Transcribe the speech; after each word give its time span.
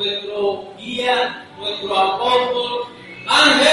nuestro 0.00 0.64
guía, 0.78 1.46
nuestro 1.58 1.98
apóstol, 1.98 2.86
Ángel 3.26 3.69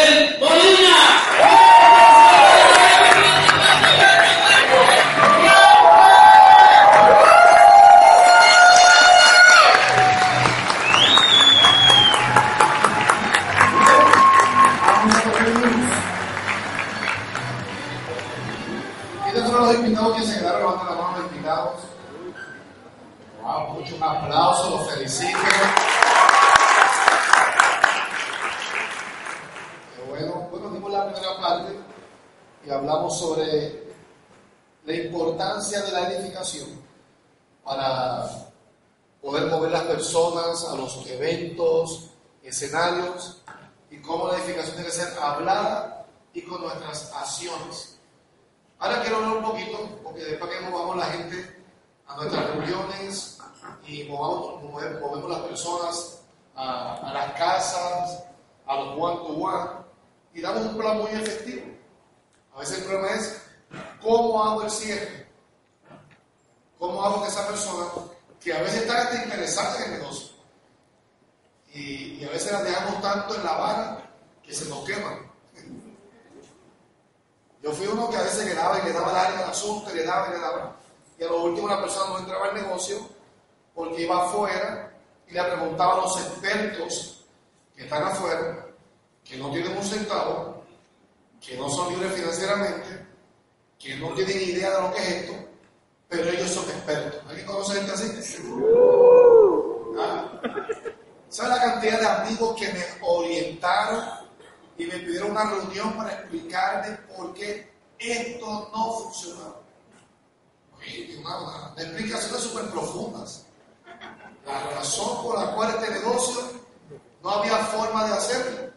no 117.23 117.29
había 117.29 117.57
forma 117.57 118.05
de 118.05 118.13
hacerlo. 118.13 118.71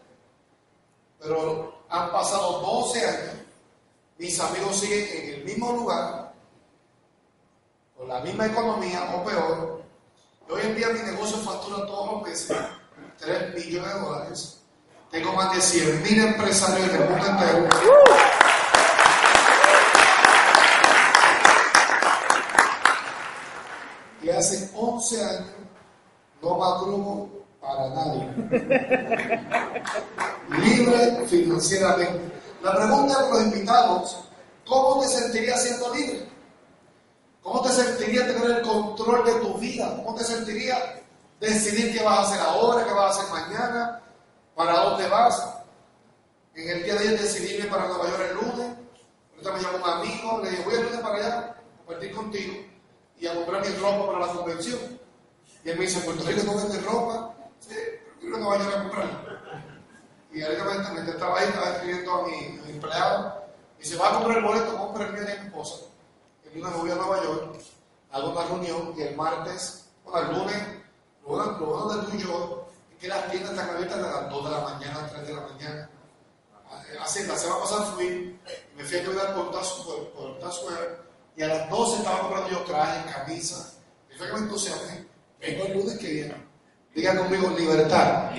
Pero 1.19 1.85
han 1.89 2.11
pasado 2.11 2.59
12 2.59 3.05
años, 3.05 3.35
mis 4.17 4.39
amigos 4.39 4.77
siguen 4.77 5.07
en 5.13 5.33
el 5.35 5.45
mismo 5.45 5.71
lugar, 5.73 6.33
con 7.97 8.07
la 8.07 8.19
misma 8.21 8.47
economía 8.47 9.13
o 9.15 9.23
peor. 9.23 9.81
Hoy 10.49 10.61
en 10.63 10.75
día 10.75 10.89
mi 10.89 10.99
negocio 10.99 11.37
factura 11.37 11.85
todos 11.85 12.13
los 12.13 12.21
meses 12.23 12.57
3 13.19 13.53
millones 13.53 13.93
de 13.93 13.99
dólares. 13.99 14.57
Tengo 15.11 15.33
más 15.33 15.53
de 15.53 15.61
100 15.61 16.03
mil 16.03 16.25
empresarios 16.25 16.89
en 16.89 17.01
el 17.01 17.09
mundo 17.09 17.25
entero. 17.27 17.69
Y 24.23 24.29
hace 24.29 24.69
11 24.73 25.25
años 25.25 25.49
no 26.41 26.57
madrugo 26.57 27.40
para 27.61 27.89
nadie. 27.89 28.27
Libre 30.49 31.25
financieramente. 31.27 32.31
La 32.63 32.75
pregunta 32.75 33.23
de 33.23 33.29
los 33.29 33.41
invitados, 33.43 34.17
¿cómo 34.67 35.01
te 35.01 35.07
sentirías 35.07 35.63
siendo 35.63 35.93
libre? 35.93 36.27
¿Cómo 37.41 37.61
te 37.61 37.69
sentirías 37.69 38.27
tener 38.27 38.57
el 38.57 38.61
control 38.61 39.25
de 39.25 39.33
tu 39.35 39.57
vida? 39.57 39.95
¿Cómo 39.95 40.15
te 40.15 40.23
sentirías 40.23 40.79
decidir 41.39 41.93
qué 41.93 42.03
vas 42.03 42.19
a 42.19 42.21
hacer 42.23 42.39
ahora, 42.41 42.85
qué 42.85 42.93
vas 42.93 43.17
a 43.17 43.21
hacer 43.21 43.31
mañana, 43.31 44.01
para 44.55 44.73
dónde 44.73 45.07
vas? 45.07 45.41
En 46.53 46.69
el 46.69 46.83
día 46.83 46.93
de 46.95 46.99
ayer 46.99 47.19
decidí 47.19 47.55
irme 47.55 47.69
para 47.69 47.87
Nueva 47.87 48.09
York 48.09 48.23
el 48.29 48.35
lunes. 48.35 48.77
Ahorita 49.33 49.53
me 49.53 49.61
llamó 49.61 49.77
un 49.77 49.89
amigo, 49.89 50.41
le 50.43 50.49
dije, 50.51 50.63
voy 50.63 50.73
el 50.75 50.83
lunes 50.83 50.99
para 50.99 51.15
allá, 51.15 51.37
a 51.37 51.55
compartir 51.77 52.11
contigo 52.13 52.53
y 53.19 53.27
a 53.27 53.35
comprar 53.35 53.61
mi 53.65 53.75
ropa 53.75 54.07
para 54.07 54.27
la 54.27 54.33
convención. 54.33 54.79
Y 55.63 55.69
él 55.69 55.77
me 55.79 55.85
dice, 55.85 55.99
¿en 55.99 56.05
Puerto 56.05 56.23
Rico 56.25 56.43
no 56.45 56.55
vende 56.55 56.79
ropa? 56.81 57.33
Sí, 57.61 57.75
pero 58.19 58.19
quiero 58.19 58.55
ir 58.55 58.61
a 58.61 58.63
York 58.63 58.75
a 58.75 58.81
comprarla. 58.81 59.41
Y 60.33 60.41
ahorita 60.43 60.91
mientras 60.93 61.15
estaba 61.15 61.39
ahí, 61.39 61.47
estaba 61.47 61.71
escribiendo 61.71 62.13
a 62.13 62.27
mi, 62.27 62.59
a 62.59 62.69
empleado. 62.69 63.43
Y 63.77 63.83
dice, 63.83 63.97
va 63.97 64.09
a 64.09 64.13
comprar 64.15 64.37
el 64.37 64.43
boleto, 64.43 64.77
compra 64.77 65.05
el 65.05 65.13
mío 65.13 65.23
de 65.23 65.39
mi 65.39 65.45
esposa. 65.47 65.85
El 66.45 66.59
lunes 66.59 66.77
voy 66.77 66.91
a 66.91 66.95
Nueva 66.95 67.23
York, 67.23 67.55
hago 68.11 68.31
una 68.31 68.43
reunión 68.43 68.93
y 68.97 69.01
el 69.01 69.15
martes, 69.15 69.85
bueno, 70.03 70.29
el 70.29 70.37
lunes, 70.37 70.57
lo 71.25 71.65
bueno 71.65 71.93
de 71.95 72.07
tú 72.07 72.17
y 72.17 72.21
yo 72.21 72.67
es 72.91 72.97
que 72.97 73.07
las 73.07 73.31
tiendas 73.31 73.51
están 73.51 73.69
abiertas 73.69 73.97
a 73.97 74.21
las 74.21 74.29
2 74.29 74.45
de 74.45 74.51
la 74.51 74.59
mañana, 74.59 75.09
3 75.09 75.27
de 75.27 75.33
la 75.33 75.41
mañana. 75.41 75.89
Así, 77.01 77.23
la 77.25 77.37
semana 77.37 77.61
pasada 77.61 77.85
fui, 77.93 78.39
me 78.75 78.83
fui 78.83 78.97
a 78.97 79.05
cuidar 79.05 79.35
por 79.35 79.65
Square 80.53 80.97
y 81.35 81.43
a 81.43 81.47
las 81.47 81.69
12 81.69 81.97
estaba 81.97 82.19
comprando 82.19 82.49
yo 82.49 82.63
trajes, 82.63 83.13
camisas. 83.13 83.77
Y 84.13 84.17
fue 84.17 84.27
que 84.27 84.33
me 84.33 84.39
entusiasmé. 84.39 85.07
Vengo 85.39 85.65
el 85.65 85.73
lunes 85.73 85.97
que 85.97 86.07
viene. 86.07 86.50
Diga 86.93 87.15
conmigo, 87.17 87.49
libertad. 87.57 88.31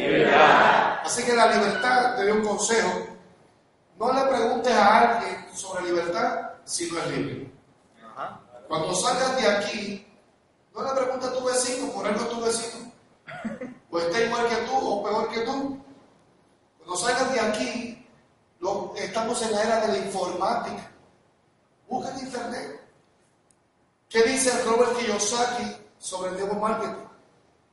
Así 1.04 1.22
que 1.24 1.32
la 1.34 1.46
libertad, 1.46 2.16
te 2.16 2.22
doy 2.22 2.32
un 2.32 2.46
consejo. 2.46 3.06
No 3.98 4.12
le 4.12 4.22
preguntes 4.22 4.72
a 4.74 4.98
alguien 5.00 5.46
sobre 5.54 5.84
libertad 5.84 6.50
si 6.64 6.90
no 6.90 6.98
es 7.00 7.06
libre. 7.08 7.52
Cuando 8.68 8.94
salgas 8.94 9.36
de 9.40 9.48
aquí, 9.48 10.06
no 10.74 10.82
le 10.82 10.90
preguntes 11.00 11.28
a 11.28 11.32
tu 11.34 11.44
vecino, 11.44 11.92
por 11.92 12.06
algo 12.06 12.20
es 12.20 12.28
tu 12.30 12.40
vecino. 12.40 12.92
O 13.90 13.98
está 13.98 14.20
igual 14.20 14.48
que 14.48 14.56
tú 14.56 14.72
o 14.76 15.02
peor 15.02 15.28
que 15.30 15.40
tú. 15.40 15.78
Cuando 16.78 16.96
salgas 16.96 17.32
de 17.32 17.40
aquí, 17.40 18.06
lo- 18.60 18.92
estamos 18.96 19.40
en 19.42 19.52
la 19.52 19.62
era 19.62 19.80
de 19.86 19.88
la 19.92 19.98
informática. 20.06 20.90
Busca 21.88 22.10
en 22.12 22.20
internet. 22.26 22.80
¿Qué 24.08 24.22
dice 24.24 24.50
Robert 24.64 24.96
Kiyosaki 24.96 25.76
sobre 25.98 26.30
el 26.30 26.36
network 26.36 26.60
marketing? 26.60 27.06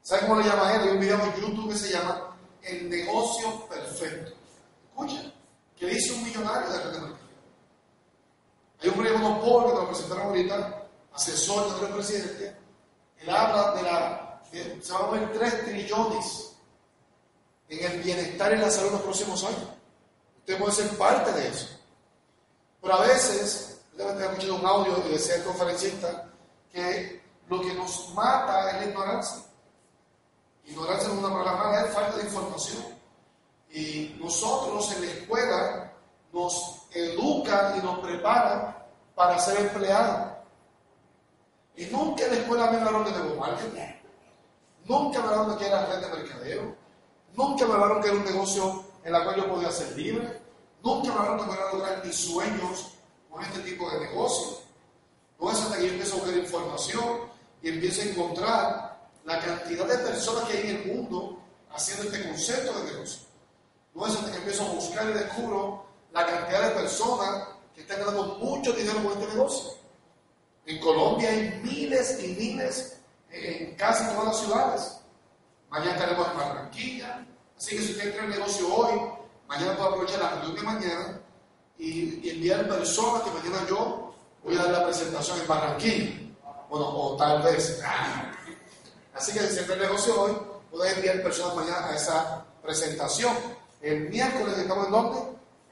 ¿Sabe 0.02 0.22
cómo 0.22 0.36
le 0.42 0.48
llama 0.48 0.74
él? 0.76 0.82
Hay 0.82 0.90
un 0.90 1.00
video 1.00 1.20
en 1.22 1.36
YouTube 1.42 1.70
que 1.72 1.78
se 1.78 1.92
llama 1.92 2.36
El 2.62 2.90
negocio 2.90 3.66
perfecto. 3.68 4.34
Escucha, 4.90 5.32
¿qué 5.78 5.86
dice 5.88 6.14
un 6.14 6.24
millonario 6.24 6.70
de 6.72 6.78
de 6.92 7.00
mercadeo? 7.02 7.18
Hay 8.82 8.90
un 8.90 8.98
Paul 9.42 9.66
que 9.68 9.74
nos 9.74 9.86
presentaron 9.88 10.28
ahorita, 10.28 10.84
asesor 11.14 11.80
del 11.82 11.90
presidente. 11.94 12.56
Él 13.18 13.30
habla 13.30 13.74
de 13.74 13.84
la. 13.84 14.42
de- 14.52 14.82
se 14.82 14.94
van 14.94 15.02
a 15.04 15.06
mover 15.08 15.32
3 15.34 15.66
trillones 15.66 16.54
en 17.68 17.92
el 17.92 18.02
bienestar 18.02 18.54
y 18.54 18.57
la 18.57 18.72
salud 18.72 18.88
en 18.88 18.94
los 18.94 19.02
próximos 19.02 19.44
años. 19.44 19.68
Usted 20.40 20.57
puede 20.57 20.72
ser 20.72 20.90
parte 20.98 21.31
de 21.34 21.48
eso. 21.50 21.68
Pero 22.81 22.94
a 22.95 23.02
veces, 23.02 23.81
debe 23.95 24.13
tener 24.13 24.30
escuchado 24.31 24.56
un 24.56 24.66
audio 24.66 24.95
decía 25.10 25.36
el 25.36 25.44
conferencista 25.44 26.30
que 26.72 27.22
lo 27.50 27.62
que 27.62 27.74
nos 27.74 28.10
mata 28.13 28.72
es 28.72 28.75
la 28.78 28.86
ignorancia. 28.92 29.38
Ignorancia 30.69 31.10
no 31.10 31.16
es 31.16 31.19
una 31.19 31.33
palabra 31.33 31.63
mala, 31.63 31.86
es 31.86 31.94
falta 31.94 32.18
de 32.18 32.24
información. 32.24 32.83
Y 33.71 34.16
nosotros 34.19 34.92
en 34.95 35.06
la 35.06 35.12
escuela 35.12 35.94
nos 36.31 36.83
educan 36.92 37.77
y 37.77 37.81
nos 37.81 38.00
preparan 38.00 38.77
para 39.16 39.39
ser 39.39 39.60
empleados. 39.62 40.31
Y 41.75 41.86
nunca 41.86 42.25
en 42.25 42.31
la 42.31 42.39
escuela 42.39 42.71
me 42.71 42.77
hablaron 42.77 43.04
de 43.06 43.12
nuevo 43.12 43.36
marketing. 43.36 43.80
Nunca 44.86 45.19
me 45.19 45.25
hablaron 45.25 45.51
de 45.51 45.57
que 45.57 45.68
era 45.68 45.86
red 45.86 46.01
de 46.01 46.18
mercadeo. 46.18 46.75
Nunca 47.36 47.66
me 47.66 47.74
hablaron 47.74 48.01
que 48.01 48.07
era 48.10 48.18
un 48.18 48.25
negocio 48.25 48.83
en 49.04 49.13
la 49.13 49.24
cual 49.24 49.36
yo 49.38 49.50
podía 49.50 49.71
ser 49.71 49.98
libre. 49.98 50.39
Nunca 50.83 51.12
me 51.13 51.19
hablaron 51.19 51.39
que 51.39 51.45
podía 51.45 51.71
lograr 51.74 52.06
mis 52.06 52.16
sueños 52.16 52.94
con 53.30 53.44
este 53.44 53.60
tipo 53.62 53.89
de 53.89 54.00
negocio. 54.01 54.57
No 55.39 55.51
es 55.51 55.60
hasta 55.60 55.77
que 55.77 55.89
empiezo 55.89 56.16
a 56.16 56.19
buscar 56.19 56.38
información 56.38 57.19
y 57.62 57.69
empiezo 57.69 58.01
a 58.01 58.06
encontrar 58.06 58.88
la 59.25 59.39
cantidad 59.39 59.86
de 59.86 59.98
personas 60.00 60.44
que 60.45 60.57
hay 60.57 60.69
en 60.69 60.75
el 60.77 60.95
mundo 60.95 61.39
haciendo 61.71 62.06
este 62.06 62.27
concepto 62.27 62.80
de 62.80 62.92
negocio. 62.92 63.21
No 63.94 64.07
es 64.07 64.16
que 64.16 64.38
empiezo 64.38 64.66
a 64.66 64.69
buscar 64.69 65.10
y 65.10 65.13
descubro 65.13 65.86
la 66.12 66.25
cantidad 66.25 66.69
de 66.69 66.75
personas 66.75 67.48
que 67.75 67.81
están 67.81 68.00
ganando 68.00 68.38
mucho 68.39 68.74
dinero 68.74 69.04
con 69.04 69.13
este 69.13 69.27
negocio. 69.27 69.71
En 70.66 70.80
Colombia 70.80 71.30
hay 71.30 71.60
miles 71.63 72.24
y 72.24 72.27
miles 72.27 72.98
en 73.31 73.75
casi 73.75 74.06
todas 74.13 74.25
las 74.25 74.39
ciudades. 74.39 75.00
Mañana 75.69 75.92
estaremos 75.92 76.27
en 76.27 76.38
Barranquilla. 76.38 77.25
Así 77.57 77.75
que 77.75 77.81
si 77.81 77.92
usted 77.92 78.07
entra 78.07 78.24
en 78.24 78.31
el 78.31 78.39
negocio 78.39 78.74
hoy, 78.74 79.00
mañana 79.48 79.75
puede 79.75 79.89
aprovechar 79.89 80.19
la 80.19 80.30
reunión 80.31 80.56
de 80.56 80.62
mañana 80.62 81.21
y, 81.77 82.27
y 82.27 82.30
enviar 82.31 82.68
personas 82.68 83.24
que 83.24 83.31
mañana 83.31 83.66
yo 83.68 84.13
voy 84.44 84.56
a 84.56 84.63
dar 84.63 84.71
la 84.71 84.86
presentación 84.86 85.39
en 85.42 85.48
Barranquilla. 85.48 86.16
Bueno, 86.69 86.88
o 86.88 87.16
tal 87.18 87.42
vez. 87.42 87.81
Así 89.19 89.33
que 89.33 89.42
si 89.42 89.60
el 89.60 89.80
negocio 89.80 90.21
hoy, 90.21 90.31
puede 90.71 90.94
enviar 90.94 91.21
personas 91.21 91.54
mañana 91.54 91.88
a 91.89 91.94
esa 91.94 92.45
presentación. 92.63 93.36
El 93.81 94.10
miércoles 94.10 94.57
estamos 94.57 94.86
en 94.86 94.92
dónde? 94.94 95.19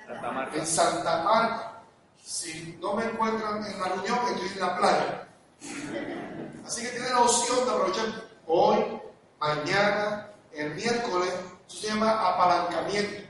Santa 0.05 0.31
Marta. 0.31 0.57
En 0.57 0.67
Santa 0.67 1.23
Marta. 1.23 1.81
Si 2.21 2.77
no 2.81 2.95
me 2.95 3.05
encuentran 3.05 3.65
en 3.65 3.79
la 3.79 3.87
reunión, 3.87 4.19
estoy 4.33 4.49
en 4.49 4.59
la 4.59 4.77
playa. 4.77 5.27
Así 6.65 6.81
que 6.81 6.89
tiene 6.89 7.09
la 7.09 7.21
opción 7.21 7.63
de 7.63 7.71
aprovechar 7.71 8.05
hoy, 8.47 9.01
mañana, 9.39 10.29
el 10.51 10.75
miércoles. 10.75 11.33
Eso 11.69 11.77
se 11.77 11.87
llama 11.87 12.27
apalancamiento. 12.27 13.23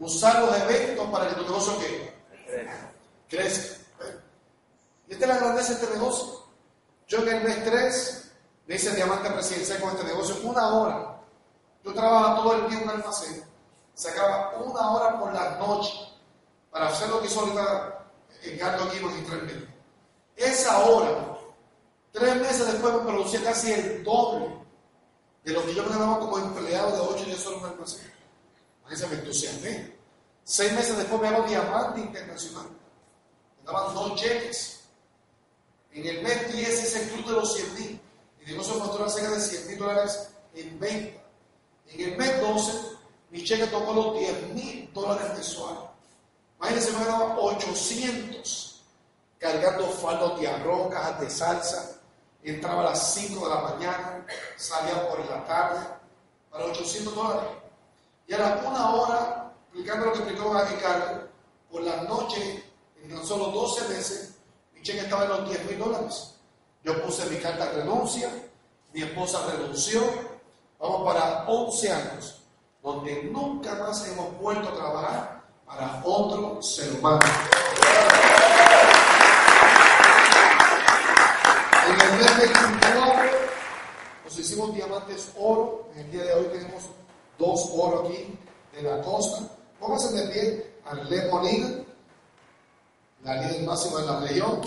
Usar 0.00 0.40
los 0.40 0.60
eventos 0.62 1.08
para 1.10 1.28
que 1.28 1.36
tu 1.36 1.42
negocio 1.42 1.74
crezca. 3.28 3.76
Y 5.06 5.12
esta 5.12 5.24
es 5.24 5.28
la 5.28 5.38
grandeza 5.38 5.74
de 5.74 5.80
este 5.80 5.94
negocio. 5.94 6.44
Yo 7.06 7.18
en 7.18 7.28
el 7.28 7.44
mes 7.44 7.64
3 7.64 8.21
me 8.66 8.74
hice 8.76 8.94
diamante 8.94 9.30
presidencial 9.30 9.80
con 9.80 9.90
este 9.90 10.04
negocio 10.04 10.36
una 10.44 10.74
hora. 10.74 11.20
Yo 11.84 11.92
trabajaba 11.92 12.36
todo 12.36 12.54
el 12.54 12.68
día 12.68 12.78
en 12.78 12.84
un 12.84 12.90
almacén. 12.90 13.44
Sacaba 13.94 14.56
una 14.58 14.90
hora 14.90 15.18
por 15.18 15.32
la 15.32 15.58
noche 15.58 15.92
para 16.70 16.88
hacer 16.88 17.08
lo 17.08 17.20
que 17.20 17.26
hizo 17.26 17.40
ahorita 17.40 18.04
en 18.42 18.58
Gato 18.58 18.84
aquí 18.84 19.00
magistralmente. 19.00 19.68
Esa 20.36 20.84
hora, 20.86 21.38
tres 22.12 22.36
meses 22.36 22.66
después 22.66 22.94
me 22.94 23.00
producía 23.00 23.44
casi 23.44 23.72
el 23.72 24.02
doble 24.02 24.56
de 25.44 25.52
lo 25.52 25.64
que 25.66 25.74
yo 25.74 25.82
me 25.82 25.90
ganaba 25.90 26.20
como 26.20 26.38
empleado 26.38 26.92
de 26.92 27.00
8 27.00 27.24
días 27.24 27.40
solo 27.40 27.58
en 27.58 27.64
un 27.64 27.70
almacén. 27.70 28.12
Imagínense, 28.80 29.14
me 29.14 29.20
entusiasmé. 29.20 29.96
Seis 30.44 30.72
meses 30.72 30.96
después 30.96 31.20
me 31.20 31.28
hago 31.28 31.46
diamante 31.46 32.00
internacional. 32.00 32.66
Me 33.58 33.72
daban 33.72 33.94
dos 33.94 34.20
cheques. 34.20 34.80
En 35.92 36.06
el 36.06 36.22
mes 36.22 36.52
10 36.52 36.68
es 36.68 36.96
el 36.96 37.08
club 37.10 37.26
de 37.26 37.32
los 37.32 37.54
100 37.54 37.74
mil. 37.74 38.00
Mi 38.44 38.52
negocio 38.52 38.78
pastoral 38.78 39.08
cerca 39.08 39.30
de 39.30 39.40
100 39.40 39.68
mil 39.68 39.78
dólares 39.78 40.28
en 40.54 40.80
venta. 40.80 41.22
En 41.86 42.00
el 42.00 42.16
mes 42.16 42.40
12, 42.40 42.72
mi 43.30 43.44
cheque 43.44 43.66
tocó 43.66 43.92
los 43.92 44.18
10 44.18 44.48
mil 44.54 44.90
dólares 44.92 45.32
mensuales. 45.34 45.90
Imagínense, 46.58 46.92
me 46.92 47.04
ganaba 47.04 47.38
800 47.38 48.82
cargando 49.38 49.88
faldos 49.88 50.40
de 50.40 50.48
arroz, 50.48 50.92
cajas 50.92 51.20
de 51.20 51.30
salsa. 51.30 52.00
Entraba 52.42 52.82
a 52.82 52.84
las 52.86 53.14
5 53.14 53.48
de 53.48 53.54
la 53.54 53.60
mañana, 53.60 54.26
salía 54.56 55.08
por 55.08 55.24
la 55.28 55.44
tarde, 55.46 55.86
para 56.50 56.64
800 56.64 57.14
dólares. 57.14 57.50
Y 58.26 58.34
era 58.34 58.60
una 58.66 58.94
hora, 58.94 59.52
explicando 59.68 60.06
lo 60.06 60.12
que 60.12 60.18
explicó 60.18 60.54
a 60.54 60.64
Ricardo, 60.64 61.28
por 61.70 61.82
la 61.82 62.02
noche, 62.02 62.64
en 63.00 63.10
tan 63.10 63.24
solo 63.24 63.46
12 63.46 63.88
meses, 63.88 64.34
mi 64.74 64.82
cheque 64.82 65.00
estaba 65.00 65.24
en 65.24 65.28
los 65.30 65.48
10 65.48 65.64
mil 65.66 65.78
dólares. 65.78 66.31
Yo 66.84 67.00
puse 67.04 67.24
mi 67.26 67.36
carta 67.36 67.66
de 67.66 67.82
renuncia, 67.82 68.28
mi 68.92 69.02
esposa 69.02 69.46
renunció, 69.46 70.02
vamos 70.80 71.04
para 71.04 71.44
11 71.46 71.92
años, 71.92 72.42
donde 72.82 73.22
nunca 73.24 73.76
más 73.76 74.04
hemos 74.08 74.36
vuelto 74.40 74.68
a 74.68 74.74
trabajar 74.74 75.42
para 75.64 76.02
otro 76.04 76.60
ser 76.60 76.92
humano. 76.94 77.20
En 81.86 82.00
el 82.00 82.12
mes 82.18 82.36
24 82.38 83.30
nos 84.24 84.38
hicimos 84.38 84.74
diamantes 84.74 85.30
oro. 85.38 85.88
En 85.94 86.00
el 86.00 86.10
día 86.10 86.24
de 86.24 86.34
hoy 86.34 86.46
tenemos 86.46 86.82
dos 87.38 87.70
oro 87.76 88.06
aquí 88.06 88.36
de 88.74 88.82
la 88.82 89.00
costa. 89.02 89.48
Pónganse 89.78 90.14
de 90.14 90.32
pie 90.32 90.74
a 90.84 90.90
Arlene 90.90 91.30
Molina, 91.30 91.68
la 93.22 93.34
líder 93.36 93.62
máxima 93.62 94.00
de 94.00 94.06
la 94.06 94.20
región. 94.20 94.60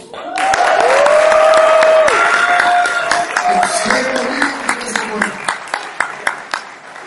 Arlene 3.47 4.09
Molina, 4.13 4.79
que 4.79 4.89
se 4.89 5.05
muere. 5.05 5.31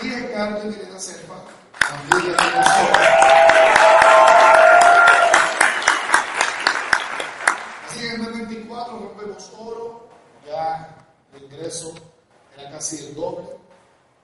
Y 0.03 0.13
el 0.13 0.33
cambio 0.33 0.71
que 0.71 0.93
la 0.93 1.01
cepa, 1.01 1.35
también 1.81 2.37
ya. 2.37 2.43
Así 7.89 7.99
que 7.99 8.07
en 8.07 8.13
el 8.13 8.21
mes 8.21 8.49
24 8.49 8.99
rompemos 8.99 9.53
oro, 9.59 10.09
ya 10.47 10.97
el 11.35 11.43
ingreso 11.43 11.93
era 12.57 12.71
casi 12.71 13.07
el 13.07 13.17
doble, 13.17 13.49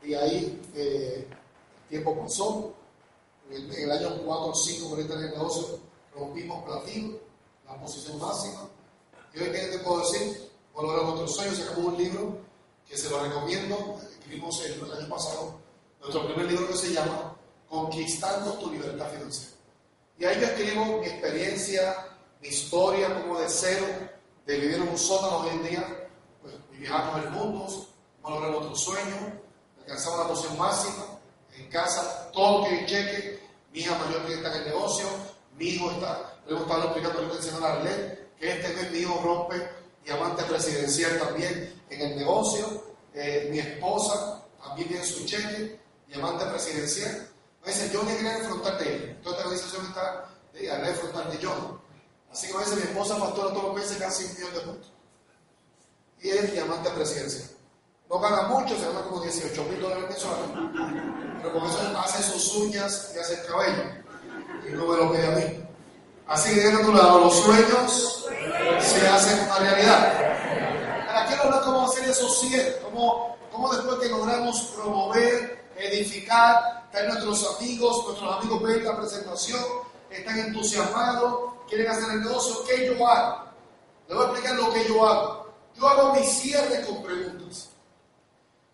y 0.05 0.15
ahí 0.15 0.63
eh, 0.77 1.29
el 1.29 1.89
tiempo 1.89 2.17
pasó. 2.23 2.75
En 3.51 3.71
el, 3.71 3.91
año 3.91 4.23
4 4.25 4.47
o 4.47 4.55
5 4.55 4.89
por 4.89 5.01
el 5.01 5.09
negocio 5.09 5.79
rompimos 6.15 6.65
platino, 6.65 7.19
la 7.67 7.77
posición 7.79 8.19
máxima. 8.19 8.69
Y 9.35 9.41
hoy, 9.41 9.51
¿qué 9.51 9.59
te 9.67 9.79
puedo 9.81 10.01
decir? 10.01 10.54
Por 10.75 10.85
lograr 10.85 11.05
nuestros 11.05 11.37
sueños, 11.37 11.59
sacamos 11.59 11.85
un 11.85 11.97
libro 11.97 12.39
que 12.89 12.99
se 12.99 13.09
lo 13.09 13.23
recomiendo. 13.23 14.01
Escribimos 14.11 14.61
el, 14.65 14.73
el 14.73 14.93
año 14.93 15.09
pasado 15.09 15.65
nuestro 16.05 16.27
primer 16.27 16.47
libro 16.47 16.69
que 16.69 16.77
se 16.77 16.93
llama 16.93 17.35
Conquistando 17.69 18.53
tu 18.55 18.71
libertad 18.71 19.11
financiera. 19.11 19.53
Y 20.19 20.25
ahí 20.25 20.41
yo 20.41 20.47
escribo 20.47 20.99
mi 20.99 21.07
experiencia, 21.07 22.09
mi 22.41 22.49
historia 22.49 23.23
como 23.23 23.41
de 23.41 23.49
cero, 23.49 23.87
de 24.47 24.59
vivir 24.59 24.77
en 24.77 24.89
un 24.89 24.99
sótano 24.99 25.39
hoy 25.39 25.49
en 25.49 25.63
día, 25.65 26.09
pues 26.43 26.55
viajamos 26.73 27.25
el 27.25 27.31
mundo, 27.31 27.67
hemos 28.19 28.31
logrado 28.31 28.61
nuestros 28.61 28.81
sueños, 28.85 29.19
alcanzamos 29.81 30.19
la 30.19 30.29
posición 30.29 30.59
máxima, 30.59 31.05
en 31.57 31.69
casa, 31.71 32.31
todo 32.33 32.65
que 32.65 32.87
cheque, 32.87 33.41
mi 33.73 33.81
hija 33.81 33.99
mayor 33.99 34.27
que 34.27 34.35
está 34.35 34.53
en 34.53 34.63
el 34.63 34.69
negocio, 34.69 35.07
mi 35.57 35.67
hijo 35.67 35.91
está, 35.91 36.39
le 36.47 36.53
hemos 36.53 36.63
estado 36.65 36.85
explicando 36.85 37.23
lo 37.23 37.31
que 37.31 37.37
enseñó 37.37 37.65
a 37.65 37.73
Arlene, 37.73 38.19
que 38.39 38.53
este 38.53 38.75
mes 38.75 38.91
mi 38.93 38.99
hijo 38.99 39.21
rompe 39.25 39.84
diamante 40.05 40.43
presidencial 40.45 41.19
también 41.19 41.83
en 41.91 42.01
el 42.01 42.17
negocio, 42.17 42.85
eh, 43.15 43.49
mi 43.51 43.59
esposa 43.59 44.43
también 44.63 44.89
tiene 44.89 45.05
su 45.05 45.25
cheque, 45.25 45.81
diamante 46.09 46.45
presidencial. 46.47 47.29
Me 47.65 47.73
dice, 47.73 47.91
yo 47.93 48.03
ni 48.03 48.13
quería 48.13 48.39
enfrentar 48.39 48.79
de 48.79 48.95
él. 48.95 49.21
Toda 49.23 49.37
esta 49.37 49.49
organización 49.49 49.87
está 49.87 50.29
de 50.53 50.71
a 50.71 50.89
enfrentar 50.89 51.31
de 51.31 51.39
yo. 51.39 51.81
Así 52.31 52.49
que 52.49 52.55
me 52.55 52.65
dice, 52.65 52.77
mi 52.77 52.83
esposa 52.83 53.17
factura 53.17 53.49
todos 53.51 53.65
los 53.65 53.75
meses 53.75 53.97
casi 53.97 54.25
un 54.25 54.35
millón 54.35 54.55
de 54.55 54.61
puntos. 54.61 54.93
Y 56.21 56.31
él 56.31 56.53
diamante 56.53 56.91
presidencial. 56.91 57.51
No 58.11 58.19
gana 58.19 58.43
mucho, 58.49 58.77
se 58.77 58.87
gana 58.87 59.03
como 59.03 59.21
18 59.23 59.65
mil 59.65 59.81
dólares 59.81 60.05
mensuales. 60.09 60.51
Pero 61.39 61.53
con 61.53 61.65
eso 61.65 61.99
hace 61.99 62.23
sus 62.23 62.55
uñas 62.57 63.13
y 63.15 63.19
hace 63.19 63.35
el 63.35 63.47
cabello. 63.47 63.83
Y 64.69 64.73
no 64.73 64.87
me 64.87 64.97
lo 64.97 65.13
pide 65.13 65.27
a 65.27 65.31
mí. 65.31 65.65
Así 66.27 66.55
que 66.55 66.61
de 66.61 66.85
tu 66.85 66.93
lado, 66.93 67.21
los 67.21 67.35
sueños 67.35 68.27
se 68.81 69.07
hacen 69.07 69.41
una 69.41 69.59
realidad. 69.59 71.09
Ahora 71.09 71.27
quiero 71.27 71.43
hablar 71.45 71.63
cómo 71.65 71.87
hacer 71.87 72.09
esos 72.09 72.41
100, 72.41 72.77
cómo, 72.83 73.37
cómo 73.53 73.73
después 73.73 73.99
que 73.99 74.09
logramos 74.09 74.61
promover, 74.77 75.65
edificar, 75.77 76.89
traer 76.91 77.09
nuestros 77.09 77.57
amigos, 77.57 78.05
nuestros 78.07 78.39
amigos 78.39 78.63
ven 78.63 78.85
la 78.85 78.97
presentación, 78.97 79.65
están 80.11 80.39
entusiasmados, 80.39 81.53
quieren 81.69 81.91
hacer 81.91 82.11
el 82.11 82.23
negocio, 82.23 82.65
¿qué 82.67 82.87
yo 82.87 83.07
hago? 83.07 83.45
Les 84.09 84.17
voy 84.17 84.27
a 84.27 84.31
explicar 84.31 84.57
lo 84.57 84.73
que 84.73 84.89
yo 84.89 85.07
hago. 85.07 85.55
Yo 85.77 85.89
hago 85.89 86.15
mi 86.15 86.25
cierre 86.25 86.85
con 86.87 87.03
preguntas. 87.03 87.71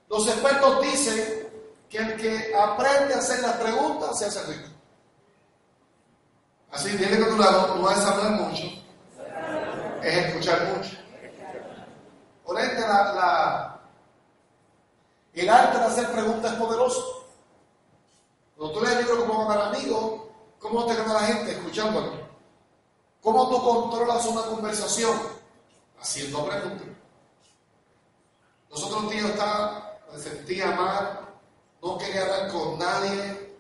Los 0.09 0.27
expertos 0.27 0.83
dicen 0.83 1.49
que 1.89 1.99
el 1.99 2.17
que 2.17 2.55
aprende 2.55 3.15
a 3.15 3.19
hacer 3.19 3.41
las 3.41 3.57
preguntas 3.57 4.19
se 4.19 4.27
hace 4.27 4.43
rico. 4.45 4.69
Así, 6.71 6.97
tiene 6.97 7.17
que 7.17 7.25
tu 7.25 7.37
lado, 7.37 7.75
no 7.75 7.83
vas 7.83 7.99
a 7.99 8.13
hablar 8.13 8.33
mucho, 8.33 8.65
es 10.03 10.27
escuchar 10.27 10.75
mucho. 10.75 10.97
Por 12.45 12.61
ende, 12.61 12.81
la, 12.81 13.15
la, 13.15 13.81
el 15.35 15.49
arte 15.49 15.79
de 15.79 15.85
hacer 15.85 16.13
preguntas 16.13 16.53
es 16.53 16.59
poderoso. 16.59 17.27
Cuando 18.57 18.79
tú 18.79 18.85
lees 18.85 18.97
el 18.97 19.05
libro 19.07 19.27
Cómo 19.27 19.47
ganar 19.47 19.75
amigos, 19.75 20.23
¿cómo 20.59 20.87
te 20.87 20.95
gana 20.95 21.15
la 21.15 21.21
gente? 21.21 21.53
Escuchándolo. 21.53 22.29
¿Cómo 23.23 23.49
tú 23.49 23.63
controlas 23.63 24.27
una 24.27 24.43
conversación? 24.43 25.17
Haciendo 26.01 26.47
preguntas. 26.47 26.89
Los 28.71 28.83
otros 28.85 29.11
días 29.11 29.25
estaba, 29.27 29.99
me 30.13 30.19
sentía 30.19 30.71
mal, 30.73 31.21
no 31.83 31.99
quería 31.99 32.23
hablar 32.23 32.53
con 32.53 32.79
nadie, 32.79 33.57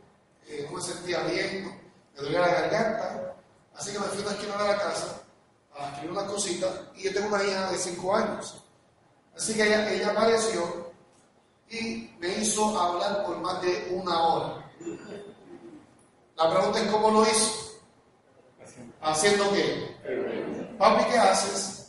eh, 0.46 0.66
no 0.70 0.76
me 0.76 0.82
sentía 0.82 1.20
bien, 1.24 1.80
me 2.14 2.22
dolía 2.22 2.40
la 2.40 2.48
garganta, 2.48 3.34
así 3.76 3.92
que 3.92 3.98
me 3.98 4.06
fui 4.06 4.22
a 4.22 4.26
una 4.26 4.32
esquina 4.32 4.56
de 4.56 4.68
la 4.68 4.78
casa 4.78 5.19
a 5.80 5.88
escribir 5.88 6.10
una 6.10 6.26
cosita 6.26 6.66
y 6.94 7.04
yo 7.04 7.14
tengo 7.14 7.28
una 7.28 7.42
hija 7.42 7.70
de 7.70 7.78
5 7.78 8.16
años. 8.16 8.62
Así 9.36 9.54
que 9.54 9.66
ella, 9.66 9.90
ella 9.90 10.10
apareció 10.10 10.92
y 11.70 12.10
me 12.18 12.28
hizo 12.38 12.78
hablar 12.78 13.24
por 13.24 13.38
más 13.38 13.62
de 13.62 13.88
una 13.92 14.22
hora. 14.22 14.70
La 16.36 16.50
pregunta 16.50 16.80
es 16.80 16.90
cómo 16.90 17.10
lo 17.10 17.22
hizo. 17.22 17.80
¿Haciendo 19.00 19.50
qué? 19.52 20.76
Papi, 20.78 21.04
¿qué 21.04 21.18
haces? 21.18 21.79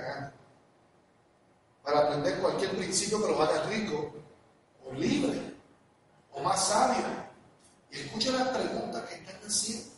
Que. 0.00 0.30
Para 1.82 2.00
aprender 2.00 2.40
cualquier 2.40 2.76
principio 2.76 3.22
que 3.22 3.32
los 3.32 3.40
haga 3.40 3.62
rico, 3.64 4.12
o 4.86 4.92
libre, 4.94 5.54
o 6.32 6.40
más 6.40 6.68
sabio. 6.68 7.04
Y 7.90 8.00
escuchen 8.00 8.36
las 8.36 8.48
preguntas 8.48 9.02
que 9.08 9.14
están 9.14 9.36
haciendo. 9.46 9.90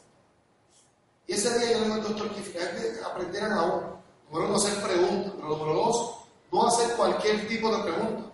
Y 1.27 1.33
ese 1.35 1.59
día 1.59 1.73
yo 1.73 1.87
le 1.87 1.93
al 1.95 2.03
doctor 2.03 2.27
la 2.27 2.61
gente 2.61 3.01
aprendieran. 3.05 3.51
Número 4.31 4.49
uno, 4.49 4.57
hacer 4.57 4.83
preguntas. 4.83 5.33
Pero 5.37 5.49
número 5.49 5.75
dos, 5.75 6.15
no 6.51 6.67
hacer 6.67 6.97
cualquier 6.97 7.49
tipo 7.49 7.75
de 7.75 7.83
pregunta. 7.83 8.31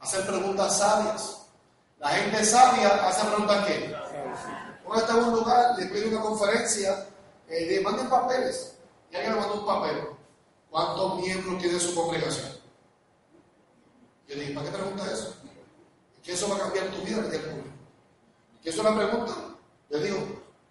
Hacer 0.00 0.26
preguntas 0.26 0.78
sabias. 0.78 1.46
La 1.98 2.08
gente 2.08 2.44
sabia 2.44 3.06
hace 3.06 3.26
preguntas 3.26 3.66
qué? 3.66 3.94
Uno 4.86 4.96
está 4.96 5.12
en 5.12 5.24
un 5.24 5.34
lugar, 5.34 5.78
le 5.78 5.86
pide 5.86 6.08
una 6.08 6.22
conferencia, 6.22 7.06
eh, 7.48 7.66
le 7.66 7.80
manden 7.80 8.08
papeles. 8.08 8.74
Y 9.10 9.16
alguien 9.16 9.34
le 9.34 9.40
manda 9.40 9.54
un 9.54 9.66
papel. 9.66 10.08
¿Cuántos 10.70 11.20
miembros 11.20 11.58
tiene 11.58 11.80
su 11.80 11.94
congregación? 11.94 12.52
Yo 14.28 14.36
le 14.36 14.40
dije, 14.42 14.54
¿para 14.54 14.66
qué 14.66 14.78
pregunta 14.78 15.12
eso? 15.12 15.34
Que 16.22 16.32
eso 16.32 16.48
va 16.48 16.56
a 16.56 16.60
cambiar 16.60 16.86
tu 16.90 17.02
vida, 17.02 17.22
le 17.22 17.30
dije 17.30 17.64
¿Que 18.62 18.70
eso 18.70 18.78
es 18.78 18.84
la 18.84 18.96
pregunta? 18.96 19.32
Le 19.88 20.02
digo, 20.02 20.18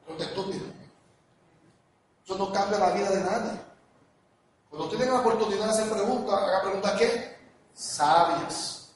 pregunta 0.05 0.23
estúpida. 0.23 0.63
Eso 2.23 2.37
no 2.37 2.53
cambia 2.53 2.79
la 2.79 2.91
vida 2.91 3.09
de 3.09 3.21
nadie. 3.21 3.59
Cuando 4.69 4.85
usted 4.85 4.99
tenga 4.99 5.13
la 5.15 5.19
oportunidad 5.21 5.65
de 5.65 5.71
hacer 5.71 5.89
preguntas, 5.89 6.35
haga 6.35 6.61
preguntas 6.61 6.91
¿qué? 6.99 7.37
Sabias. 7.73 8.91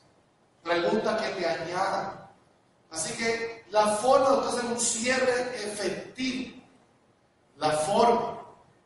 Preguntas 0.63 1.21
que 1.21 1.29
te 1.29 1.45
añadan. 1.45 2.29
Así 2.91 3.13
que 3.17 3.65
la 3.71 3.87
forma 3.97 4.29
de 4.29 4.37
usted 4.37 4.49
hacer 4.49 4.65
un 4.71 4.79
cierre 4.79 5.41
efectivo, 5.55 6.61
la 7.57 7.71
forma 7.71 8.39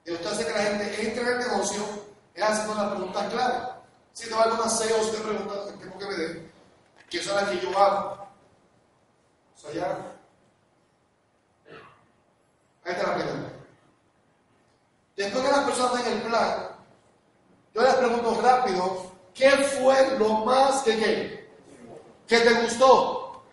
de 0.05 0.13
usted 0.13 0.27
hacer 0.27 0.47
que 0.47 0.53
la 0.53 0.63
gente 0.63 1.07
entre 1.07 1.21
en 1.21 1.27
el 1.27 1.39
negocio 1.39 2.06
es 2.37 2.43
haciendo 2.43 2.75
las 2.75 2.91
preguntas 2.93 3.33
clave. 3.33 3.57
Si 4.13 4.29
tengo 4.29 4.41
algunas 4.41 4.77
seis 4.77 4.91
o 4.91 5.03
siete 5.03 5.19
preguntas 5.19 5.57
que 5.71 5.85
tengo 5.85 5.97
que 5.97 6.15
den, 6.15 6.51
que 7.09 7.23
son 7.23 7.35
las 7.35 7.49
que 7.49 7.59
yo 7.59 7.77
hago. 7.77 8.27
O 9.55 9.59
sea, 9.59 9.73
ya. 9.73 9.97
Ahí 12.85 12.93
está 12.93 13.07
la 13.07 13.15
pregunta. 13.15 13.49
Después 15.15 15.43
que 15.43 15.51
las 15.51 15.65
personas 15.65 16.05
den 16.05 16.13
el 16.13 16.21
plan, 16.23 16.69
yo 17.73 17.81
les 17.81 17.95
pregunto 17.95 18.41
rápido, 18.41 19.11
¿qué 19.33 19.49
fue 19.49 20.17
lo 20.19 20.29
más 20.45 20.83
que 20.83 20.97
qué? 20.97 21.49
¿Que 22.27 22.39
te 22.39 22.53
gustó? 22.61 23.43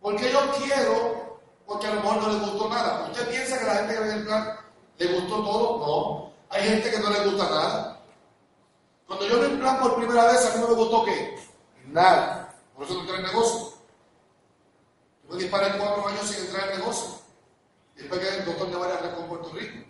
Porque 0.00 0.32
yo 0.32 0.40
quiero, 0.52 1.40
porque 1.66 1.86
a 1.86 1.94
lo 1.94 2.00
mejor 2.00 2.22
no 2.22 2.28
les 2.30 2.40
gustó 2.40 2.68
nada. 2.68 3.08
¿Usted 3.10 3.28
piensa 3.28 3.58
que 3.58 3.64
la 3.64 3.74
gente 3.74 3.94
que 3.94 4.00
ve 4.00 4.12
el 4.14 4.24
plan 4.24 4.58
le 4.98 5.06
gustó 5.06 5.44
todo? 5.44 5.78
No. 5.78 6.28
Hay 6.50 6.62
gente 6.62 6.90
que 6.90 6.98
no 6.98 7.10
le 7.10 7.24
gusta 7.26 7.44
nada. 7.44 8.00
Cuando 9.06 9.26
yo 9.26 9.44
el 9.44 9.58
plan 9.58 9.80
por 9.80 9.96
primera 9.96 10.26
vez, 10.26 10.46
a 10.46 10.54
mí 10.54 10.60
no 10.60 10.68
me 10.68 10.74
gustó 10.74 11.04
qué? 11.04 11.38
Nada. 11.86 12.54
Por 12.74 12.84
eso 12.84 12.94
no 12.94 13.00
entré 13.00 13.16
en 13.16 13.22
negocio. 13.22 13.72
Yo 15.24 15.34
me 15.34 15.42
disparé 15.42 15.78
cuatro 15.78 16.08
años 16.08 16.26
sin 16.26 16.46
entrar 16.46 16.70
en 16.70 16.78
negocio. 16.78 17.18
Y 17.96 18.00
después 18.00 18.20
que 18.20 18.36
el 18.36 18.44
doctor 18.44 18.70
de 18.70 18.76
varias 18.76 19.14
con 19.14 19.28
Puerto 19.28 19.52
Rico. 19.52 19.86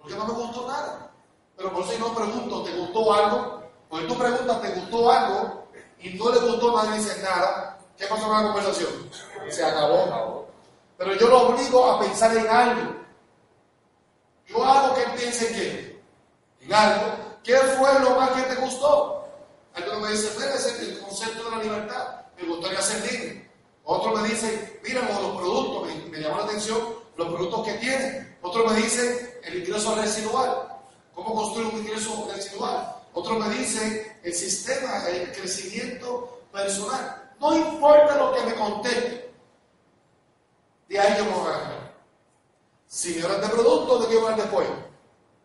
Porque 0.00 0.14
no 0.16 0.26
me 0.26 0.32
gustó 0.32 0.66
nada. 0.66 1.10
Pero 1.56 1.72
por 1.72 1.84
eso 1.84 1.92
yo 1.92 1.98
no 1.98 2.14
pregunto, 2.14 2.62
¿te 2.62 2.76
gustó 2.76 3.14
algo? 3.14 3.62
Porque 3.88 4.06
tú 4.06 4.18
preguntas, 4.18 4.62
¿te 4.62 4.70
gustó 4.70 5.10
algo? 5.10 5.68
Y 6.00 6.10
no 6.10 6.30
le 6.30 6.40
gustó, 6.40 6.76
nadie 6.76 6.98
dice 6.98 7.22
nada. 7.22 7.78
¿Qué 7.96 8.06
pasó 8.06 8.26
con 8.26 8.36
la 8.36 8.42
conversación? 8.42 9.10
Se 9.48 9.64
acabó. 9.64 10.48
Pero 10.98 11.14
yo 11.14 11.28
lo 11.28 11.48
obligo 11.48 11.90
a 11.90 12.00
pensar 12.00 12.36
en 12.36 12.48
algo. 12.48 12.96
Yo 14.46 14.64
hago 14.64 14.94
que 14.94 15.02
él 15.02 15.10
piense 15.16 15.98
en 16.60 16.72
algo. 16.72 17.16
¿Qué 17.42 17.56
fue 17.56 18.00
lo 18.00 18.16
más 18.16 18.30
que 18.30 18.42
te 18.42 18.54
gustó? 18.56 19.28
Algunos 19.74 20.00
me 20.02 20.10
dicen, 20.12 20.30
es 20.54 20.80
el 20.80 21.00
concepto 21.00 21.44
de 21.44 21.56
la 21.56 21.62
libertad. 21.62 22.20
Me 22.36 22.48
gustaría 22.48 22.80
ser 22.80 23.12
libre. 23.12 23.50
Otro 23.84 24.16
me 24.16 24.28
dice, 24.28 24.80
mira, 24.82 25.02
los 25.02 25.36
productos, 25.36 25.86
me, 25.86 25.94
me 26.10 26.18
llamó 26.18 26.38
la 26.38 26.44
atención 26.44 26.78
los 27.16 27.28
productos 27.28 27.66
que 27.66 27.74
tiene. 27.74 28.36
Otro 28.42 28.68
me 28.68 28.76
dice, 28.76 29.40
el 29.44 29.56
ingreso 29.58 29.94
residual. 29.94 30.68
¿Cómo 31.14 31.34
construir 31.34 31.68
un 31.68 31.80
ingreso 31.80 32.28
residual? 32.34 32.94
Otro 33.14 33.38
me 33.38 33.48
dice 33.50 34.18
el 34.22 34.34
sistema, 34.34 35.08
el 35.08 35.32
crecimiento 35.32 36.42
personal. 36.52 37.32
No 37.40 37.56
importa 37.56 38.16
lo 38.16 38.34
que 38.34 38.42
me 38.42 38.54
conteste. 38.54 39.34
De 40.88 41.00
ahí 41.00 41.14
yo 41.18 41.24
me 41.24 41.30
voy 41.30 41.48
a 41.48 41.58
ganar. 41.58 41.75
Si 42.86 43.14
me 43.14 43.24
hablan 43.24 43.40
de 43.40 43.48
producto, 43.48 43.98
¿de 43.98 44.08
qué 44.08 44.16
hablar 44.18 44.36
después? 44.36 44.68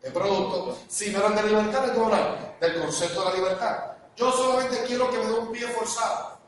De 0.02 0.12
producto. 0.12 0.78
Si 0.88 1.10
me 1.10 1.18
hablan 1.18 1.36
de 1.36 1.44
libertad, 1.44 1.82
¿de 1.86 1.94
qué 1.94 2.00
hablar? 2.00 2.58
Del 2.60 2.82
concepto 2.82 3.20
de 3.20 3.30
la 3.30 3.36
libertad. 3.36 3.92
Yo 4.16 4.32
solamente 4.32 4.84
quiero 4.86 5.10
que 5.10 5.18
me 5.18 5.26
dé 5.26 5.34
un 5.34 5.52
pie 5.52 5.68
forzado. 5.68 6.40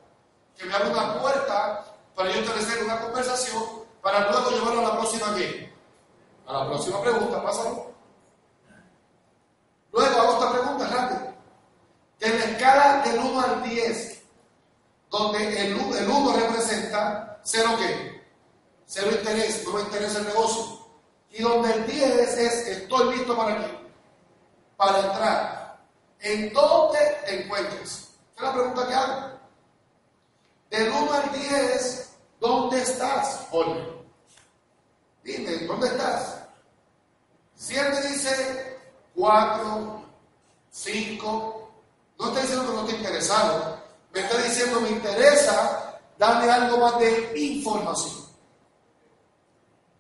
Que 0.58 0.66
me 0.66 0.74
abra 0.74 0.90
una 0.90 1.22
puerta 1.22 1.86
para 2.16 2.32
yo 2.32 2.42
establecer 2.42 2.84
una 2.84 3.02
conversación 3.02 3.64
para 4.02 4.30
luego 4.30 4.52
llevarlo 4.52 4.82
a 4.82 4.84
la 4.84 5.00
próxima 5.00 5.34
¿qué? 5.36 5.74
A 6.46 6.54
la 6.54 6.68
próxima 6.68 7.02
pregunta, 7.02 7.42
pásalo. 7.42 7.94
Luego 9.94 10.20
hago 10.20 10.34
esta 10.34 10.52
pregunta 10.52 10.88
rápido. 10.88 11.34
En 12.20 12.40
la 12.40 12.46
escala 12.46 13.02
del 13.04 13.20
1 13.20 13.42
al 13.42 13.64
10, 13.64 14.24
donde 15.10 15.68
el, 15.68 15.76
1 15.76 16.34
representa 16.34 17.40
cero 17.44 17.72
qué? 17.78 18.24
Cero 18.86 19.10
interés, 19.12 19.64
no 19.66 19.74
me 19.74 19.82
interesa 19.82 20.20
el 20.20 20.26
negocio. 20.28 20.83
Y 21.34 21.42
donde 21.42 21.74
el 21.74 21.88
10 21.88 22.38
es, 22.38 22.68
estoy 22.68 23.16
listo 23.16 23.36
para 23.36 23.58
qué? 23.58 23.80
Para 24.78 25.00
entrar. 25.00 25.80
¿En 26.20 26.54
dónde 26.54 27.00
te 27.26 27.44
encuentres? 27.44 28.10
Esa 28.36 28.38
es 28.38 28.42
la 28.44 28.54
pregunta 28.54 28.88
que 28.88 28.94
hago. 28.94 29.40
Del 30.70 30.90
1 30.90 31.14
al 31.14 31.32
10, 31.34 32.14
¿dónde 32.40 32.82
estás 32.84 33.48
hoy? 33.52 33.84
Dime, 35.24 35.58
¿dónde 35.66 35.88
estás? 35.88 36.38
Si 37.56 37.76
él 37.76 37.92
me 37.92 38.02
dice 38.02 38.80
4, 39.16 40.06
5, 40.70 41.72
no 42.20 42.28
está 42.28 42.42
diciendo 42.42 42.66
que 42.68 42.74
no 42.74 42.80
estoy 42.82 42.96
interesado, 42.96 43.84
me 44.14 44.20
está 44.20 44.38
diciendo 44.38 44.82
me 44.82 44.90
interesa 44.90 46.00
darle 46.20 46.52
algo 46.52 46.78
más 46.78 47.00
de 47.00 47.34
información. 47.40 48.24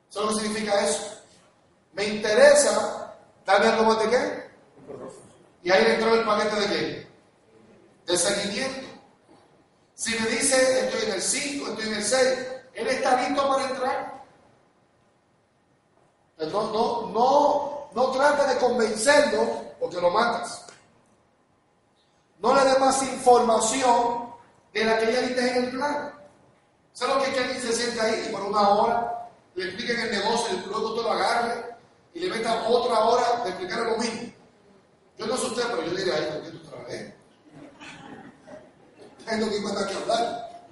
¿Sabes 0.09 0.29
lo 0.29 0.37
que 0.37 0.43
significa 0.43 0.79
eso? 0.87 1.12
Me 1.93 2.05
interesa 2.05 3.13
darle 3.45 3.67
algo 3.67 3.83
más 3.83 3.99
de 3.99 4.09
qué? 4.09 4.49
Y 5.63 5.71
ahí 5.71 5.85
entró 5.87 6.13
el 6.15 6.25
paquete 6.25 6.55
de 6.55 6.67
qué? 6.67 7.07
De 8.05 8.17
seguimiento. 8.17 8.87
Si 9.95 10.17
me 10.19 10.27
dice 10.27 10.85
estoy 10.85 11.07
en 11.07 11.13
el 11.13 11.21
5, 11.21 11.69
estoy 11.69 11.87
en 11.87 11.93
el 11.93 12.03
6, 12.03 12.47
él 12.73 12.87
está 12.87 13.21
listo 13.21 13.47
para 13.47 13.69
entrar. 13.69 14.23
No, 16.39 16.71
no, 16.71 17.09
no, 17.11 17.89
no 17.93 18.11
trata 18.11 18.53
de 18.53 18.59
convencerlo 18.59 19.75
porque 19.79 20.01
lo 20.01 20.09
matas. 20.09 20.65
No 22.39 22.53
le 22.53 22.65
dé 22.65 22.77
más 22.79 23.01
información 23.03 24.33
de 24.73 24.83
la 24.83 24.99
que 24.99 25.13
ya 25.13 25.21
viste 25.21 25.49
en 25.49 25.63
el 25.63 25.69
plan. 25.69 26.13
¿Sabes 26.91 27.15
lo 27.15 27.21
que 27.21 27.29
es 27.29 27.35
que 27.35 27.43
alguien 27.43 27.61
se 27.61 27.73
sienta 27.73 28.03
ahí 28.03 28.25
y 28.27 28.31
por 28.31 28.41
una 28.41 28.69
hora 28.69 29.29
le 29.55 29.65
expliquen 29.65 29.99
el 29.99 30.11
negocio 30.11 30.57
y 30.57 30.67
luego 30.67 30.89
usted 30.89 31.03
lo 31.03 31.11
agarre 31.11 31.72
y 32.13 32.19
le 32.19 32.29
meta 32.29 32.67
otra 32.67 32.99
hora 33.05 33.43
de 33.43 33.49
explicar 33.49 33.79
lo 33.79 33.97
mismo? 33.97 34.31
Yo 35.17 35.27
no 35.27 35.37
sé 35.37 35.45
usted, 35.47 35.63
pero 35.67 35.83
yo 35.83 35.95
diría, 35.95 36.15
ahí, 36.15 36.25
¿por 36.31 36.43
qué 36.43 36.49
tú 36.49 36.59
trabajas? 36.67 36.93
Es 39.25 39.39
lo 39.39 39.49
que 39.49 39.57
iba 39.57 39.71
a 39.71 39.87
que 39.87 39.93
hablar. 39.95 40.67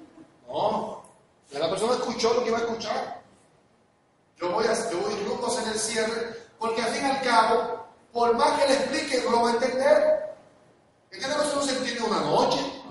No, 0.45 1.03
ya 1.49 1.59
la 1.59 1.69
persona 1.69 1.93
escuchó 1.93 2.33
lo 2.33 2.43
que 2.43 2.49
iba 2.49 2.57
a 2.57 2.61
escuchar. 2.61 3.21
Yo 4.37 4.51
voy 4.51 4.65
a, 4.65 4.89
yo 4.89 4.99
voy 4.99 5.43
a 5.43 5.47
hacer 5.47 5.67
el 5.71 5.79
cierre, 5.79 6.49
porque 6.59 6.81
al 6.81 6.89
fin 6.89 7.07
y 7.07 7.11
al 7.11 7.21
cabo, 7.21 7.85
por 8.11 8.35
más 8.35 8.59
que 8.59 8.67
le 8.67 8.73
explique, 8.73 9.21
no 9.23 9.31
lo 9.31 9.43
va 9.43 9.49
a 9.51 9.53
entender. 9.53 10.35
Que 11.09 11.19
negocio 11.19 11.55
no 11.55 11.61
se 11.61 11.77
entiende 11.77 12.03
una 12.03 12.21
noche. 12.21 12.81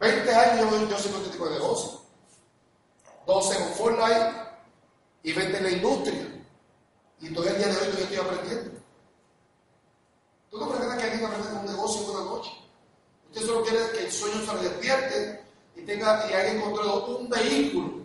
20 0.00 0.34
años 0.34 0.70
yo, 0.70 0.88
yo 0.88 0.98
soy 0.98 1.12
este 1.12 1.30
tipo 1.30 1.46
de 1.46 1.58
negocio. 1.58 2.00
12 3.26 3.56
en 3.56 3.74
Fortnite 3.74 4.39
y 5.22 5.32
20 5.32 5.56
en 5.56 5.64
la 5.64 5.70
industria. 5.70 6.42
Y 7.20 7.34
todavía 7.34 7.52
el 7.52 7.58
día 7.58 7.68
de 7.68 7.78
hoy 7.78 7.92
yo 7.96 8.02
estoy 8.04 8.16
aprendiendo. 8.16 8.70
Tú 10.50 10.58
no 10.58 10.68
pretendes 10.70 10.98
que 10.98 11.10
alguien 11.10 11.26
aprenda 11.26 11.60
un 11.60 11.66
negocio 11.66 12.02
en 12.02 12.10
una 12.10 12.24
noche. 12.24 12.50
Usted 13.28 13.46
solo 13.46 13.62
quiere 13.62 13.90
que 13.92 14.04
el 14.06 14.12
sueño 14.12 14.40
se 14.40 14.68
despierte 14.68 15.44
y 15.76 15.82
tenga 15.82 16.28
y 16.28 16.34
haya 16.34 16.52
encontrado 16.52 17.18
un 17.18 17.28
vehículo 17.28 18.00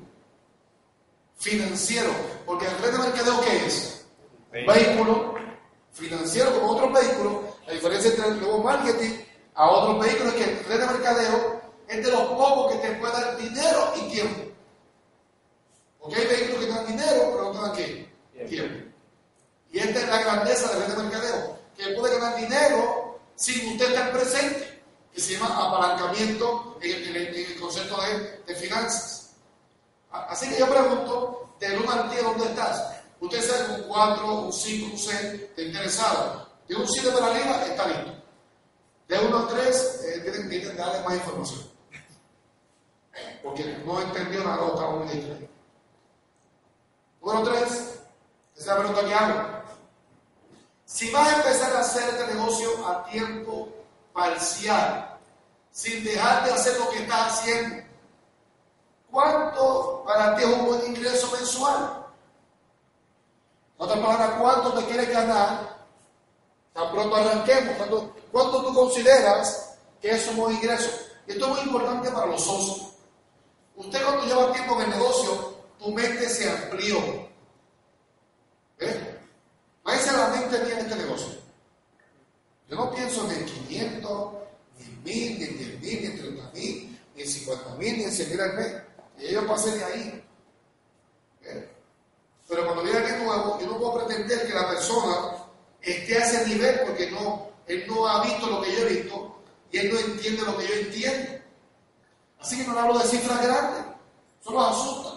financiero. 1.37 2.11
Porque 2.45 2.65
el 2.67 2.77
red 2.77 2.91
de 2.91 2.97
mercadeo, 2.99 3.41
¿qué 3.41 3.65
es? 3.65 4.05
Un 4.53 4.65
vehículo 4.65 5.35
financiero 5.91 6.53
como 6.59 6.73
otros 6.73 6.93
vehículos. 6.93 7.43
La 7.65 7.73
diferencia 7.73 8.11
entre 8.11 8.27
el 8.27 8.39
nuevo 8.41 8.63
marketing 8.63 9.17
a 9.55 9.69
otros 9.69 10.05
vehículos 10.05 10.33
es 10.35 10.43
que 10.43 10.51
el 10.51 10.65
red 10.65 10.79
de 10.79 10.85
mercadeo 10.85 11.61
es 11.87 12.05
de 12.05 12.11
los 12.11 12.21
pocos 12.21 12.73
que 12.73 12.77
te 12.79 12.95
puede 12.95 13.13
dar 13.13 13.37
dinero 13.37 13.93
y 13.95 14.11
tiempo. 14.11 14.54
Porque 16.05 16.21
hay 16.21 16.27
vehículos 16.27 16.65
que 16.65 16.71
dan 16.71 16.85
dinero, 16.85 17.31
pero 17.31 17.51
no 17.51 17.61
dan 17.63 17.73
qué? 17.73 18.13
Tiempo. 18.47 18.91
Y 19.71 19.79
esta 19.79 19.99
es 20.01 20.07
la 20.07 20.19
grandeza 20.19 20.71
de 20.77 21.03
mercadeo, 21.03 21.57
que 21.75 21.87
puede 21.95 22.19
ganar 22.19 22.39
dinero 22.39 23.19
sin 23.35 23.71
usted 23.71 23.89
estar 23.89 24.11
presente, 24.11 24.83
que 25.11 25.19
se 25.19 25.33
llama 25.33 25.67
apalancamiento 25.67 26.77
en 26.79 27.15
el, 27.15 27.59
concepto 27.59 27.99
de, 28.03 28.43
de, 28.45 28.55
finanzas. 28.55 29.31
Así 30.11 30.47
que 30.47 30.59
yo 30.59 30.69
pregunto, 30.69 31.55
del 31.59 31.79
1 31.81 31.91
al 31.91 32.09
10, 32.11 32.23
¿dónde 32.23 32.45
estás? 32.45 32.97
Usted 33.19 33.41
sabe 33.41 33.81
un 33.81 33.87
4, 33.87 34.41
un 34.41 34.53
5, 34.53 34.91
un 34.91 34.99
6, 34.99 35.15
está 35.15 35.61
interesado. 35.63 36.49
De 36.67 36.75
un 36.75 36.87
7 36.87 37.09
para 37.09 37.31
arriba, 37.31 37.65
está 37.65 37.87
listo. 37.87 38.13
De 39.07 39.19
1 39.19 39.37
a 39.39 39.47
3, 39.47 40.01
eh, 40.05 40.19
tienen 40.21 40.49
que 40.49 40.73
darle 40.75 41.03
más 41.03 41.15
información. 41.15 41.67
Porque 43.41 43.63
no 43.83 44.01
entendió 44.01 44.43
nada 44.43 44.67
acabamos 44.67 45.09
de 45.09 45.15
decir. 45.15 45.54
Número 47.25 47.43
3, 47.43 47.63
esa 47.63 47.81
es 48.55 48.67
la 48.67 48.77
pregunta 48.77 49.03
que 49.03 49.13
hago. 49.15 49.41
Si 50.85 51.09
vas 51.09 51.27
a 51.27 51.37
empezar 51.37 51.75
a 51.75 51.79
hacer 51.79 52.07
este 52.07 52.35
negocio 52.35 52.87
a 52.87 53.03
tiempo 53.05 53.67
parcial, 54.13 55.17
sin 55.71 56.03
dejar 56.03 56.45
de 56.45 56.51
hacer 56.51 56.77
lo 56.77 56.87
que 56.91 56.99
estás 56.99 57.33
haciendo, 57.33 57.83
¿cuánto 59.09 60.03
para 60.05 60.35
ti 60.35 60.43
es 60.43 60.49
un 60.49 60.65
buen 60.67 60.85
ingreso 60.85 61.31
mensual? 61.31 62.05
otra 63.77 63.95
palabra, 64.01 64.37
¿cuánto 64.39 64.73
te 64.73 64.85
quieres 64.85 65.09
ganar? 65.09 65.77
Tan 66.73 66.91
pronto 66.91 67.15
arranquemos. 67.15 67.75
¿Cuánto, 68.31 68.63
tú 68.63 68.73
consideras 68.73 69.75
que 69.99 70.11
es 70.11 70.27
un 70.27 70.37
buen 70.37 70.55
ingreso? 70.55 70.91
Esto 71.25 71.45
es 71.45 71.51
muy 71.51 71.59
importante 71.61 72.11
para 72.11 72.27
los 72.27 72.43
socios. 72.43 72.91
Usted 73.75 74.03
cuando 74.03 74.25
lleva 74.25 74.53
tiempo 74.53 74.75
en 74.75 74.81
el 74.81 74.89
negocio, 74.91 75.54
tu 75.79 75.91
mente 75.91 76.29
se 76.29 76.49
amplió. 76.49 76.97
¿Eh? 78.79 79.19
Váyase 79.83 80.09
a 80.09 80.17
la 80.17 80.27
mente 80.29 80.59
mía 80.65 80.79
en 80.79 80.85
este 80.85 80.95
negocio. 80.95 81.35
Yo 82.69 82.75
no 82.75 82.91
pienso 82.91 83.29
en 83.31 83.45
500, 83.45 84.33
ni 84.79 84.85
en 84.85 85.03
1000, 85.03 85.39
ni 85.39 85.45
en 85.45 85.57
10 85.57 85.81
mil, 85.81 86.01
ni 86.01 86.05
en 86.07 86.17
30 86.17 86.51
mil, 86.53 86.99
ni 87.15 87.21
en 87.21 87.29
50 87.29 87.75
mil, 87.75 87.97
ni 87.97 88.03
en 88.03 88.11
100 88.11 88.29
mil 88.29 88.41
al 88.41 88.53
mes. 88.55 88.73
Y 89.19 89.31
yo 89.31 89.47
pasé 89.47 89.77
de 89.77 89.83
ahí. 89.83 90.23
¿Eh? 91.43 91.69
Pero 92.47 92.65
cuando 92.65 92.83
viene 92.83 92.99
alguien 92.99 93.25
nuevo, 93.25 93.59
yo 93.59 93.67
no 93.67 93.77
puedo 93.77 94.05
pretender 94.05 94.47
que 94.47 94.53
la 94.53 94.67
persona 94.69 95.45
esté 95.81 96.17
a 96.17 96.25
ese 96.25 96.47
nivel 96.47 96.79
porque 96.85 97.09
no, 97.11 97.49
él 97.67 97.85
no 97.87 98.07
ha 98.07 98.23
visto 98.23 98.47
lo 98.47 98.61
que 98.61 98.71
yo 98.71 98.77
he 98.79 98.93
visto 98.93 99.35
y 99.71 99.77
él 99.77 99.93
no 99.93 99.99
entiende 99.99 100.41
lo 100.43 100.57
que 100.57 100.67
yo 100.67 100.73
entiendo. 100.73 101.31
Así 102.39 102.57
que 102.57 102.67
no 102.67 102.79
hablo 102.79 102.99
de 102.99 103.05
cifras 103.05 103.41
grandes, 103.41 103.85
solo 104.43 104.61
asusta. 104.61 105.14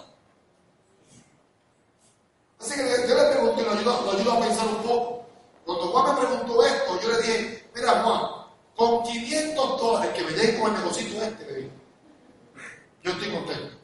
Así 2.61 2.75
que 2.75 3.09
yo 3.09 3.15
le 3.15 3.31
pregunté, 3.31 3.63
lo 3.63 3.73
ayudo, 3.73 4.03
lo 4.05 4.11
ayudo 4.13 4.33
a 4.33 4.41
pensar 4.41 4.67
un 4.67 4.83
poco. 4.83 5.27
Cuando 5.65 5.89
Juan 5.89 6.15
me 6.15 6.21
preguntó 6.21 6.65
esto, 6.65 7.01
yo 7.01 7.09
le 7.11 7.19
dije, 7.19 7.71
mira 7.75 8.03
Juan, 8.03 8.23
con 8.77 9.03
500 9.03 9.81
dólares 9.81 10.15
que 10.15 10.25
me 10.25 10.33
den 10.33 10.61
con 10.61 10.75
el 10.75 10.81
negocito 10.81 11.23
este, 11.23 11.45
le 11.45 11.55
dije, 11.55 11.71
yo 13.03 13.11
estoy 13.13 13.33
contento. 13.33 13.77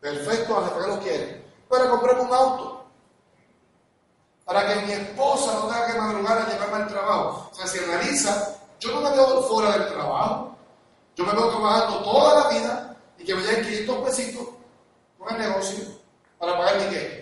Perfecto, 0.00 0.56
a 0.56 0.82
que 0.82 0.88
lo 0.88 1.00
quiere 1.00 1.42
para 1.72 1.88
comprar 1.88 2.20
un 2.20 2.34
auto. 2.34 2.84
Para 4.44 4.66
que 4.66 4.86
mi 4.86 4.92
esposa 4.92 5.54
no 5.54 5.68
tenga 5.68 5.86
que 5.86 5.98
madrugar 5.98 6.38
a 6.38 6.48
llevarme 6.48 6.76
al 6.76 6.88
trabajo. 6.88 7.48
O 7.50 7.54
sea, 7.54 7.66
si 7.66 7.78
analiza, 7.78 8.58
yo 8.78 8.92
no 8.92 9.00
me 9.00 9.16
veo 9.16 9.42
fuera 9.44 9.78
del 9.78 9.88
trabajo. 9.88 10.54
Yo 11.16 11.24
me 11.24 11.32
veo 11.32 11.48
trabajando 11.48 12.02
toda 12.02 12.42
la 12.42 12.48
vida 12.50 12.96
y 13.18 13.24
que 13.24 13.34
me 13.34 13.42
den 13.42 13.64
500 13.64 13.96
pesitos 14.08 14.48
con 15.18 15.34
el 15.34 15.40
negocio 15.40 15.84
para 16.38 16.58
pagar 16.58 16.76
mi 16.76 16.90
qué. 16.90 17.21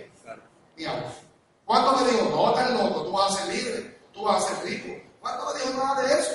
¿Cuánto 1.65 1.91
me 1.97 2.11
dijo? 2.11 2.29
No, 2.29 2.49
estás 2.49 2.71
loco, 2.71 3.03
tú 3.03 3.11
vas 3.11 3.31
a 3.31 3.37
ser 3.37 3.55
libre, 3.55 3.99
tú 4.13 4.23
vas 4.23 4.43
a 4.43 4.47
ser 4.47 4.65
rico. 4.65 4.93
¿Cuánto 5.19 5.53
me 5.53 5.59
dijo 5.59 5.83
nada 5.83 6.01
de 6.01 6.13
eso? 6.13 6.31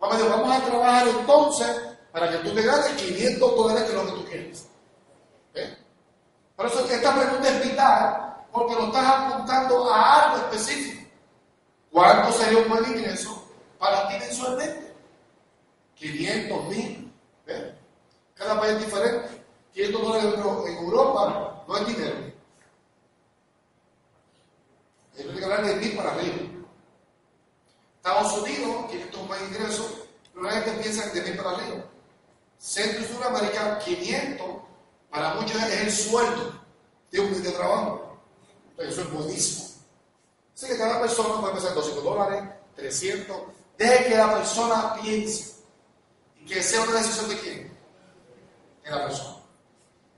Me 0.00 0.16
dijo, 0.16 0.28
vamos 0.30 0.56
a 0.56 0.64
trabajar 0.64 1.08
entonces 1.08 1.82
para 2.12 2.30
que 2.30 2.38
tú 2.38 2.54
te 2.54 2.62
ganes 2.62 2.92
500 2.92 3.56
dólares 3.56 3.82
que 3.84 3.88
es 3.88 3.94
lo 3.94 4.06
que 4.06 4.12
tú 4.12 4.24
quieres. 4.26 4.66
¿Eh? 5.54 5.78
Por 6.56 6.66
eso 6.66 6.86
esta 6.86 7.14
pregunta 7.14 7.48
es 7.48 7.70
vital, 7.70 8.36
porque 8.52 8.74
lo 8.74 8.86
estás 8.86 9.06
apuntando 9.06 9.92
a 9.92 10.22
algo 10.22 10.36
específico. 10.38 11.08
¿Cuánto 11.90 12.32
sería 12.32 12.58
un 12.58 12.68
buen 12.68 12.84
ingreso 12.86 13.46
para 13.78 14.08
ti 14.08 14.14
mensualmente? 14.18 14.94
500 15.94 16.64
mil. 16.68 17.12
Cada 18.34 18.58
país 18.58 18.72
es 18.74 18.84
diferente. 18.86 19.44
500 19.72 20.02
dólares 20.02 20.34
en 20.34 20.76
Europa 20.84 21.64
no 21.68 21.76
es 21.76 21.86
dinero. 21.86 22.31
Que 25.16 25.40
ganar 25.40 25.64
de 25.64 25.76
mil 25.76 25.96
para 25.96 26.12
arriba. 26.12 26.36
Estados 27.96 28.38
Unidos, 28.38 28.90
500 28.90 29.28
más 29.28 29.42
ingresos, 29.42 29.92
pero 30.32 30.46
la 30.46 30.52
gente 30.52 30.82
piensa 30.82 31.06
de 31.10 31.22
mil 31.22 31.36
para 31.36 31.50
arriba. 31.50 31.84
Centro 32.58 33.00
y 33.00 33.04
Sudamérica, 33.04 33.78
500 33.78 34.46
para 35.10 35.34
muchos 35.34 35.62
es 35.62 35.80
el 35.80 35.92
sueldo 35.92 36.60
de 37.10 37.20
un 37.20 37.42
de 37.42 37.50
trabajo. 37.50 38.18
eso 38.78 39.02
es 39.02 39.12
buenísimo. 39.12 39.68
Así 40.54 40.66
que 40.66 40.78
cada 40.78 41.00
persona 41.00 41.40
puede 41.40 41.52
empezar 41.52 41.74
200 41.74 42.04
dólares, 42.04 42.42
300. 42.76 43.36
Deje 43.76 44.06
que 44.06 44.16
la 44.16 44.34
persona 44.34 44.94
piense 45.00 45.56
y 46.40 46.46
que 46.46 46.62
sea 46.62 46.82
una 46.82 46.94
decisión 46.94 47.28
de 47.28 47.38
quién? 47.38 47.72
en 48.84 48.92
la 48.92 49.06
persona. 49.06 49.36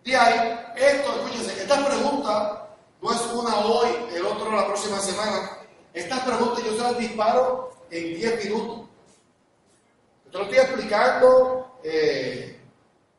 De 0.04 0.16
ahí, 0.16 0.60
esto, 0.76 1.12
escúchense, 1.14 1.62
esta 1.62 1.86
pregunta 1.86 2.63
no 3.04 3.12
es 3.12 3.20
una 3.34 3.58
hoy, 3.58 3.88
el 4.14 4.24
otro 4.24 4.50
la 4.50 4.64
próxima 4.64 4.98
semana. 4.98 5.58
Estas 5.92 6.20
preguntas 6.20 6.64
yo 6.64 6.72
se 6.72 6.82
las 6.82 6.96
disparo 6.96 7.70
en 7.90 8.14
10 8.16 8.44
minutos. 8.46 8.88
Yo 10.32 10.38
lo 10.38 10.44
estoy 10.44 10.58
explicando 10.58 11.80
eh, 11.84 12.58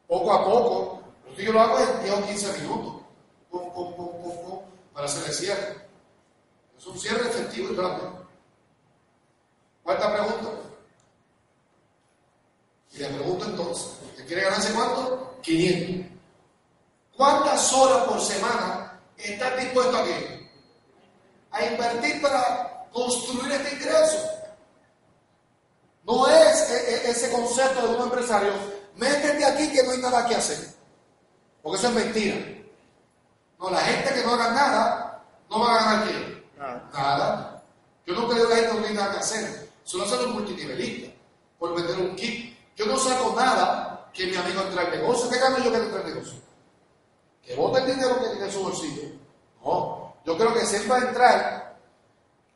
poco 0.07 0.33
a 0.33 0.43
poco. 0.43 1.01
Que 1.35 1.43
yo 1.43 1.53
lo 1.53 1.61
hago 1.61 1.77
en 1.77 2.03
10 2.03 2.15
o 2.15 2.25
15 2.25 2.61
minutos. 2.63 2.95
Pum, 3.51 3.71
pum, 3.73 3.93
pum, 3.95 4.59
para 4.91 5.05
hacer 5.05 5.23
el 5.27 5.33
cierre. 5.35 5.87
Es 6.75 6.87
un 6.87 6.99
cierre 6.99 7.29
efectivo 7.29 7.71
y 7.71 7.75
rápido. 7.75 8.25
Cuarta 9.83 10.13
pregunta. 10.13 10.49
Y 12.91 12.97
le 12.97 13.07
pregunto 13.09 13.45
entonces, 13.45 13.99
¿usted 14.03 14.25
quiere 14.25 14.41
ganarse 14.45 14.73
cuánto? 14.73 15.37
500. 15.43 16.11
¿Cuántas 17.15 17.71
horas 17.71 18.03
por 18.05 18.19
semana 18.19 18.84
estás 19.17 19.59
dispuesto 19.59 19.97
a 19.97 20.03
qué? 20.03 20.49
A 21.51 21.65
invertir 21.65 22.21
para 22.21 22.87
construir 22.91 23.51
este 23.51 23.75
ingreso. 23.75 24.29
No 26.03 26.27
es 26.27 26.71
e, 26.71 26.95
e, 26.95 27.09
ese 27.09 27.31
concepto 27.31 27.87
de 27.87 27.95
un 27.95 28.03
empresario, 28.03 28.53
métete 28.95 29.45
aquí 29.45 29.71
que 29.71 29.83
no 29.83 29.91
hay 29.91 29.97
nada 29.99 30.27
que 30.27 30.35
hacer. 30.35 30.75
Porque 31.61 31.79
eso 31.79 31.87
es 31.87 31.95
mentira. 31.95 32.35
No, 33.59 33.69
la 33.69 33.79
gente 33.79 34.13
que 34.13 34.23
no 34.23 34.33
haga 34.33 34.51
nada, 34.51 35.23
no 35.49 35.59
va 35.59 35.71
a 35.71 35.83
ganar 35.83 36.07
qué? 36.07 36.45
Nada. 36.57 37.63
Yo 38.05 38.13
no 38.13 38.27
creo 38.27 38.47
que 38.47 38.53
la 38.53 38.55
gente 38.55 38.73
no 38.73 38.85
tenga 38.85 39.01
nada 39.01 39.13
que 39.13 39.19
hacer. 39.19 39.69
Solo 39.83 40.05
son 40.05 40.23
los 40.23 40.33
multinivelistas 40.35 41.11
por 41.57 41.75
vender 41.75 41.97
un 41.99 42.15
kit. 42.15 42.55
Yo 42.75 42.85
no 42.85 42.97
saco 42.97 43.33
nada 43.35 44.09
que 44.13 44.27
mi 44.27 44.35
amigo 44.35 44.61
entre 44.61 44.79
al 44.79 44.91
negocio. 44.91 45.29
¿Qué 45.29 45.39
gano 45.39 45.57
yo 45.57 45.71
que 45.71 45.77
entre 45.77 45.99
al 46.01 46.13
negocio? 46.13 46.39
Que 47.45 47.55
vote 47.55 47.79
el 47.79 47.85
dinero 47.87 48.19
que 48.19 48.29
tiene 48.29 48.45
en 48.45 48.51
su 48.51 48.63
bolsillo. 48.63 49.03
No. 49.63 50.15
Yo 50.25 50.37
creo 50.37 50.53
que 50.53 50.65
si 50.65 50.77
él 50.77 50.91
va 50.91 50.97
a 50.97 51.07
entrar, 51.07 51.77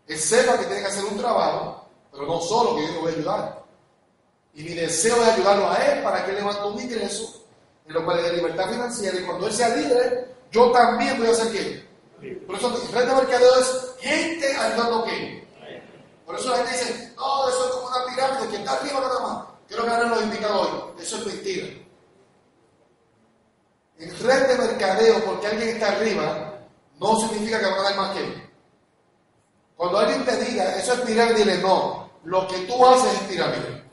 él 0.07 0.17
sepa 0.17 0.57
que 0.57 0.65
tiene 0.65 0.81
que 0.81 0.87
hacer 0.87 1.05
un 1.05 1.17
trabajo 1.17 1.79
pero 2.11 2.25
no 2.25 2.41
solo 2.41 2.75
que 2.75 2.87
yo 2.87 2.93
lo 2.93 3.01
voy 3.01 3.11
a 3.11 3.15
ayudar. 3.15 3.63
Y 4.55 4.63
mi 4.63 4.73
deseo 4.73 5.21
es 5.21 5.29
ayudarlo 5.29 5.69
a 5.69 5.77
él 5.77 6.03
para 6.03 6.25
que 6.25 6.31
él 6.31 6.37
levante 6.37 6.67
un 6.67 6.81
ingreso 6.81 7.43
en 7.85 7.93
lo 7.93 8.05
cual 8.05 8.19
es 8.19 8.25
de 8.25 8.37
libertad 8.37 8.69
financiera. 8.69 9.19
Y 9.19 9.23
cuando 9.23 9.47
él 9.47 9.53
sea 9.53 9.75
libre, 9.75 10.35
yo 10.51 10.71
también 10.71 11.17
voy 11.17 11.27
a 11.27 11.33
ser 11.33 11.51
qué. 11.51 11.89
Por 12.45 12.57
eso 12.57 12.75
el 12.75 13.07
de 13.07 13.13
mercadeo 13.13 13.59
es 13.59 13.95
gente 13.99 14.57
ayudando 14.57 15.03
qué. 15.05 15.47
Por 16.25 16.35
eso 16.35 16.49
la 16.49 16.57
gente 16.57 16.71
dice, 16.71 17.13
no, 17.15 17.49
eso 17.49 17.65
es 17.65 17.71
como 17.71 17.87
una 17.87 18.05
pirámide 18.05 18.49
que 18.49 18.55
está 18.57 18.73
arriba 18.73 18.99
nada 18.99 19.19
más. 19.21 19.47
Quiero 19.67 19.85
ganar 19.85 20.07
los 20.07 20.23
invitados 20.23 20.67
hoy. 20.67 21.01
Eso 21.01 21.17
es 21.17 21.25
mentira. 21.25 21.67
En 23.99 24.17
red 24.19 24.47
de 24.47 24.57
mercadeo, 24.57 25.25
porque 25.25 25.47
alguien 25.47 25.69
está 25.69 25.89
arriba, 25.89 26.53
no 26.99 27.19
significa 27.19 27.59
que 27.59 27.65
va 27.65 27.73
a 27.73 27.83
ganar 27.83 27.97
más 27.97 28.15
que 28.15 28.23
él. 28.23 28.49
Cuando 29.75 29.99
alguien 29.99 30.25
te 30.25 30.37
diga, 30.43 30.75
eso 30.75 30.93
es 30.93 30.99
pirámide, 31.01 31.39
dile 31.39 31.57
no. 31.59 32.09
Lo 32.23 32.47
que 32.47 32.57
tú 32.59 32.85
haces 32.85 33.13
es 33.13 33.19
pirámide. 33.27 33.83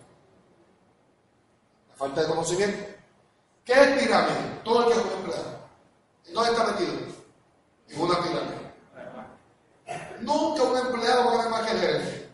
La 1.89 1.97
falta 1.97 2.23
de 2.23 2.29
conocimiento. 2.29 2.87
¿Qué 3.65 3.73
es 3.73 4.03
pirámide? 4.03 4.61
Todo 4.65 4.81
el 4.81 4.87
que 4.87 4.93
es 4.93 5.05
un 5.05 5.13
empleado. 5.13 5.59
¿En 6.27 6.35
dónde 6.35 6.51
está 6.51 6.65
metido? 6.65 6.93
En 7.89 8.01
una 8.01 8.23
pirámide. 8.23 8.67
Nunca 10.21 10.63
un 10.63 10.77
empleado 10.77 11.25
va 11.25 11.33
a 11.33 11.37
ganar 11.37 11.51
más 11.51 11.63
que 11.63 11.73
el 11.73 11.81
gerente. 11.81 12.31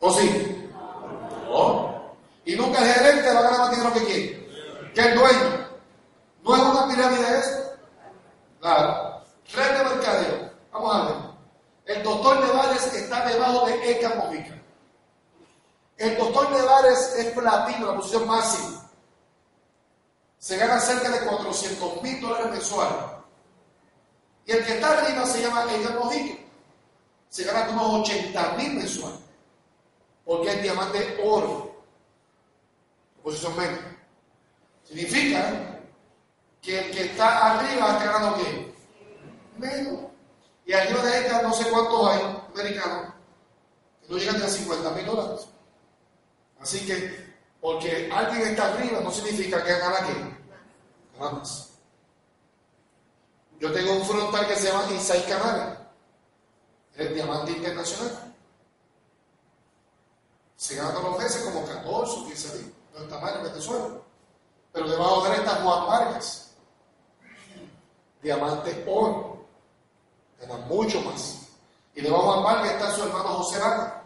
¿O 0.00 0.12
sí? 0.12 0.70
No. 1.48 2.14
Y 2.44 2.56
nunca 2.56 2.78
el 2.78 2.92
gerente 2.92 3.32
va 3.32 3.40
a 3.40 3.42
ganar 3.42 3.58
más 3.58 3.70
dinero 3.70 3.92
que 3.94 4.04
quién. 4.04 4.92
Que 4.94 5.00
el 5.00 5.14
dueño. 5.16 5.61
¿No 6.42 6.56
es 6.56 6.62
una 6.62 6.88
pirámide 6.88 7.38
eso? 7.38 7.72
Claro. 8.60 9.22
Red 9.54 9.78
de 9.78 9.84
mercadeo. 9.84 10.50
Vamos 10.72 10.94
a 10.94 11.04
ver. 11.04 11.96
El 11.96 12.02
doctor 12.02 12.40
Nevares 12.40 12.94
está 12.94 13.26
debajo 13.26 13.66
de 13.66 13.90
Eka 13.90 14.14
Mojica. 14.16 14.60
El 15.98 16.16
doctor 16.16 16.50
Nevares 16.50 17.14
es 17.16 17.26
platino, 17.32 17.86
la 17.86 17.96
posición 17.96 18.26
máxima. 18.26 18.90
Se 20.38 20.56
gana 20.56 20.80
cerca 20.80 21.10
de 21.10 21.20
400 21.26 22.02
mil 22.02 22.20
dólares 22.20 22.50
mensuales. 22.50 22.96
Y 24.46 24.52
el 24.52 24.64
que 24.64 24.74
está 24.74 24.98
arriba 24.98 25.24
se 25.26 25.42
llama 25.42 25.66
Eka 25.72 25.90
Mojica. 25.90 26.42
Se 27.28 27.44
gana 27.44 27.70
unos 27.70 28.08
80 28.08 28.54
mil 28.58 28.74
mensuales. 28.74 29.18
Porque 30.24 30.50
es 30.50 30.62
diamante 30.62 31.20
oro. 31.24 31.72
Posición 33.22 33.56
menos. 33.56 33.80
Significa 34.84 35.71
que 36.62 36.78
el 36.78 36.90
que 36.92 37.04
está 37.06 37.58
arriba 37.58 37.92
está 37.92 38.04
ganando 38.12 38.38
qué? 38.38 38.74
Menos. 39.58 40.00
Y 40.64 40.72
arriba 40.72 41.02
de 41.02 41.18
esta 41.18 41.42
no 41.42 41.52
sé 41.52 41.68
cuántos 41.68 42.08
hay 42.08 42.44
americanos 42.54 43.12
que 44.00 44.12
no 44.12 44.18
llegan 44.18 44.42
a 44.42 44.48
50 44.48 44.90
mil 44.92 45.06
dólares. 45.06 45.48
Así 46.60 46.86
que, 46.86 47.34
porque 47.60 48.08
alguien 48.12 48.48
está 48.48 48.72
arriba 48.72 49.00
no 49.00 49.10
significa 49.10 49.62
que 49.62 49.72
gana 49.72 49.98
aquí. 49.98 50.12
Nada 51.18 51.32
más. 51.32 51.70
Yo 53.58 53.72
tengo 53.72 53.94
un 53.94 54.04
frontal 54.04 54.46
que 54.46 54.56
se 54.56 54.68
llama 54.68 54.90
Isai 54.92 55.26
Canales, 55.26 55.78
el 56.96 57.14
diamante 57.14 57.52
internacional. 57.52 58.34
Se 60.56 60.76
gana 60.76 60.92
todos 60.92 61.10
los 61.10 61.18
meses 61.18 61.42
como 61.42 61.66
14 61.66 61.90
o 61.90 62.26
15 62.26 62.58
mil. 62.58 62.74
No 62.94 63.00
está 63.04 63.18
mal 63.18 63.36
en 63.36 63.42
Venezuela. 63.44 63.88
Pero 64.72 64.88
debajo 64.88 65.22
de 65.22 65.34
él 65.34 65.40
está 65.40 65.56
Juan 65.56 65.86
Vargas, 65.86 66.41
diamante 68.22 68.84
oro 68.88 69.32
mucho 70.68 71.00
más. 71.02 71.38
Y 71.94 72.00
debajo 72.00 72.36
de 72.36 72.42
Vargas 72.42 72.72
está 72.72 72.90
su 72.92 73.02
hermano 73.02 73.28
José 73.28 73.58
Vaca, 73.58 74.02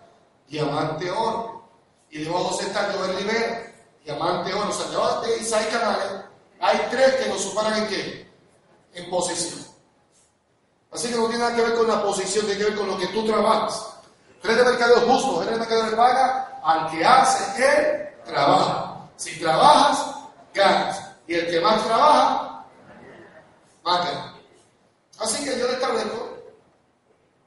diamante 0.48 1.10
oro. 1.10 1.62
Y 2.10 2.24
debajo 2.24 2.56
de 2.56 2.64
está 2.64 2.92
Joel 2.92 3.16
Rivera, 3.16 3.72
diamante 4.04 4.52
oro. 4.52 4.68
O 4.68 4.72
sea, 4.72 4.86
debajo 4.88 5.20
de 5.22 5.38
Isai 5.38 5.68
Canales 5.70 6.24
hay 6.60 6.88
tres 6.90 7.14
que 7.16 7.28
nos 7.28 7.42
superan 7.42 7.82
en 7.82 7.88
qué? 7.88 8.32
En 8.94 9.10
posición. 9.10 9.64
Así 10.92 11.08
que 11.08 11.16
no 11.16 11.28
tiene 11.28 11.44
nada 11.44 11.54
que 11.54 11.62
ver 11.62 11.74
con 11.74 11.88
la 11.88 12.02
posición, 12.02 12.46
tiene 12.46 12.58
que 12.58 12.70
ver 12.70 12.78
con 12.78 12.86
lo 12.88 12.98
que 12.98 13.06
tú 13.08 13.26
trabajas. 13.26 13.86
Red 14.42 14.56
de 14.56 14.64
mercadeo 14.64 15.00
justo, 15.00 15.42
red 15.42 15.50
de 15.50 15.58
mercadeo 15.58 15.90
le 15.90 15.96
paga 15.96 16.60
al 16.62 16.90
que 16.90 17.04
hace 17.04 18.12
el 18.24 18.24
trabajo. 18.24 19.08
Si 19.16 19.38
trabajas, 19.38 20.14
ganas. 20.54 21.02
Y 21.26 21.34
el 21.34 21.50
que 21.50 21.60
más 21.60 21.84
trabaja, 21.84 22.55
Así 23.86 25.44
que 25.44 25.58
yo 25.58 25.66
le 25.68 25.74
establezco, 25.74 26.36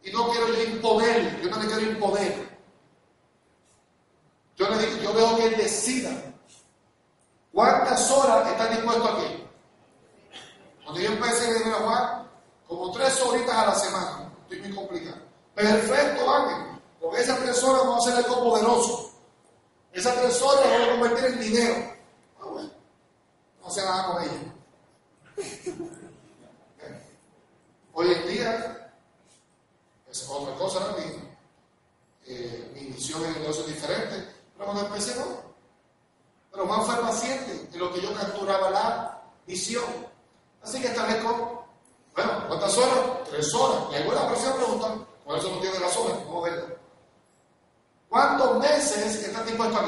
y 0.03 0.11
no 0.11 0.29
quiero 0.29 0.47
yo 0.47 0.63
imponer, 0.63 1.41
yo 1.41 1.49
no 1.49 1.57
le 1.61 1.67
quiero 1.67 1.91
imponer. 1.91 2.49
Yo 4.55 4.69
le 4.69 4.77
digo, 4.77 5.03
yo 5.03 5.13
veo 5.13 5.37
que 5.37 5.45
él 5.47 5.57
decida 5.57 6.11
cuántas 7.53 8.09
horas 8.11 8.47
está 8.47 8.67
dispuesto 8.69 9.07
aquí. 9.07 9.43
Cuando 10.83 11.01
yo 11.01 11.11
empecé, 11.11 11.69
a 11.69 11.73
Juan, 11.75 12.29
como 12.67 12.91
tres 12.91 13.21
horitas 13.21 13.55
a 13.55 13.65
la 13.67 13.75
semana. 13.75 14.33
Estoy 14.43 14.61
muy 14.61 14.75
complicado. 14.75 15.21
Perfecto, 15.55 16.33
Ángel. 16.33 16.79
Con 16.99 17.15
esas 17.15 17.39
tres 17.39 17.63
horas 17.63 17.83
vamos 17.83 18.07
a 18.07 18.09
hacer 18.09 18.25
algo 18.25 18.43
poderoso. 18.43 19.11
Esas 19.93 20.15
tres 20.15 20.41
horas 20.41 20.63
vamos 20.63 20.87
a 20.87 20.91
convertir 20.91 21.25
en 21.25 21.39
dinero. 21.39 21.75
Ah. 22.41 22.69
No 23.61 23.67
hace 23.67 23.83
nada 23.83 24.05
con 24.07 24.23
ella. 24.23 25.95
Hoy 27.99 28.13
en 28.13 28.27
día 28.29 28.93
es 30.09 30.29
otra 30.29 30.55
cosa, 30.55 30.95
mi, 30.97 31.21
eh, 32.27 32.71
mi 32.73 32.83
misión 32.91 33.25
en 33.25 33.35
el 33.35 33.47
es 33.47 33.67
diferente, 33.67 34.25
pero 34.53 34.67
cuando 34.67 34.85
empecé 34.85 35.19
no. 35.19 35.25
Pero 36.49 36.65
más 36.65 36.85
fue 36.85 36.95
paciente 37.01 37.67
de 37.67 37.77
lo 37.77 37.91
que 37.91 37.99
yo 37.99 38.15
capturaba 38.15 38.69
la 38.69 39.21
visión. 39.45 39.83
Así 40.63 40.79
que 40.79 40.87
establezco, 40.87 41.67
bueno, 42.15 42.47
¿cuántas 42.47 42.77
horas? 42.77 43.29
Tres 43.29 43.53
horas. 43.53 43.91
Y 43.91 43.95
alguna 43.95 44.27
próxima 44.27 44.55
pregunta, 44.55 44.95
por 45.25 45.37
eso 45.37 45.51
no 45.51 45.59
tiene 45.59 45.79
las 45.81 45.97
horas, 45.97 46.25
vamos 46.25 46.43
verlo. 46.45 46.75
¿Cuántos 48.07 48.59
meses 48.59 49.23
estás 49.25 49.45
dispuesto 49.45 49.77
a? 49.77 49.85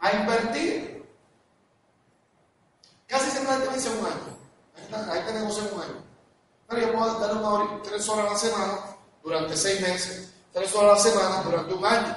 A 0.00 0.12
invertir. 0.12 1.08
Casi 3.06 3.30
siempre 3.30 3.52
la 3.54 3.58
gente 3.60 3.74
dice 3.74 3.88
un 3.88 4.04
año 4.04 4.37
ahí 5.10 5.22
tenemos 5.26 5.56
un 5.58 5.80
año. 5.80 6.04
Pero 6.68 6.80
yo 6.82 6.92
puedo 6.92 7.18
dar 7.18 7.36
una 7.36 7.48
hora, 7.48 7.82
tres 7.82 8.08
horas 8.08 8.26
a 8.26 8.32
la 8.32 8.38
semana 8.38 8.96
durante 9.22 9.56
seis 9.56 9.80
meses, 9.80 10.32
tres 10.52 10.74
horas 10.74 11.04
a 11.04 11.08
la 11.08 11.12
semana 11.12 11.42
durante 11.42 11.74
un 11.74 11.84
año, 11.84 12.16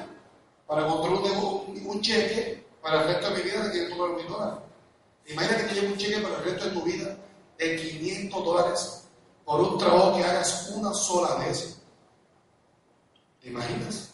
para 0.68 0.88
construir 0.88 1.32
un, 1.38 1.84
un, 1.86 2.02
cheque 2.02 2.66
para 2.82 3.02
el 3.02 3.08
resto 3.08 3.30
de 3.30 3.38
mi 3.38 3.44
vida 3.44 3.64
de 3.64 3.72
500 3.72 4.18
mil 4.18 4.28
dólares. 4.28 4.60
Imagínate 5.28 5.68
que 5.68 5.74
lleve 5.76 5.88
un 5.88 5.98
cheque 5.98 6.20
para 6.20 6.38
el 6.38 6.44
resto 6.44 6.66
de 6.66 6.72
tu 6.72 6.82
vida 6.84 7.18
de 7.58 7.76
500 7.76 8.46
dólares 8.46 9.04
por 9.46 9.62
un 9.62 9.78
trabajo 9.78 10.18
que 10.18 10.24
hagas 10.24 10.70
una 10.76 10.94
sola 10.94 11.36
vez. 11.36 11.78
¿Te 13.42 13.50
imaginas? 13.50 14.10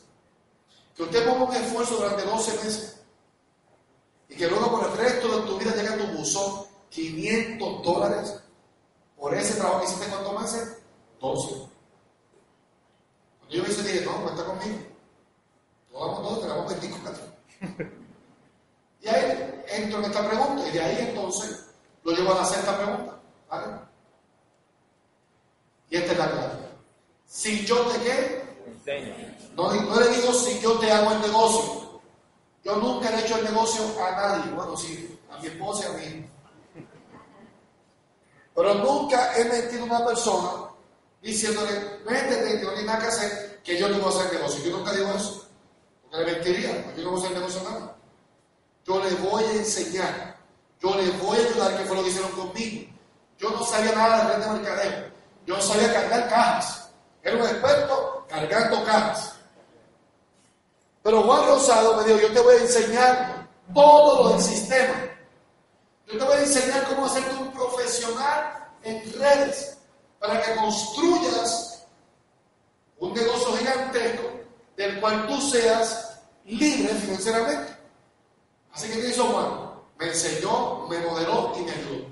Que 0.95 1.03
usted 1.03 1.27
ponga 1.27 1.45
un 1.45 1.55
esfuerzo 1.55 1.97
durante 1.97 2.23
12 2.23 2.51
meses 2.63 2.97
y 4.29 4.35
que 4.35 4.47
luego 4.47 4.71
por 4.71 4.89
el 4.89 4.97
resto 4.97 5.27
de 5.39 5.47
tu 5.47 5.57
vida 5.57 5.75
llega 5.75 5.93
a 5.93 5.97
tu 5.97 6.07
buzón 6.17 6.66
500 6.89 7.83
dólares 7.83 8.39
por 9.17 9.33
ese 9.33 9.55
trabajo 9.55 9.79
que 9.79 9.85
hiciste 9.85 10.07
cuántos 10.07 10.41
meses? 10.41 10.77
12. 11.19 11.55
Cuando 13.39 13.55
yo 13.55 13.63
me 13.63 13.69
hice 13.69 13.83
dije, 13.83 14.05
no, 14.05 14.23
cuenta 14.23 14.45
conmigo. 14.45 14.77
Todos 15.91 16.21
todos, 16.21 16.41
tenemos 16.41 16.67
24. 16.67 17.23
y 19.01 19.07
ahí 19.07 19.63
entro 19.69 19.99
en 19.99 20.05
esta 20.05 20.27
pregunta 20.27 20.67
y 20.67 20.71
de 20.71 20.81
ahí 20.81 20.97
entonces 21.09 21.65
lo 22.03 22.11
llevo 22.11 22.33
a 22.33 22.41
la 22.41 22.45
sexta 22.45 22.77
pregunta. 22.77 23.19
¿Vale? 23.49 23.79
Y 25.89 25.97
esta 25.97 26.11
es 26.11 26.17
la 26.17 26.31
clave. 26.31 26.53
Si 27.25 27.65
yo 27.65 27.81
te 27.87 27.99
qué? 28.01 28.47
No, 29.55 29.73
no 29.73 29.99
le 29.99 30.09
digo 30.09 30.33
si 30.33 30.59
yo 30.59 30.77
te 30.79 30.91
hago 30.91 31.11
el 31.11 31.21
negocio. 31.21 32.01
Yo 32.63 32.75
nunca 32.75 33.09
he 33.09 33.21
hecho 33.21 33.37
el 33.37 33.45
negocio 33.45 33.83
a 34.03 34.11
nadie. 34.11 34.51
Bueno, 34.51 34.75
sí, 34.75 35.19
a 35.31 35.37
mi 35.39 35.47
esposa 35.47 35.85
y 35.85 35.87
a 35.87 35.97
mi 35.97 36.05
hijo. 36.05 36.27
Pero 38.57 38.73
nunca 38.73 39.37
he 39.37 39.43
metido 39.45 39.83
a 39.83 39.85
una 39.85 40.03
persona 40.03 40.71
diciéndole, 41.21 41.99
métete, 42.09 42.59
que 42.59 42.65
no 42.65 42.71
hay 42.71 42.85
nada 42.85 42.97
que 42.97 43.05
hacer, 43.05 43.61
que 43.63 43.77
yo 43.77 43.85
te 43.85 43.99
voy 43.99 44.11
a 44.11 44.17
hacer 44.17 44.33
negocio. 44.33 44.63
Yo 44.63 44.77
nunca 44.77 44.93
digo 44.93 45.13
eso. 45.15 45.47
Porque 46.01 46.25
le 46.25 46.31
mentiría, 46.31 46.93
yo 46.97 47.03
no 47.03 47.11
voy 47.11 47.21
a 47.21 47.23
hacer 47.23 47.37
negocio 47.37 47.61
nada. 47.69 47.95
Yo 48.83 49.03
le 49.03 49.11
voy 49.29 49.43
a 49.43 49.51
enseñar. 49.51 50.37
Yo 50.81 50.95
le 50.95 51.07
voy 51.19 51.37
a 51.37 51.41
ayudar, 51.41 51.77
que 51.77 51.83
fue 51.85 51.97
lo 51.97 52.01
que 52.01 52.09
hicieron 52.09 52.31
conmigo. 52.31 52.91
Yo 53.37 53.51
no 53.51 53.63
sabía 53.63 53.91
nada 53.91 54.23
de 54.23 54.33
red 54.33 54.43
de 54.43 54.51
mercadeo. 54.51 55.11
Yo 55.45 55.55
no 55.55 55.61
sabía 55.61 55.93
cargar 55.93 56.27
cajas. 56.27 56.89
Era 57.21 57.37
un 57.37 57.43
experto 57.43 58.25
cargando 58.27 58.83
cajas. 58.85 59.35
Pero 61.03 61.21
Juan 61.21 61.45
Rosado 61.45 61.97
me 61.97 62.05
dijo, 62.05 62.21
yo 62.21 62.33
te 62.33 62.39
voy 62.39 62.55
a 62.55 62.61
enseñar 62.61 63.47
todo 63.75 64.23
lo 64.23 64.29
del 64.29 64.41
sistema. 64.41 64.95
Yo 66.07 66.17
te 66.17 66.23
voy 66.23 66.37
a 66.37 66.39
enseñar 66.39 66.87
cómo 66.87 67.05
hacerte 67.05 67.35
un 67.35 67.51
profesional 67.51 68.69
en 68.83 69.13
redes 69.13 69.77
para 70.19 70.41
que 70.41 70.55
construyas 70.55 71.85
un 72.99 73.13
negocio 73.13 73.57
gigantesco 73.57 74.23
del 74.77 75.01
cual 75.01 75.27
tú 75.27 75.41
seas 75.41 76.19
libre 76.45 76.93
financieramente. 76.95 77.75
Así 78.71 78.87
que 78.87 79.01
¿qué 79.01 79.09
hizo 79.09 79.25
Juan? 79.25 79.71
Me 79.99 80.07
enseñó, 80.07 80.87
me 80.87 80.97
modeló 80.99 81.53
y 81.57 81.61
me 81.63 81.71
ayudó. 81.71 82.05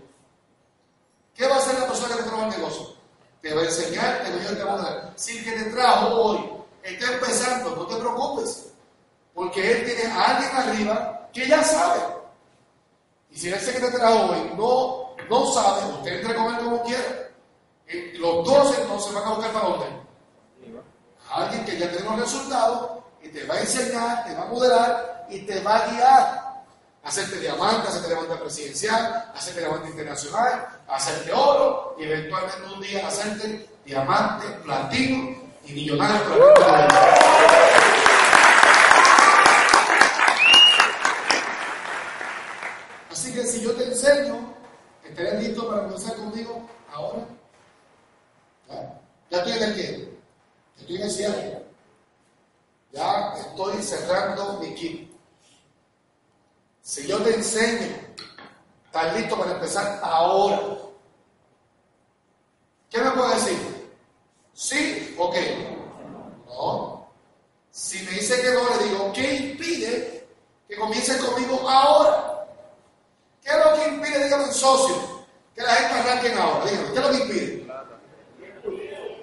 ¿Qué 1.34 1.48
va 1.48 1.56
a 1.56 1.60
hacer 1.60 1.80
la 1.80 1.88
persona 1.88 2.16
que 2.16 2.24
te 2.24 2.30
trajo 2.30 2.44
el 2.44 2.50
negocio? 2.50 2.96
Te 3.42 3.54
va 3.54 3.62
a 3.62 3.66
enseñar, 3.66 4.24
te 4.24 4.30
va 4.30 4.36
a 4.36 4.40
ayudar, 4.40 4.56
te 4.58 4.64
va 4.64 4.74
a 4.74 4.78
modelar. 4.78 5.14
Si 5.16 5.38
el 5.38 5.44
que 5.46 5.52
te 5.52 5.70
trajo 5.70 6.08
hoy 6.16 6.50
está 6.84 7.14
empezando, 7.14 7.76
no 7.78 7.88
te 7.88 7.96
preocupes, 7.96 8.66
porque 9.34 9.72
él 9.72 9.86
tiene 9.86 10.12
a 10.12 10.36
alguien 10.36 10.56
arriba 10.56 11.30
que 11.32 11.48
ya 11.48 11.64
sabe. 11.64 12.15
Y 13.36 13.38
si 13.38 13.52
te 13.52 13.92
trajo 13.92 14.32
hoy 14.32 14.52
no, 14.58 15.14
no 15.30 15.54
sabe, 15.54 15.92
usted 15.92 16.22
entra 16.22 16.36
con 16.36 16.56
él 16.56 16.64
como 16.64 16.84
quiera. 16.84 17.30
Los 18.18 18.46
dos 18.46 18.78
entonces 18.80 19.14
van 19.14 19.24
a 19.26 19.30
buscar 19.32 19.52
para 19.52 19.68
dónde. 19.68 19.86
alguien 21.30 21.66
que 21.66 21.78
ya 21.78 21.92
tiene 21.92 22.06
los 22.06 22.20
resultados 22.22 23.04
y 23.22 23.28
te 23.28 23.44
va 23.44 23.56
a 23.56 23.60
enseñar, 23.60 24.24
te 24.24 24.36
va 24.36 24.44
a 24.44 24.46
modelar 24.46 25.28
y 25.30 25.40
te 25.40 25.60
va 25.60 25.76
a 25.76 25.88
guiar. 25.88 26.46
Hacerte 27.04 27.40
diamante, 27.40 27.90
hacerte 27.90 28.08
diamante 28.08 28.36
presidencial, 28.38 29.32
hacerte 29.36 29.60
diamante 29.60 29.90
internacional, 29.90 30.68
hacerte 30.88 31.34
oro 31.34 31.98
y 32.00 32.04
eventualmente 32.04 32.74
un 32.74 32.82
día 32.82 33.06
hacerte 33.06 33.70
diamante, 33.84 34.48
platino 34.64 35.36
y 35.66 35.74
millonario 35.74 36.54
Así 43.16 43.34
que 43.34 43.48
si 43.48 43.62
yo 43.62 43.72
te 43.72 43.86
enseño, 43.86 44.54
¿estarías 45.16 45.44
listo 45.44 45.70
para 45.70 45.84
comenzar 45.84 46.16
conmigo 46.18 46.70
ahora? 46.92 47.26
¿Ya? 48.68 49.02
¿Ya 49.30 49.38
estoy 49.38 49.54
en 49.54 49.64
el 49.64 49.76
qué? 49.76 50.20
Estoy 50.78 50.96
en 50.98 51.02
el 51.04 51.12
cierre. 51.12 51.66
Ya 52.92 53.34
estoy 53.38 53.82
cerrando 53.82 54.60
mi 54.60 54.76
kit. 54.76 55.12
Si 56.82 57.08
yo 57.08 57.18
te 57.20 57.34
enseño, 57.34 57.96
¿estás 58.86 59.16
listo 59.16 59.38
para 59.38 59.52
empezar 59.52 60.00
ahora? 60.04 60.62
¿Qué 62.90 63.00
me 63.00 63.12
puede 63.12 63.36
decir? 63.36 63.98
¿Sí 64.54 65.16
o 65.18 65.32
qué? 65.32 65.78
No. 66.48 67.08
Si 67.72 68.04
me 68.04 68.12
dice 68.12 68.42
que 68.42 68.52
no, 68.52 68.70
le 68.70 68.84
digo, 68.84 69.14
¿qué 69.14 69.36
impide 69.36 70.28
que 70.68 70.76
comience 70.76 71.18
conmigo 71.18 71.70
ahora? 71.70 72.25
¿Qué 73.46 73.52
es 73.52 73.58
lo 73.64 73.74
que 73.76 73.88
impide, 73.90 74.24
dígame, 74.24 74.52
socio, 74.52 75.26
que 75.54 75.62
la 75.62 75.70
gente 75.70 75.94
arranque 76.00 76.34
ahora? 76.34 76.66
Dígame, 76.66 76.92
¿qué 76.92 76.98
es 76.98 77.06
lo 77.06 77.12
que 77.12 77.18
impide? 77.18 77.68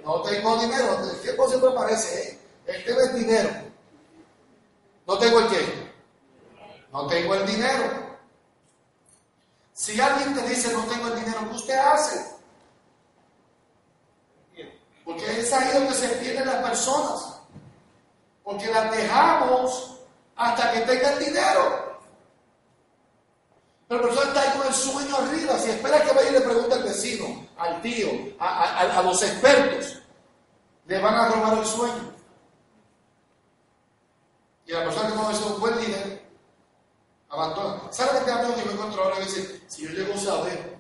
No 0.04 0.22
tengo 0.22 0.56
dinero, 0.58 0.98
el 1.10 1.20
tiempo 1.20 1.48
siempre 1.48 1.70
aparece, 1.70 2.22
¿eh? 2.22 2.38
El 2.66 2.84
tema 2.84 3.02
es 3.02 3.14
dinero. 3.14 3.50
No 5.08 5.18
tengo 5.18 5.40
el 5.40 5.48
qué. 5.48 5.92
No 6.92 7.06
tengo 7.08 7.34
el 7.34 7.46
dinero. 7.46 8.16
Si 9.72 10.00
alguien 10.00 10.34
te 10.34 10.48
dice 10.48 10.72
no 10.72 10.84
tengo 10.84 11.08
el 11.08 11.16
dinero, 11.16 11.40
¿qué 11.48 11.56
usted 11.56 11.78
hace? 11.78 12.32
Porque 15.04 15.40
es 15.40 15.52
ahí 15.52 15.72
donde 15.72 15.94
se 15.94 16.08
pierden 16.08 16.46
las 16.46 16.62
personas. 16.68 17.40
Porque 18.44 18.68
las 18.68 18.92
dejamos 18.92 19.98
hasta 20.36 20.72
que 20.72 20.80
tengan 20.82 21.18
dinero. 21.18 21.81
Pero 23.92 24.04
la 24.04 24.08
persona 24.08 24.28
está 24.28 24.40
ahí 24.40 24.58
con 24.58 24.66
el 24.66 24.72
sueño 24.72 25.16
arriba. 25.18 25.58
Si 25.58 25.68
espera 25.68 26.02
que 26.02 26.12
vaya 26.12 26.30
y 26.30 26.32
le 26.32 26.40
pregunte 26.40 26.74
al 26.76 26.82
vecino, 26.82 27.46
al 27.58 27.82
tío, 27.82 28.08
a, 28.38 28.80
a 28.80 29.02
los 29.02 29.22
expertos, 29.22 29.98
le 30.86 30.98
van 30.98 31.14
a 31.14 31.28
robar 31.28 31.58
el 31.58 31.66
sueño. 31.66 32.14
Y 34.64 34.72
la 34.72 34.84
persona 34.84 35.10
que 35.10 35.14
no 35.14 35.30
es 35.30 35.40
un 35.42 35.60
buen 35.60 35.76
líder, 35.78 36.22
abandona. 37.28 37.92
¿Sabe 37.92 38.24
qué 38.24 38.30
amigo 38.30 38.56
que 38.56 38.64
me 38.64 38.72
encuentro 38.72 39.04
ahora 39.04 39.16
que 39.16 39.24
dice, 39.24 39.60
si 39.68 39.82
yo 39.82 39.90
llego 39.90 40.14
a 40.14 40.16
saber, 40.16 40.78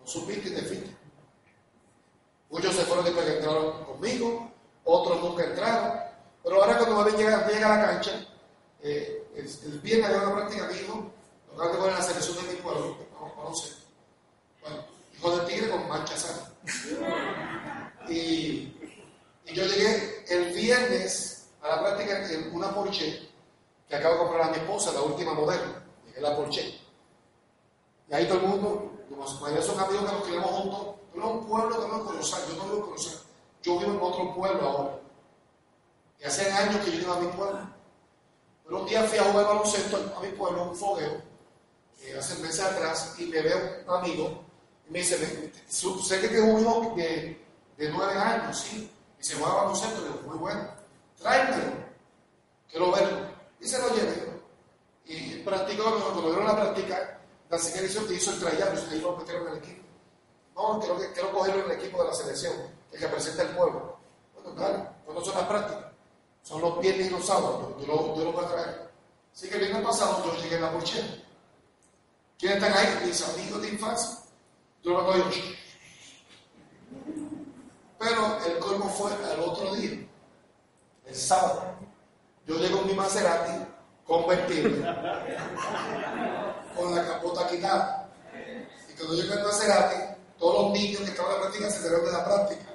no 0.00 0.06
supiste 0.06 0.50
y 0.50 0.54
te 0.56 0.60
fuiste? 0.60 0.96
Muchos 2.50 2.74
se 2.74 2.82
fueron 2.82 3.06
después 3.06 3.24
que 3.24 3.36
entraron 3.38 3.84
conmigo, 3.84 4.52
otros 4.84 5.22
nunca 5.22 5.44
entraron, 5.44 5.98
pero 6.44 6.62
ahora 6.62 6.76
cuando 6.76 7.04
me 7.06 7.12
llega, 7.12 7.48
llega 7.48 7.72
a 7.72 7.78
la 7.78 7.86
cancha, 7.86 8.26
eh, 8.82 9.30
el, 9.34 9.46
el 9.46 9.80
viernes 9.80 10.10
de 10.10 10.18
una 10.18 10.34
práctica 10.34 10.66
mi 10.66 10.78
hijo, 10.78 11.12
lo 11.60 11.72
que 11.72 11.78
poner 11.78 11.92
la 11.94 12.02
selección 12.02 12.36
de 12.46 12.54
pueblo, 12.54 12.96
vamos 13.12 13.32
a 13.32 13.36
conocer. 13.36 13.72
Bueno, 14.62 14.76
hijo 15.14 15.36
del 15.36 15.46
tigre 15.46 15.70
con 15.70 15.88
mancha 15.88 16.16
sana. 16.16 16.52
Y, 18.08 18.74
y 19.44 19.54
yo 19.54 19.64
llegué 19.64 20.24
el 20.28 20.54
viernes 20.54 21.48
a 21.62 21.68
la 21.68 21.80
práctica 21.80 22.30
en 22.30 22.54
una 22.54 22.74
Porsche 22.74 23.28
que 23.88 23.96
acabo 23.96 24.14
de 24.14 24.20
comprar 24.20 24.42
a 24.42 24.50
mi 24.52 24.56
esposa, 24.56 24.92
la 24.92 25.02
última 25.02 25.34
modelo, 25.34 25.64
llegué 26.06 26.20
la 26.20 26.36
Porsche. 26.36 26.80
Y 28.08 28.14
ahí 28.14 28.26
todo 28.26 28.38
el 28.38 28.46
mundo, 28.46 28.92
como 29.08 29.26
son 29.26 29.48
amigos 29.48 29.66
que 29.66 30.12
nos 30.12 30.24
criamos 30.24 30.50
juntos, 30.50 30.94
pero 31.12 31.26
es 31.26 31.32
un 31.32 31.46
pueblo 31.46 31.80
que 31.80 31.88
no 31.88 32.04
conocer, 32.04 32.38
yo 32.48 32.56
no 32.56 32.74
lo 32.74 32.84
conocer. 32.86 33.18
Yo 33.62 33.78
vivo 33.78 33.92
en 33.92 34.00
otro 34.00 34.34
pueblo 34.34 34.68
ahora. 34.68 34.98
Y 36.20 36.24
hace 36.24 36.50
años 36.50 36.84
que 36.84 36.92
yo 36.92 37.00
iba 37.00 37.16
a 37.16 37.20
mi 37.20 37.28
pueblo. 37.28 37.60
Pero 38.64 38.80
un 38.80 38.86
día 38.86 39.02
fui 39.02 39.18
a 39.18 39.24
jugar 39.24 39.46
baloncesto 39.46 40.14
a 40.16 40.20
mi 40.20 40.28
pueblo, 40.28 40.70
un 40.70 40.76
fogueo, 40.76 41.29
eh, 42.00 42.16
hace 42.18 42.40
meses 42.42 42.60
atrás, 42.60 43.14
y 43.18 43.26
me 43.26 43.40
veo 43.42 43.58
un 43.86 43.94
amigo, 43.94 44.44
y 44.88 44.92
me 44.92 44.98
dice, 45.00 45.52
sé 45.68 46.20
que 46.20 46.28
tengo 46.28 46.54
un 46.54 46.60
hijo 46.60 46.94
de, 46.96 47.46
de 47.76 47.88
nueve 47.90 48.14
años, 48.14 48.58
sí, 48.58 48.90
y 49.18 49.22
se 49.22 49.34
juega 49.36 49.54
baloncesto, 49.54 50.00
le 50.00 50.08
digo, 50.08 50.20
muy 50.26 50.38
bueno, 50.38 50.68
tráemelo, 51.18 51.72
quiero 52.70 52.92
verlo. 52.92 53.30
Y 53.60 53.68
se 53.68 53.78
lo 53.78 53.94
llevé. 53.94 54.30
Y 55.04 55.42
practicó, 55.42 55.84
cuando 55.84 56.22
dieron 56.22 56.46
la 56.46 56.56
práctica, 56.56 57.20
la 57.50 57.58
selección 57.58 58.06
que 58.06 58.14
hizo 58.14 58.30
el 58.32 58.40
trayado, 58.40 58.74
y 58.74 58.94
ahí 58.94 59.00
lo 59.00 59.16
metieron 59.16 59.48
en 59.48 59.52
el 59.52 59.58
equipo. 59.58 59.82
No, 60.54 60.80
quiero, 60.80 60.96
quiero 61.12 61.32
cogerlo 61.32 61.64
en 61.64 61.70
el 61.70 61.78
equipo 61.78 62.02
de 62.02 62.08
la 62.08 62.14
selección, 62.14 62.54
el 62.92 62.98
que 62.98 63.08
presenta 63.08 63.42
el 63.42 63.50
pueblo. 63.50 63.98
Bueno, 64.34 64.52
dale, 64.58 64.84
cuando 65.04 65.24
son 65.24 65.34
las 65.34 65.44
prácticas. 65.44 65.84
Son 66.42 66.60
los 66.62 66.80
viernes 66.80 67.08
y 67.08 67.10
los 67.10 67.26
sábados, 67.26 67.74
yo, 67.80 67.86
lo, 67.86 68.16
yo 68.16 68.24
lo 68.24 68.32
voy 68.32 68.44
a 68.44 68.48
traer. 68.48 68.90
Así 69.34 69.48
que 69.48 69.56
el 69.56 69.60
viernes 69.60 69.86
pasado 69.86 70.24
yo 70.24 70.42
llegué 70.42 70.56
a 70.56 70.60
la 70.60 70.72
porchera. 70.72 71.06
¿Quiénes 72.40 72.56
están 72.56 72.72
ahí? 72.72 73.06
Mis 73.06 73.22
amigos 73.22 73.60
de 73.60 73.68
infancia. 73.68 74.18
Yo 74.82 74.92
lo 74.92 75.04
cojo 75.04 75.30
Pero 77.98 78.38
el 78.46 78.58
colmo 78.58 78.88
fue 78.88 79.12
al 79.12 79.40
otro 79.40 79.74
día, 79.74 80.08
el 81.04 81.14
sábado. 81.14 81.76
Yo 82.46 82.56
llego 82.56 82.80
en 82.80 82.86
mi 82.86 82.94
Maserati 82.94 83.52
convertible, 84.06 84.82
con 86.74 86.94
la 86.94 87.06
capota 87.06 87.46
quitada. 87.46 88.08
Y 88.88 88.94
cuando 88.94 89.16
llego 89.16 89.34
en 89.34 89.42
Maserati, 89.42 89.96
todos 90.38 90.62
los 90.62 90.72
niños 90.72 91.02
que 91.02 91.10
estaban 91.10 91.32
en 91.32 91.36
la 91.36 91.42
práctica 91.42 91.70
se 91.70 91.76
enteraron 91.76 92.06
de 92.06 92.12
la 92.12 92.24
práctica. 92.24 92.74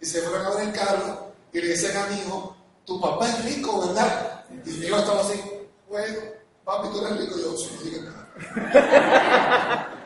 Y 0.00 0.04
se 0.04 0.20
fueron 0.22 0.46
a 0.46 0.50
ver 0.50 0.68
el 0.68 0.74
carro 0.74 1.32
y 1.52 1.60
le 1.60 1.68
dicen 1.68 1.96
a 1.96 2.06
mi 2.06 2.16
hijo, 2.16 2.56
tu 2.84 3.00
papá 3.00 3.28
es 3.28 3.44
rico, 3.44 3.86
¿verdad? 3.86 4.44
Y 4.66 4.70
mi 4.70 4.86
hijo 4.86 4.96
estaba 4.96 5.20
así, 5.20 5.40
bueno, 5.88 6.18
papi, 6.64 6.88
tú 6.88 7.06
eres 7.06 7.20
rico, 7.20 7.36
yo 7.38 7.56
sí, 7.56 8.00
no. 8.02 8.19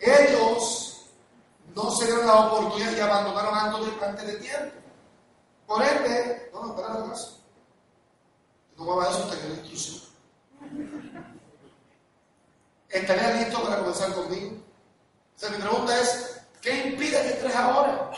Ellos 0.00 1.06
no 1.74 1.90
se 1.90 2.06
dieron 2.06 2.26
la 2.26 2.46
oportunidad 2.46 2.96
y 2.96 3.00
abandonaron 3.00 3.54
antes 3.54 3.86
de, 3.86 4.06
antes 4.06 4.26
de 4.26 4.34
tiempo. 4.34 4.76
Por 5.66 5.82
ende, 5.82 6.50
no, 6.52 6.62
no, 6.62 6.68
espera 6.70 6.94
la 6.94 7.08
casa. 7.10 7.28
No 8.76 8.84
me 8.84 8.96
va 8.96 9.04
a 9.04 9.10
eso 9.10 9.24
hasta 9.24 9.36
que 9.38 9.46
instrucción. 9.48 10.08
¿Estaría 12.88 13.34
listo 13.34 13.62
para 13.62 13.78
comenzar 13.78 14.12
conmigo? 14.14 14.52
O 15.36 15.38
sea, 15.38 15.50
mi 15.50 15.58
pregunta 15.58 16.00
es, 16.00 16.40
¿qué 16.62 16.86
impide 16.86 17.22
que 17.22 17.30
entres 17.34 17.54
ahora? 17.54 18.10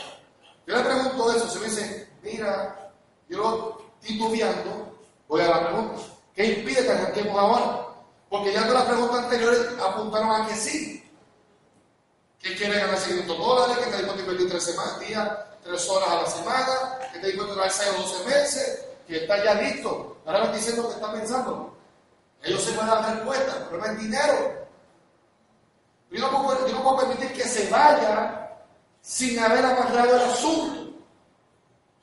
Yo 0.65 0.77
le 0.77 0.83
pregunto 0.83 1.31
eso, 1.33 1.47
se 1.49 1.59
me 1.59 1.65
dice, 1.65 2.09
mira, 2.23 2.91
yo 3.27 3.91
titubeando, 4.01 4.97
voy 5.27 5.41
a 5.41 5.49
la 5.49 5.67
pregunta, 5.67 6.01
¿qué 6.33 6.59
impide 6.59 6.83
que 6.83 6.91
arranquemos 6.91 7.37
ahora? 7.37 7.90
Porque 8.31 8.53
ya 8.53 8.61
todas 8.65 8.85
las 8.85 8.85
preguntas 8.85 9.23
anteriores 9.25 9.59
apuntaron 9.77 10.31
a 10.31 10.47
que 10.47 10.55
sí. 10.55 11.03
¿Qué 12.39 12.55
quiere 12.55 12.79
ganar 12.79 12.97
600 12.97 13.37
dólares? 13.37 13.77
¿Que 13.77 13.83
está 13.83 13.97
dispuesto 13.97 14.21
a 14.21 14.23
invertir 14.23 14.49
tres 14.49 14.63
semanas, 14.63 14.99
días, 15.01 15.29
tres 15.61 15.89
horas 15.89 16.09
a 16.09 16.21
la 16.21 16.27
semana? 16.27 16.99
¿Que 17.11 17.17
está 17.17 17.27
dispuesto 17.27 17.53
a 17.53 17.57
dar 17.57 17.71
6 17.71 17.89
o 17.89 18.01
12 18.01 18.25
meses? 18.29 18.85
¿Que 19.05 19.17
está 19.17 19.43
ya 19.43 19.53
listo? 19.55 20.17
Ahora 20.25 20.45
me 20.45 20.55
dicen 20.55 20.77
lo 20.77 20.87
que 20.87 20.95
están 20.95 21.11
pensando. 21.11 21.77
Ellos 22.41 22.63
se 22.63 22.71
pueden 22.71 22.89
dar 22.89 23.15
respuesta, 23.15 23.67
pero 23.69 23.81
no 23.81 23.91
es 23.91 23.99
dinero. 23.99 24.67
Yo 26.09 26.31
no, 26.31 26.43
puedo, 26.45 26.67
yo 26.67 26.73
no 26.73 26.83
puedo 26.83 26.97
permitir 26.99 27.33
que 27.33 27.43
se 27.43 27.69
vaya 27.69 28.49
sin 29.01 29.37
haber 29.39 29.65
amarrado 29.65 30.15
el 30.15 30.21
asunto. 30.21 30.93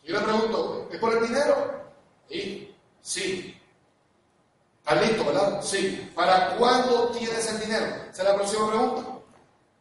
Yo 0.05 0.15
le 0.15 0.21
pregunto, 0.21 0.89
¿es 0.93 1.01
por 1.01 1.17
el 1.17 1.27
dinero? 1.27 1.85
Sí, 2.29 2.77
sí. 3.01 3.58
¿Estás 4.89 5.07
listo, 5.07 5.25
verdad? 5.27 5.63
Sí. 5.63 6.11
¿Para 6.15 6.57
cuándo 6.57 7.09
tienes 7.09 7.47
el 7.47 7.61
dinero? 7.61 7.85
Esa 8.11 8.23
es 8.23 8.29
la 8.29 8.35
próxima 8.37 8.69
pregunta. 8.69 9.19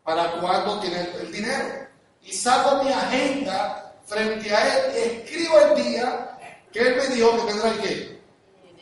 ¿Para 0.04 0.32
cuándo 0.42 0.82
tienes 0.82 1.16
el 1.16 1.32
dinero? 1.32 1.88
Y 2.24 2.34
saco 2.34 2.84
mi 2.84 2.92
agenda 2.92 3.96
frente 4.06 4.54
a 4.54 4.68
él, 4.68 4.96
escribo 4.98 5.60
el 5.60 5.82
día 5.82 6.38
que 6.74 6.80
él 6.82 6.98
me 6.98 7.16
dijo 7.16 7.32
que 7.38 7.54
tendrá 7.54 7.70
el 7.70 7.80
qué? 7.80 8.22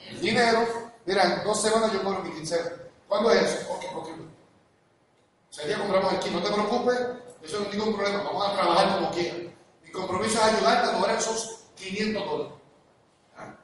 El 0.09 0.21
dinero. 0.21 0.67
Mira, 1.05 1.23
en 1.25 1.43
dos 1.43 1.61
semanas 1.61 1.93
yo 1.93 2.03
cobro 2.03 2.23
mi 2.23 2.31
quincena. 2.31 2.71
¿Cuándo 3.07 3.29
es 3.31 3.43
eso? 3.43 3.73
Ok, 3.73 3.83
ok. 3.95 4.09
Ese 5.51 5.67
día 5.67 5.77
compramos 5.77 6.15
kit, 6.15 6.31
no 6.31 6.41
te 6.41 6.51
preocupes, 6.51 6.99
eso 7.43 7.59
no 7.59 7.65
tiene 7.67 7.85
un 7.85 7.95
problema, 7.95 8.23
vamos 8.23 8.47
a 8.47 8.53
trabajar 8.53 8.95
como 8.95 9.11
quiera. 9.11 9.38
Mi 9.83 9.91
compromiso 9.91 10.39
es 10.39 10.43
ayudarte 10.43 10.89
a 10.89 10.91
lograr 10.93 11.17
esos 11.19 11.65
500 11.75 12.25
dólares. 12.25 12.53
¿Ah? 13.38 13.55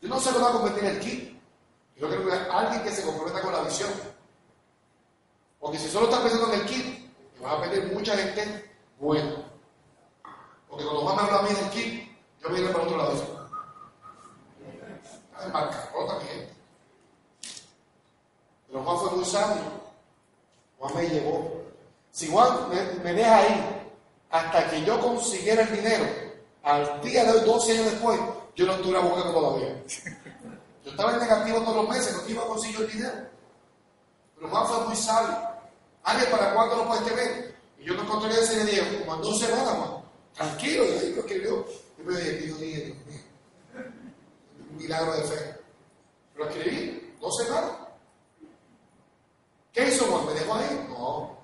Yo 0.00 0.08
no 0.08 0.20
sé 0.20 0.32
lo 0.32 0.40
va 0.40 0.48
a 0.48 0.52
convertir 0.52 0.84
en 0.84 0.96
el 0.96 1.00
kit. 1.00 1.40
Yo 1.96 2.08
creo 2.08 2.26
que 2.26 2.32
alguien 2.32 2.82
que 2.82 2.90
se 2.90 3.02
comprometa 3.04 3.42
con 3.42 3.52
la 3.52 3.62
visión. 3.62 3.90
Porque 5.58 5.78
si 5.78 5.88
solo 5.88 6.06
estás 6.06 6.20
pensando 6.20 6.52
en 6.52 6.60
el 6.60 6.66
kit, 6.66 7.12
te 7.34 7.40
vas 7.40 7.54
a 7.54 7.60
perder 7.60 7.92
mucha 7.92 8.16
gente 8.16 8.72
buena. 8.98 9.36
Porque 10.68 10.84
cuando 10.84 11.02
Juan 11.02 11.16
me 11.16 11.22
habla 11.22 11.38
a 11.38 11.42
mí 11.42 11.54
del 11.54 11.70
kit, 11.70 12.10
yo 12.40 12.48
voy 12.48 12.58
a 12.58 12.62
ir 12.62 12.72
para 12.72 12.84
otro 12.84 12.96
lado. 12.96 13.12
Está 15.46 16.18
mi 16.18 16.24
gente. 16.26 16.52
Pero 18.66 18.82
Juan 18.82 18.98
fue 18.98 19.10
muy 19.10 19.24
sabio. 19.24 19.62
Juan 20.78 20.94
me 20.96 21.08
llevó. 21.08 21.62
Si 22.10 22.30
Juan 22.30 22.68
me, 23.02 23.14
deja 23.14 23.36
ahí 23.36 23.92
hasta 24.30 24.70
que 24.70 24.84
yo 24.84 25.00
consiguiera 25.00 25.62
el 25.62 25.76
dinero, 25.76 26.04
al 26.62 27.00
día 27.02 27.24
de 27.24 27.32
hoy, 27.32 27.46
12 27.46 27.72
años 27.72 27.84
después, 27.92 28.20
yo 28.56 28.66
no 28.66 28.72
estuviera 28.72 29.00
buscando 29.00 29.32
todavía. 29.32 29.82
Yo 30.84 30.90
estaba 30.90 31.12
en 31.12 31.20
negativo 31.20 31.60
todos 31.60 31.76
los 31.76 31.88
meses, 31.88 32.16
no 32.16 32.28
iba 32.28 32.42
a 32.42 32.46
conseguir 32.46 32.80
el 32.80 32.92
dinero. 32.92 33.28
Pero 34.34 34.48
Juan 34.48 34.66
fue 34.66 34.86
muy 34.86 34.96
sabio. 34.96 35.38
Alguien, 36.02 36.30
¿para 36.30 36.54
cuándo 36.54 36.76
lo 36.76 36.88
puedes 36.88 37.04
tener? 37.04 37.54
Y 37.78 37.84
yo 37.84 37.94
me 37.94 38.02
encontré 38.02 38.32
ese 38.32 38.56
le 38.56 38.70
dije, 38.70 39.00
como 39.00 39.16
en 39.16 39.22
dos 39.22 39.38
semanas 39.38 39.78
más. 39.78 39.90
Tranquilo, 40.34 40.84
y 40.84 40.88
ahí 40.88 41.12
lo 41.14 41.20
escribió. 41.20 41.66
Y 41.98 42.02
me 42.02 42.16
dije, 42.16 42.32
Dios 42.32 42.58
mío, 42.58 42.76
Dios 42.84 42.96
mío. 43.06 43.22
Un 44.70 44.76
milagro 44.76 45.12
de 45.12 45.22
fe. 45.22 45.56
Lo 46.36 46.48
escribí, 46.48 47.14
dos 47.20 47.36
semanas. 47.36 47.70
¿Qué 49.72 49.88
hizo 49.88 50.04
Juan? 50.06 50.26
¿Me 50.26 50.34
dejó 50.34 50.54
ahí? 50.54 50.86
No. 50.88 51.38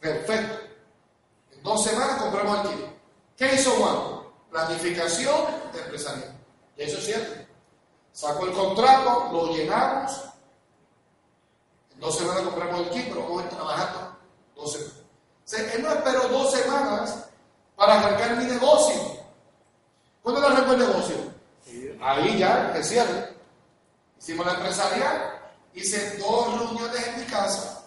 Perfecto. 0.00 0.58
En 1.52 1.62
dos 1.62 1.82
semanas 1.82 2.22
compramos 2.22 2.68
kilo. 2.68 2.88
¿Qué 3.36 3.54
hizo 3.54 3.70
Juan? 3.72 4.28
Planificación 4.50 5.36
empresarial. 5.74 6.27
Y 6.78 6.82
eso 6.84 6.98
es 6.98 7.04
cierto. 7.04 7.34
Sacó 8.12 8.46
el 8.46 8.52
contrato, 8.52 9.28
lo 9.32 9.52
llenamos 9.54 10.28
Dos 11.98 12.16
semanas 12.16 12.42
compramos 12.42 12.80
el 12.80 12.90
kit, 12.90 13.08
pero 13.08 13.22
vamos 13.22 13.42
a 13.42 13.44
ir 13.44 13.50
trabajando 13.50 14.16
dos 14.54 14.72
semanas. 14.72 14.94
O 14.98 15.48
sea, 15.48 15.74
él 15.74 15.82
no 15.82 15.92
esperó 15.92 16.28
dos 16.28 16.50
semanas 16.52 17.28
para 17.74 17.98
arrancar 17.98 18.36
mi 18.36 18.44
negocio. 18.44 19.18
¿Cuándo 20.22 20.40
le 20.40 20.46
arrancó 20.46 20.72
el 20.72 20.78
negocio? 20.78 21.16
Ahí 22.00 22.38
ya, 22.38 22.72
el 22.74 22.84
cierre. 22.84 23.34
Hicimos 24.18 24.46
la 24.46 24.54
empresarial, 24.54 25.40
hice 25.74 26.18
dos 26.18 26.58
reuniones 26.58 27.06
en 27.06 27.20
mi 27.20 27.26
casa, 27.26 27.84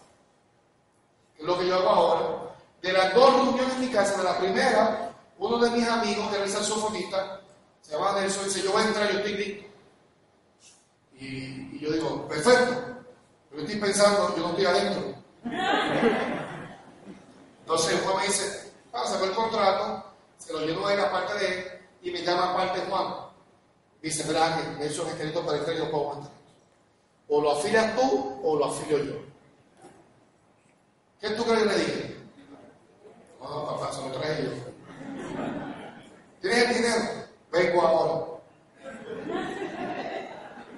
que 1.35 1.41
es 1.41 1.47
lo 1.47 1.57
que 1.57 1.67
yo 1.67 1.75
hago 1.75 1.89
ahora. 1.89 2.55
De 2.81 2.91
las 2.91 3.13
dos 3.13 3.33
reuniones 3.33 3.73
en 3.75 3.81
mi 3.81 3.89
casa, 3.89 4.17
de 4.17 4.23
la 4.23 4.37
primera, 4.39 5.13
uno 5.37 5.57
de 5.57 5.69
mis 5.71 5.87
amigos, 5.87 6.29
que 6.29 6.35
era 6.35 6.45
el 6.45 6.51
saxofonista, 6.51 7.40
se 7.81 7.91
llama 7.91 8.19
Nelson, 8.19 8.45
dice, 8.45 8.61
yo 8.61 8.71
voy 8.71 8.83
a 8.83 8.87
entrar, 8.87 9.11
yo 9.11 9.19
estoy 9.19 9.33
listo. 9.33 9.65
Y, 11.19 11.25
y 11.75 11.79
yo 11.79 11.91
digo, 11.91 12.27
perfecto. 12.27 12.91
Yo 13.51 13.59
estoy 13.59 13.75
pensando, 13.75 14.35
yo 14.35 14.43
no 14.43 14.49
estoy 14.49 14.65
adentro. 14.65 15.15
Entonces 17.59 18.01
Juan 18.01 18.17
me 18.17 18.27
dice, 18.27 18.71
ah, 18.93 19.05
sacó 19.05 19.25
el 19.25 19.31
contrato, 19.31 20.05
se 20.37 20.53
lo 20.53 20.65
lleno 20.65 20.87
de 20.87 20.97
la 20.97 21.11
parte 21.11 21.33
de 21.39 21.47
él 21.47 21.65
y 22.01 22.11
me 22.11 22.23
llama 22.23 22.53
aparte 22.53 22.81
Juan. 22.81 23.13
Dice, 24.01 24.23
verá 24.27 24.57
que 24.77 24.85
eso 24.85 25.05
es 25.05 25.13
escrito 25.13 25.45
para 25.45 25.59
el 25.59 25.77
yo 25.77 25.91
puedo 25.91 26.13
entrar. 26.15 26.33
O 27.27 27.41
lo 27.41 27.51
afilias 27.51 27.95
tú 27.95 28.39
o 28.43 28.57
lo 28.57 28.65
afilio 28.65 29.03
yo. 29.03 29.13
¿Qué 31.19 31.29
tú 31.31 31.43
crees 31.43 31.59
que 31.59 31.65
le 31.65 31.77
dije? 31.77 32.17
No, 33.39 33.49
no, 33.49 33.65
papá, 33.67 33.93
se 33.93 34.01
lo 34.01 34.11
traje 34.11 34.43
yo. 34.43 34.51
¿Tienes 36.41 36.67
el 36.67 36.75
dinero? 36.75 37.20
Vengo 37.51 37.81
ahora. 37.81 38.31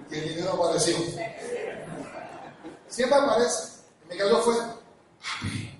Y 0.09 0.15
el 0.15 0.29
dinero 0.29 0.53
apareció. 0.53 0.95
Siempre 2.87 3.17
aparece. 3.17 3.83
Me 4.09 4.17
quedó 4.17 4.41
fue, 4.41 4.55
papi, 4.55 5.79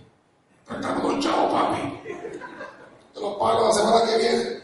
tratando 0.65 1.01
con 1.01 1.21
chavo, 1.21 1.51
papi. 1.51 2.01
Te 3.13 3.19
lo 3.19 3.37
pago 3.37 3.67
la 3.67 3.73
semana 3.73 4.05
que 4.05 4.17
viene. 4.17 4.63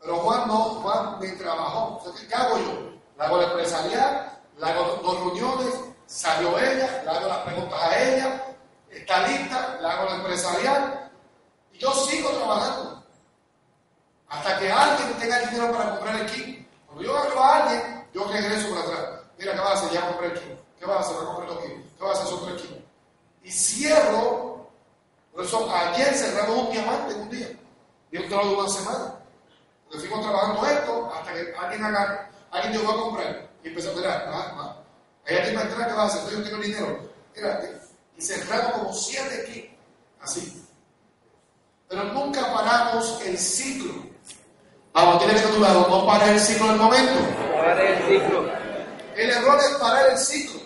Pero 0.00 0.16
Juan 0.16 0.48
no, 0.48 0.56
Juan 0.56 1.20
me 1.20 1.28
trabajó. 1.32 2.02
¿qué 2.28 2.34
hago 2.34 2.58
yo? 2.58 2.98
Le 3.18 3.24
hago 3.24 3.38
la 3.38 3.44
empresarial, 3.44 4.38
le 4.58 4.66
hago 4.66 5.00
dos 5.02 5.20
reuniones, 5.20 5.74
salió 6.06 6.58
ella, 6.58 7.02
le 7.04 7.10
hago 7.10 7.28
las 7.28 7.38
preguntas 7.38 7.78
a 7.82 8.02
ella, 8.02 8.56
está 8.90 9.28
lista, 9.28 9.78
le 9.80 9.88
hago 9.88 10.04
la 10.04 10.14
empresarial, 10.16 11.10
y 11.72 11.78
yo 11.78 11.92
sigo 11.92 12.30
trabajando. 12.30 12.97
Hasta 14.28 14.58
que 14.58 14.70
alguien 14.70 15.18
tenga 15.18 15.38
dinero 15.40 15.72
para 15.72 15.90
comprar 15.90 16.20
el 16.20 16.26
kit. 16.26 16.68
Cuando 16.86 17.02
yo 17.02 17.16
hago 17.16 17.40
a 17.40 17.56
alguien, 17.56 18.06
yo 18.12 18.24
regreso 18.28 18.68
por 18.68 18.78
atrás. 18.78 19.20
Mira, 19.38 19.52
¿qué 19.52 19.60
vas 19.60 19.70
a 19.70 19.72
hacer? 19.74 19.90
Ya 19.92 20.08
compré 20.08 20.26
el 20.26 20.40
kilo. 20.40 20.56
¿Qué 20.78 20.86
vas 20.86 20.96
a 20.96 21.00
hacer? 21.00 21.14
Voy 21.16 21.24
a 21.24 21.26
comprar 21.26 21.48
dos 21.48 21.64
kilos. 21.64 21.78
¿Qué 21.96 22.04
vas 22.04 22.18
a 22.18 22.22
hacer? 22.22 22.36
Son 22.36 22.46
tres 22.46 22.62
kilos. 22.62 22.78
Y 23.42 23.50
cierro. 23.52 24.68
Por 25.32 25.44
eso 25.44 25.74
ayer 25.74 26.14
cerramos 26.14 26.64
un 26.64 26.70
diamante 26.72 27.14
un 27.14 27.30
día. 27.30 27.48
Y 28.10 28.18
otro 28.18 28.48
de 28.48 28.54
una 28.54 28.68
semana. 28.68 29.14
Porque 29.84 30.06
fuimos 30.06 30.26
trabajando 30.26 30.66
esto 30.66 31.12
hasta 31.14 31.32
que 31.32 31.54
alguien 31.58 31.84
haga, 31.84 32.30
alguien 32.50 32.72
llegó 32.72 32.92
a 32.92 33.02
comprar. 33.02 33.48
Y 33.62 33.68
empezó 33.68 33.92
a 33.92 33.94
mirar, 33.94 34.28
más, 34.28 34.56
más. 34.56 34.76
Hay 35.26 35.36
alguien 35.36 35.56
va 35.56 35.60
a 35.60 35.64
entrar, 35.64 35.88
¿qué 35.88 35.94
a 35.94 36.02
hacer? 36.04 36.32
Yo 36.32 36.42
tengo 36.42 36.56
el 36.56 36.62
dinero. 36.62 37.10
Mira, 37.34 37.60
y 38.16 38.22
cerramos 38.22 38.72
como 38.72 38.92
siete 38.92 39.44
kilos. 39.46 39.70
Así. 40.20 40.66
Pero 41.88 42.04
nunca 42.04 42.52
paramos 42.52 43.20
el 43.22 43.38
ciclo. 43.38 44.07
Vamos, 44.92 45.18
tienes 45.24 45.44
a 45.44 45.50
tu 45.50 45.60
lado, 45.60 45.86
no 45.88 46.06
pares 46.06 46.28
el 46.28 46.40
ciclo 46.40 46.66
en 46.66 46.72
el 46.72 46.78
momento. 46.78 47.12
Parar 47.56 47.80
el 47.80 48.02
ciclo. 48.08 48.44
El 49.16 49.30
error 49.30 49.58
es 49.60 49.70
parar 49.76 50.10
el 50.10 50.18
ciclo. 50.18 50.60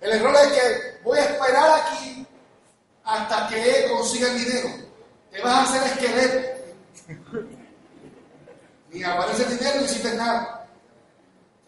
El 0.00 0.12
error 0.12 0.34
es 0.36 0.52
que 0.52 0.98
voy 1.02 1.18
a 1.18 1.24
esperar 1.24 1.80
aquí 1.80 2.26
hasta 3.04 3.48
que 3.48 3.84
él 3.84 3.90
consiga 3.90 4.28
el 4.28 4.38
dinero. 4.38 4.68
Te 5.30 5.42
vas 5.42 5.54
a 5.54 5.62
hacer 5.62 5.82
esqueleto. 5.92 6.48
Ni 8.90 9.02
aparece 9.02 9.42
el 9.42 9.58
dinero 9.58 9.80
ni 9.80 9.84
hiciste 9.84 10.14
nada. 10.14 10.66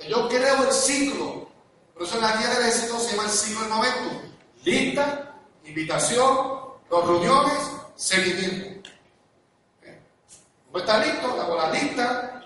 Yo 0.09 0.29
creo 0.29 0.65
el 0.65 0.73
ciclo. 0.73 1.49
Por 1.95 2.05
eso 2.05 2.17
en 2.17 2.23
la 2.23 2.37
guía 2.37 2.49
del 2.49 2.69
éxito 2.69 2.99
se 2.99 3.11
llama 3.11 3.25
el 3.25 3.31
ciclo 3.31 3.61
del 3.61 3.71
momento. 3.71 4.23
Lista, 4.65 5.35
invitación, 5.65 6.37
dos 6.89 7.07
reuniones, 7.07 7.59
seguimiento. 7.97 8.70
¿No 10.73 10.79
está 10.79 10.99
listo? 11.05 11.41
Hago 11.41 11.57
la 11.57 11.71
lista. 11.71 12.43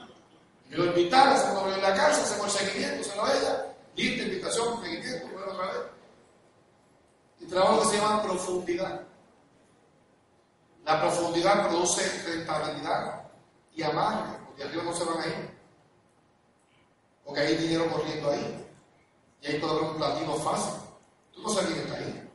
Y 0.70 0.74
lo 0.74 0.86
invitaron, 0.86 1.34
hacemos 1.34 1.74
en 1.74 1.82
la 1.82 1.94
casa, 1.94 2.22
hacemos 2.22 2.60
el 2.60 2.68
seguimiento, 2.68 3.04
se 3.08 3.16
lo 3.16 3.26
ella, 3.26 3.66
lista, 3.94 4.24
invitación, 4.24 4.82
seguimiento, 4.82 5.28
bueno, 5.28 5.52
otra 5.52 5.66
vez. 5.66 5.82
Y 7.40 7.46
trabajo 7.46 7.82
que 7.82 7.88
se 7.88 7.96
llama 7.98 8.22
profundidad. 8.22 9.00
La 10.84 11.00
profundidad 11.00 11.68
produce 11.68 12.22
rentabilidad 12.26 13.22
y 13.74 13.82
amarre, 13.82 14.38
porque 14.46 14.64
arriba 14.64 14.82
no 14.82 14.94
se 14.94 15.04
van 15.04 15.20
a 15.20 15.26
ir. 15.26 15.50
Porque 17.24 17.40
hay 17.40 17.56
dinero 17.56 17.90
corriendo 17.90 18.30
ahí. 18.30 18.66
Y 19.42 19.58
puede 19.58 19.72
haber 19.72 19.90
un 19.90 19.96
platino 19.96 20.34
fácil. 20.36 20.74
Tú 21.34 21.42
no 21.42 21.48
sabes 21.50 21.70
quién 21.70 21.86
está 21.86 21.96
ahí. 21.96 22.30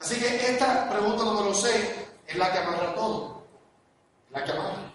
Así 0.00 0.20
que 0.20 0.50
esta 0.50 0.88
pregunta 0.90 1.24
número 1.24 1.54
6 1.54 1.74
es 2.26 2.36
la 2.36 2.52
que 2.52 2.58
amarra 2.58 2.94
todo. 2.94 3.33
La 4.34 4.40
amarra. 4.40 4.92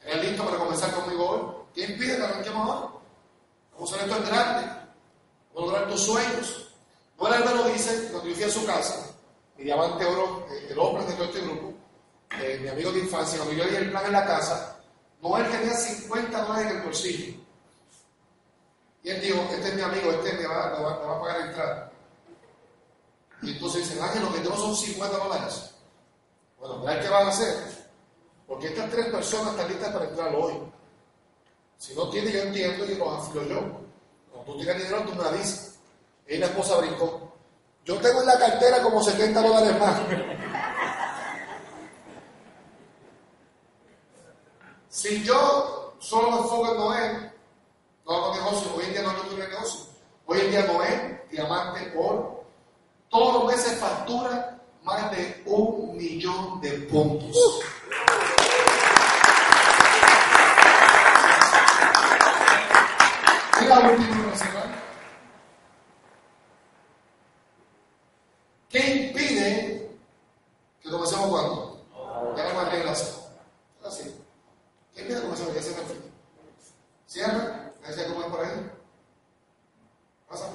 ¿Estás 0.00 0.24
listo 0.24 0.44
para 0.44 0.56
comenzar 0.56 0.92
conmigo 0.92 1.28
hoy? 1.28 1.40
¿Qué 1.74 1.92
impide 1.92 2.16
que 2.16 2.22
arranquemos 2.22 2.68
ahora? 2.68 2.88
Vamos 3.72 3.92
a 3.92 3.96
hacer 3.96 4.08
esto 4.08 4.22
en 4.22 4.28
grande. 4.28 4.66
Vamos 5.52 5.70
a 5.70 5.72
lograr 5.72 5.88
tus 5.88 6.02
sueños. 6.02 6.74
Noel 7.18 7.44
lo 7.44 7.64
dice, 7.70 8.08
cuando 8.12 8.28
yo 8.28 8.36
fui 8.36 8.44
a 8.44 8.50
su 8.50 8.64
casa, 8.64 9.10
mi 9.56 9.64
diamante 9.64 10.04
oro, 10.04 10.46
eh, 10.48 10.68
el 10.70 10.78
hombre 10.78 11.04
de 11.06 11.12
todo 11.14 11.24
este 11.24 11.40
grupo, 11.40 11.74
eh, 12.40 12.60
mi 12.62 12.68
amigo 12.68 12.92
de 12.92 13.00
infancia, 13.00 13.38
cuando 13.38 13.56
yo 13.56 13.68
di 13.68 13.74
el 13.74 13.90
plan 13.90 14.06
en 14.06 14.12
la 14.12 14.24
casa, 14.24 14.80
Noel 15.20 15.50
tenía 15.50 15.74
50 15.74 16.44
dólares 16.44 16.70
en 16.70 16.76
el 16.76 16.84
bolsillo. 16.84 17.34
Y 19.02 19.10
él 19.10 19.20
dijo, 19.20 19.40
este 19.50 19.68
es 19.68 19.74
mi 19.74 19.82
amigo, 19.82 20.12
este 20.12 20.34
me 20.34 20.46
va, 20.46 20.66
a 20.68 21.20
pagar 21.20 21.40
la 21.40 21.46
entrada. 21.46 21.92
Y 23.42 23.52
entonces 23.54 23.88
dicen, 23.88 24.04
Ángel, 24.04 24.22
lo 24.22 24.32
que 24.32 24.38
tengo 24.38 24.56
son 24.56 24.76
50 24.76 25.18
dólares. 25.18 25.74
Bueno, 26.58 26.80
¿verdad 26.80 27.02
qué 27.02 27.08
van 27.08 27.26
a 27.26 27.30
hacer? 27.30 27.54
Porque 28.46 28.68
estas 28.68 28.90
tres 28.90 29.06
personas 29.06 29.52
están 29.52 29.68
listas 29.68 29.92
para 29.92 30.06
entrar 30.06 30.34
hoy. 30.34 30.54
Si 31.76 31.94
no 31.94 32.08
tiene, 32.10 32.32
yo 32.32 32.40
entiendo 32.40 32.84
y 32.84 32.96
los 32.96 33.08
afilo 33.08 33.44
yo. 33.44 33.60
Cuando 34.32 34.52
tú 34.52 34.58
tienes 34.58 34.78
dinero, 34.78 35.04
tú 35.04 35.14
me 35.14 35.24
avisas. 35.24 35.78
Y 36.26 36.38
la 36.38 36.46
esposa 36.46 36.78
brincó. 36.78 37.32
Yo 37.84 37.96
tengo 37.98 38.20
en 38.20 38.26
la 38.26 38.38
cartera 38.38 38.82
como 38.82 39.02
70 39.02 39.40
dólares 39.40 39.78
más. 39.78 40.00
si 44.88 45.22
yo 45.22 45.94
solo 46.00 46.30
me 46.32 46.38
enfoco 46.38 46.72
en 46.72 46.76
Noé, 46.76 47.32
no 48.04 48.12
hago 48.12 48.34
negocio, 48.34 48.74
hoy 48.74 48.84
en 48.86 48.92
día 48.92 49.02
no 49.02 49.10
hago 49.10 49.22
negocio. 49.36 49.86
Hoy 50.26 50.40
en 50.40 50.50
día 50.50 50.66
Noé, 50.66 51.26
diamante, 51.30 51.92
oro, 51.96 52.44
todos 53.08 53.34
los 53.34 53.44
meses 53.46 53.78
factura 53.78 54.57
más 54.82 55.10
de 55.10 55.42
un 55.46 55.96
millón 55.96 56.60
de 56.60 56.70
puntos. 56.90 57.36
Y 63.60 63.64
la 63.66 63.80
última 63.80 64.16
nacional. 64.26 64.74
¿Qué 68.68 68.78
impide 68.78 69.98
que 70.80 70.90
comencemos 70.90 71.28
cuando? 71.28 71.86
Ya 72.36 72.48
no 72.48 72.54
más 72.54 72.70
reglas. 72.70 73.28
Así. 73.84 74.14
¿Qué 74.94 75.00
impide 75.00 75.16
que 75.16 75.22
comencemos? 75.22 75.54
Ya 75.54 75.62
se 75.62 75.70
me 75.70 75.76
fue. 75.76 75.96
Cierra. 77.06 77.72
¿Ya 77.96 78.08
cómo 78.08 78.20
es 78.20 78.26
por 78.26 78.44
ahí? 78.44 78.70
Pasa. 80.28 80.46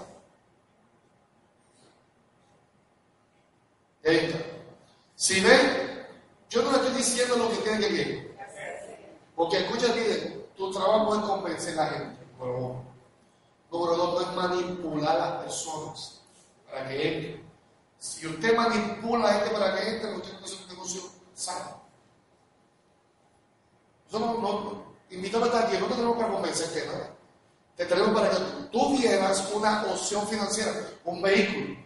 Y 4.03 4.09
ahí 4.09 4.17
está. 4.17 4.39
Si 5.15 5.41
ven, 5.41 6.07
yo 6.49 6.61
no 6.61 6.71
le 6.71 6.77
estoy 6.77 6.93
diciendo 6.93 7.35
lo 7.37 7.49
que 7.49 7.57
tiene 7.57 7.79
que 7.79 7.93
ver. 7.93 8.37
Porque 9.35 9.57
escucha 9.57 9.91
bien, 9.93 10.45
tu 10.55 10.71
trabajo 10.71 11.15
es 11.15 11.21
convencer 11.21 11.79
a 11.79 11.85
la 11.85 11.91
gente. 11.91 12.25
Número 12.37 12.57
uno. 12.57 12.83
Número 13.71 13.95
dos, 13.95 14.13
no 14.13 14.21
es 14.21 14.35
manipular 14.35 15.15
a 15.15 15.19
las 15.19 15.43
personas 15.43 16.21
para 16.69 16.87
que 16.87 17.07
entren. 17.07 17.43
Si 17.97 18.27
usted 18.27 18.55
manipula 18.55 19.29
a 19.29 19.33
la 19.33 19.39
gente 19.39 19.49
para 19.57 19.75
que 19.75 19.89
entre, 19.89 20.13
usted 20.13 20.39
no 20.39 20.45
es 20.45 20.61
un 20.61 20.67
negocio 20.67 21.01
sano. 21.33 21.81
Nosotros 24.11 24.41
no, 24.41 24.51
no, 24.51 24.83
invítame 25.09 25.47
a 25.47 25.59
aquí, 25.59 25.77
no 25.77 25.87
te 25.87 25.95
tenemos 25.95 26.17
para 26.17 26.33
convencerte 26.33 26.85
nada. 26.85 27.15
Te 27.77 27.85
tenemos 27.85 28.11
para 28.11 28.29
que 28.29 28.37
tú 28.71 28.97
vieras 28.97 29.51
una 29.53 29.85
opción 29.85 30.27
financiera, 30.27 30.73
un 31.05 31.21
vehículo. 31.21 31.77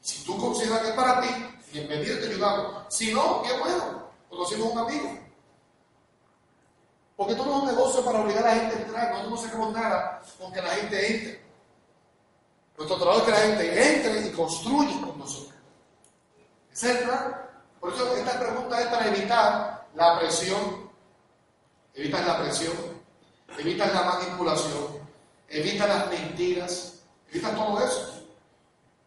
Si 0.00 0.24
tú 0.24 0.36
consideras 0.38 0.80
que 0.80 0.88
es 0.88 0.94
para 0.94 1.20
ti, 1.20 1.28
bienvenido, 1.72 2.18
te 2.18 2.26
ayudamos. 2.26 2.94
Si 2.94 3.12
no, 3.14 3.42
qué 3.42 3.58
bueno, 3.58 4.10
conocimos 4.28 4.72
un 4.72 4.78
amigo. 4.78 5.18
Porque 7.16 7.32
esto 7.32 7.46
no 7.46 7.56
es 7.56 7.62
un 7.62 7.66
negocio 7.66 8.04
para 8.04 8.20
obligar 8.20 8.46
a 8.46 8.54
la 8.54 8.60
gente 8.60 8.76
a 8.76 8.78
entrar, 8.80 9.10
nosotros 9.10 9.30
no 9.30 9.48
sacamos 9.48 9.72
nada 9.72 10.22
con 10.38 10.52
que 10.52 10.60
la 10.60 10.70
gente 10.70 11.14
entre. 11.14 11.46
Nuestro 12.76 12.98
trabajo 12.98 13.20
es 13.20 13.24
que 13.24 13.30
la 13.30 13.38
gente 13.38 13.94
entre 13.94 14.28
y 14.28 14.32
construya 14.32 15.00
con 15.00 15.18
nosotros. 15.18 15.54
Ese 16.72 16.92
es 16.92 16.98
el 16.98 17.04
plan. 17.04 17.34
Por 17.80 17.92
eso 17.92 18.16
esta 18.16 18.38
pregunta 18.38 18.80
es 18.80 18.86
para 18.88 19.08
evitar 19.08 19.88
la 19.94 20.18
presión, 20.18 20.90
evitar 21.94 22.24
la 22.26 22.38
presión, 22.42 22.74
evitar 23.58 23.94
la 23.94 24.02
manipulación, 24.02 25.00
evitar 25.48 25.88
las 25.88 26.08
mentiras, 26.08 27.00
evitar 27.30 27.54
todo 27.54 27.82
eso. 27.82 28.24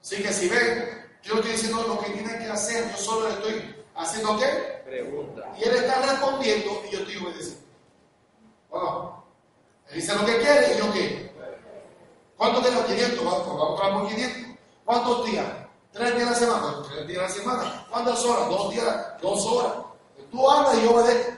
Así 0.02 0.24
que 0.24 0.34
si 0.34 0.48
ven, 0.48 1.08
yo 1.22 1.36
estoy 1.36 1.52
diciendo 1.52 1.84
lo 1.84 2.00
que 2.00 2.10
tienen 2.12 2.40
que 2.40 2.46
hacer, 2.46 2.90
yo 2.90 2.98
solo 2.98 3.28
le 3.28 3.36
estoy 3.36 3.86
haciendo 3.96 4.40
qué? 4.40 4.82
Pregunta. 4.86 5.54
Y 5.60 5.64
él 5.64 5.76
está 5.76 6.02
respondiendo 6.02 6.82
y 6.88 6.92
yo 6.92 7.00
estoy 7.00 7.18
obedeciendo. 7.18 7.70
Bueno, 8.70 9.26
él 9.90 9.96
dice 9.96 10.16
lo 10.16 10.26
que 10.26 10.38
quiere 10.38 10.74
y 10.74 10.78
yo 10.78 10.94
qué. 10.94 11.30
¿Cuánto 12.38 12.62
tengo? 12.62 12.86
500. 12.86 13.26
Vamos, 13.26 13.44
pues 13.44 13.58
vamos 13.58 13.74
a 13.74 13.76
trabajar 13.76 14.02
por 14.02 14.10
500. 14.16 14.58
¿Cuántos 14.86 15.26
días? 15.26 15.46
¿Tres 15.92 16.16
días 16.16 16.28
a 16.28 16.32
la 16.32 16.38
semana? 16.38 16.76
Pues 16.78 16.88
tres 16.90 17.08
días 17.08 17.20
a 17.20 17.24
la 17.24 17.30
semana. 17.30 17.88
¿Cuántas 17.90 18.26
horas? 18.26 18.50
Dos 18.50 18.72
días, 18.72 19.22
dos 19.22 19.46
horas. 19.46 19.74
Tú 20.32 20.50
hablas 20.50 20.78
y 20.78 20.84
yo 20.84 20.96
obedezco. 20.96 21.32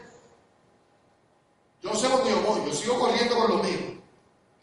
Yo 1.82 1.96
sé 1.96 2.10
lo 2.10 2.22
que 2.22 2.30
yo 2.30 2.42
voy, 2.42 2.66
yo 2.68 2.74
sigo 2.74 3.00
corriendo 3.00 3.36
con 3.36 3.50
lo 3.50 3.64
mío. 3.64 3.80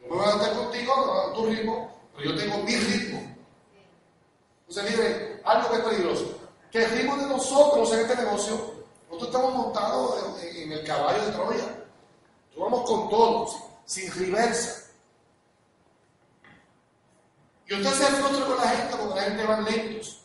Yo 0.01 0.09
me 0.09 0.17
voy 0.17 0.25
a 0.25 0.31
estar 0.31 0.55
contigo 0.55 0.93
a 0.95 1.33
tu 1.35 1.47
ritmo, 1.47 1.99
pero 2.15 2.31
yo 2.31 2.37
tengo 2.39 2.59
mi 2.59 2.77
ritmo. 2.77 3.37
Algo 5.45 5.71
que 5.71 5.77
es 5.77 5.83
peligroso. 5.83 6.39
Que 6.71 6.87
ritmo 6.87 7.17
de 7.17 7.27
nosotros 7.27 7.93
en 7.93 8.01
este 8.01 8.17
negocio, 8.17 8.75
nosotros 9.11 9.29
estamos 9.29 9.55
montados 9.55 10.43
en, 10.43 10.73
el 10.73 10.85
caballo 10.85 11.25
de 11.25 11.33
Troya. 11.33 11.85
Vamos 12.57 12.89
con 12.89 13.09
todos, 13.09 13.57
sin 13.85 14.13
reversa. 14.13 14.91
Y 17.67 17.75
usted 17.75 17.91
se 17.91 18.05
frustra 18.07 18.47
con 18.47 18.57
la 18.57 18.69
gente 18.69 18.97
porque 18.97 19.15
la 19.15 19.23
gente 19.23 19.45
va 19.45 19.61
lentos. 19.61 20.23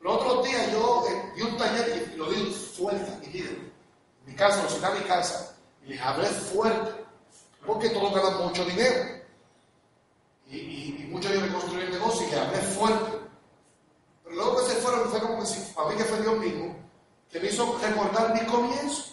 Los 0.00 0.14
otros 0.14 0.44
días 0.44 0.72
yo 0.72 1.04
eh, 1.08 1.32
di 1.36 1.42
un 1.42 1.56
taller 1.58 2.10
y 2.14 2.16
lo 2.16 2.30
di 2.30 2.50
fuerte 2.52 3.12
mi 3.20 3.26
líder. 3.26 3.52
En 3.52 4.26
mi 4.26 4.34
casa, 4.34 4.62
lo 4.62 4.88
en 4.88 5.02
mi 5.02 5.04
casa 5.06 5.54
y 5.84 5.88
les 5.88 6.00
hablé 6.00 6.26
fuerte 6.26 7.04
porque 7.66 7.90
todos 7.90 8.14
ganan 8.14 8.46
mucho 8.46 8.64
dinero. 8.64 9.20
Y, 10.46 10.56
y, 10.56 10.96
y 11.00 11.04
muchos 11.10 11.30
de 11.30 11.36
ellos 11.36 11.48
reconstruir 11.48 11.84
el 11.84 11.92
negocio 11.92 12.26
y 12.26 12.30
les 12.30 12.40
hablé 12.40 12.58
fuerte. 12.58 13.18
Pero 14.24 14.36
luego 14.36 14.56
que 14.56 14.72
se 14.72 14.80
fueron 14.80 15.09
como 15.20 15.44
si, 15.44 15.60
para 15.72 15.90
mí 15.90 15.96
que 15.96 16.04
fue 16.04 16.20
Dios 16.20 16.38
mismo, 16.38 16.76
que 17.30 17.40
me 17.40 17.48
hizo 17.48 17.78
recordar 17.78 18.34
mi 18.34 18.46
comienzo. 18.46 19.04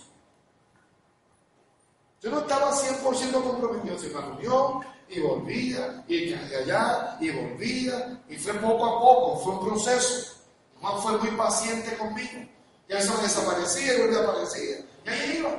Yo 2.21 2.31
no 2.31 2.39
estaba 2.39 2.71
100% 2.71 3.43
comprometido, 3.43 3.97
se 3.97 4.09
me 4.09 4.19
reunión 4.19 4.85
y 5.07 5.19
volvía, 5.21 6.03
y 6.07 6.33
allá, 6.33 7.17
y 7.19 7.29
volvía, 7.29 8.21
y 8.27 8.35
fue 8.35 8.53
poco 8.55 8.85
a 8.85 8.99
poco, 8.99 9.39
fue 9.39 9.53
un 9.53 9.67
proceso. 9.67 10.37
Juan 10.81 11.01
fue 11.01 11.17
muy 11.17 11.31
paciente 11.31 11.95
conmigo. 11.97 12.47
Y 12.89 12.93
a 12.93 12.97
veces 12.97 13.21
desaparecía 13.21 13.95
y 13.95 14.01
volvía 14.01 14.19
a. 14.19 14.85
Y 15.05 15.09
ahí 15.09 15.37
iba. 15.39 15.49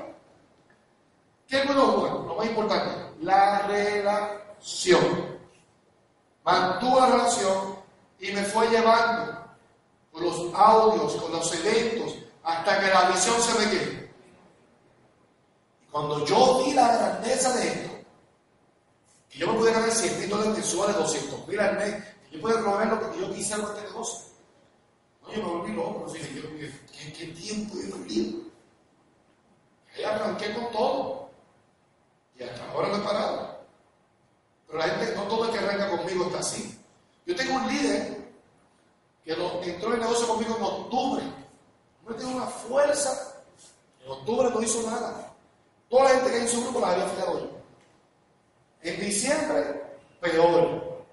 ¿Qué 1.46 1.58
es 1.58 1.66
bueno 1.66 1.86
Juan? 1.86 2.26
Lo 2.26 2.34
más 2.34 2.46
importante, 2.46 2.90
la 3.20 3.66
relación. 3.66 5.38
Mantuvo 6.44 7.00
la 7.00 7.06
relación 7.06 7.76
y 8.20 8.32
me 8.32 8.42
fue 8.42 8.68
llevando 8.68 9.47
con 10.18 10.26
los 10.26 10.54
audios, 10.54 11.14
con 11.14 11.32
los 11.32 11.54
eventos, 11.54 12.14
hasta 12.42 12.80
que 12.80 12.86
la 12.88 13.10
visión 13.10 13.40
se 13.40 13.58
me 13.58 13.70
quedó. 13.70 14.08
Cuando 15.90 16.24
yo 16.24 16.64
vi 16.64 16.72
la 16.72 16.96
grandeza 16.96 17.54
de 17.56 17.68
esto, 17.68 17.90
que 19.30 19.38
yo 19.38 19.52
me 19.52 19.58
pude 19.58 19.72
ganar 19.72 19.90
100 19.90 20.20
mil 20.20 20.28
dólares 20.28 20.52
mensuales, 20.54 20.96
200 20.96 21.48
mil 21.48 21.60
al 21.60 21.76
mes, 21.76 22.04
que 22.30 22.36
yo 22.36 22.40
pude 22.42 22.58
proveer 22.58 22.88
lo 22.88 23.12
que 23.12 23.20
yo 23.20 23.32
quise 23.32 23.60
con 23.60 23.76
este 23.76 23.88
negocio. 23.88 24.28
No, 25.22 25.32
yo 25.32 25.42
me 25.42 25.48
volví 25.48 25.72
loco, 25.72 26.04
no 26.06 26.12
sé, 26.12 26.34
yo, 26.34 26.42
¿qué, 26.42 27.12
¿qué, 27.12 27.26
tiempo 27.28 27.76
he 27.78 27.90
perdido? 27.90 28.40
Ahí 29.94 30.04
arranqué 30.04 30.54
con 30.54 30.70
todo. 30.72 31.30
Y 32.38 32.42
hasta 32.42 32.70
ahora 32.70 32.88
no 32.88 32.96
he 32.96 33.00
parado. 33.00 33.58
Pero 34.66 34.78
la 34.78 34.84
gente, 34.84 35.14
no 35.16 35.22
todo 35.22 35.46
el 35.46 35.50
que 35.50 35.58
arranca 35.58 35.96
conmigo 35.96 36.26
está 36.26 36.38
así. 36.38 36.78
Yo 37.26 37.34
tengo 37.34 37.54
un 37.56 37.68
líder 37.68 38.17
que 39.34 39.70
entró 39.70 39.88
en 39.88 39.94
el 39.94 40.00
negocio 40.00 40.26
conmigo 40.26 40.56
en 40.56 40.62
octubre. 40.62 41.22
Yo 42.06 42.14
tengo 42.14 42.36
una 42.36 42.46
fuerza 42.46 43.34
en 44.08 44.12
octubre 44.12 44.50
no 44.50 44.62
hizo 44.62 44.90
nada. 44.90 45.34
Toda 45.90 46.04
la 46.04 46.10
gente 46.10 46.30
que 46.30 46.36
hay 46.36 46.42
en 46.42 46.48
su 46.48 46.62
grupo 46.62 46.80
la 46.80 46.92
había 46.92 47.06
fallado 47.08 47.40
yo. 47.40 47.50
En 48.82 49.00
diciembre, 49.00 49.98
peor. 50.20 51.04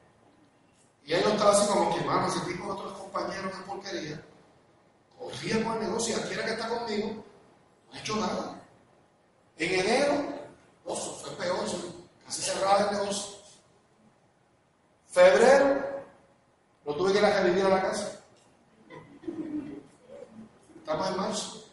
Y 1.04 1.14
ellos 1.14 1.34
estaban 1.34 1.56
así 1.56 1.68
como 1.68 1.94
que, 1.94 2.00
hermano, 2.00 2.28
ese 2.28 2.40
tipo 2.52 2.66
de 2.66 2.72
otros 2.72 2.94
compañeros 2.94 3.58
de 3.58 3.64
porquería, 3.66 4.22
corría 5.20 5.64
con 5.64 5.74
el 5.74 5.80
negocio 5.82 6.16
y 6.16 6.20
aquí 6.20 6.34
era 6.34 6.46
que 6.46 6.52
está 6.52 6.70
conmigo, 6.70 7.08
no 7.90 7.94
ha 7.94 8.00
hecho 8.00 8.16
nada. 8.16 8.62
En 9.58 9.80
enero, 9.80 10.14
fue 10.86 11.32
peor, 11.32 11.66
casi 12.26 12.42
cerraba 12.42 12.90
el 12.90 12.98
negocio. 12.98 13.36
Febrero, 15.08 15.85
lo 16.86 16.96
tuve 16.96 17.12
que 17.12 17.20
ir 17.20 17.26
a 17.26 17.42
revivir 17.42 17.66
a 17.66 17.70
la 17.70 17.82
casa. 17.82 18.22
Estamos 20.78 21.10
en 21.10 21.18
marzo. 21.18 21.65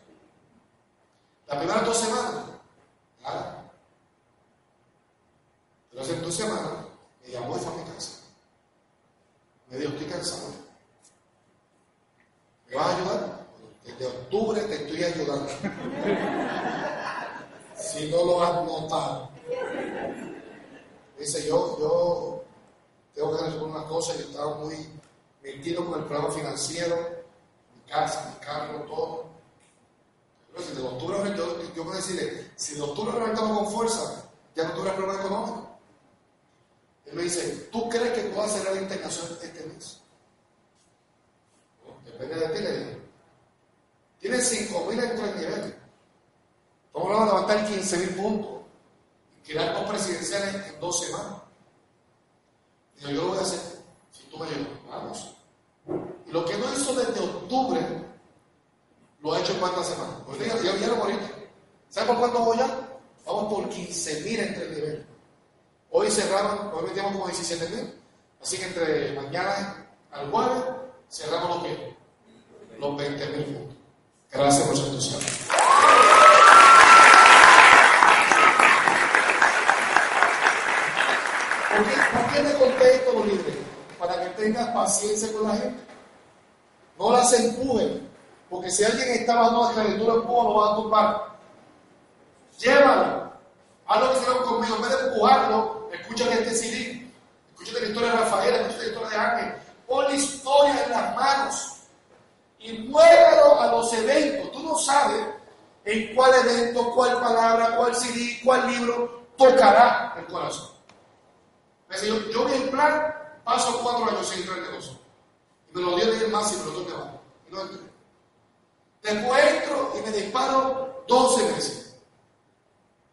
Y 120.12 120.22
disparo 120.22 121.04
12 121.08 121.52
meses 121.52 121.94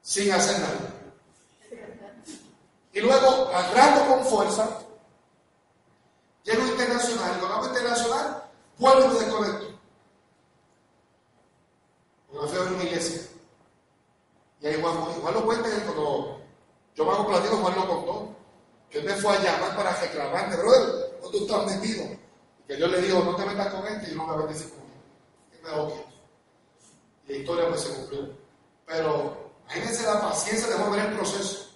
sin 0.02 0.32
hacer 0.32 0.60
nada. 0.60 1.00
Y 2.94 3.02
luego, 3.02 3.50
agarrando 3.54 4.08
con 4.08 4.26
fuerza, 4.26 4.68
llego 6.44 6.66
internacional. 6.66 7.36
Y 7.36 7.40
cuando 7.40 7.68
internacional, 7.68 8.44
vuelvo 8.78 9.14
y 9.14 9.24
desconecto. 9.24 9.68
Porque 12.28 12.46
me 12.46 12.48
fui 12.48 12.58
a 12.58 12.74
una 12.74 12.84
iglesia. 12.84 13.22
Y 14.62 14.68
ahí 14.68 14.82
Juan, 14.82 14.96
Juan 14.96 15.34
lo 15.34 15.46
cuenta 15.46 15.70
cuando 15.86 16.42
yo 16.96 17.06
me 17.06 17.12
hago 17.12 17.28
platino, 17.28 17.58
Juan 17.58 17.76
lo 17.76 17.88
contó. 17.88 18.36
Que 18.90 19.00
él 19.00 19.06
me 19.06 19.14
fue 19.14 19.38
a 19.38 19.44
llamar 19.44 19.76
para 19.76 19.96
reclamarte, 20.02 20.58
brother, 20.58 21.20
¿dónde 21.22 21.38
estás 21.38 21.66
metido? 21.68 22.04
Y 22.06 22.68
que 22.68 22.76
Dios 22.76 22.90
le 22.90 23.02
dijo, 23.02 23.20
no 23.24 23.36
te 23.36 23.46
metas 23.46 23.74
con 23.74 23.86
este 23.86 24.08
y 24.08 24.16
yo 24.16 24.26
no 24.26 24.36
me 24.36 24.48
decir 24.52 24.70
con 24.72 24.80
él. 24.80 25.52
Que 25.52 25.62
me 25.62 25.70
oye. 25.80 26.09
Y 26.09 26.09
la 27.30 27.38
historia 27.38 27.70
pues 27.70 27.82
se 27.82 27.96
cumplió. 27.96 28.30
Pero 28.86 29.52
imagínense 29.66 30.04
la 30.04 30.22
paciencia 30.22 30.68
de 30.68 30.84
volver 30.84 31.06
el 31.06 31.16
proceso. 31.16 31.70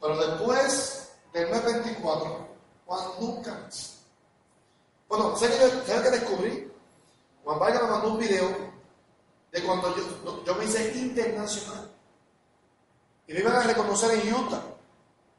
Pero 0.00 0.16
después 0.16 1.12
del 1.32 1.50
mes 1.50 1.64
24, 1.64 2.48
Juan 2.86 3.08
nunca. 3.20 3.68
Bueno, 5.08 5.36
¿sabes 5.36 5.56
que, 5.56 5.92
que 6.02 6.10
descubrí? 6.10 6.72
Juan 7.44 7.58
Vargas 7.58 7.82
me 7.82 7.88
mandó 7.88 8.08
un 8.12 8.18
video 8.18 8.48
de 9.52 9.62
cuando 9.62 9.94
yo, 9.96 10.44
yo 10.44 10.54
me 10.56 10.64
hice 10.64 10.92
internacional. 10.98 11.90
Y 13.28 13.32
me 13.32 13.40
iban 13.40 13.56
a 13.56 13.62
reconocer 13.62 14.18
en 14.18 14.34
Utah. 14.34 14.62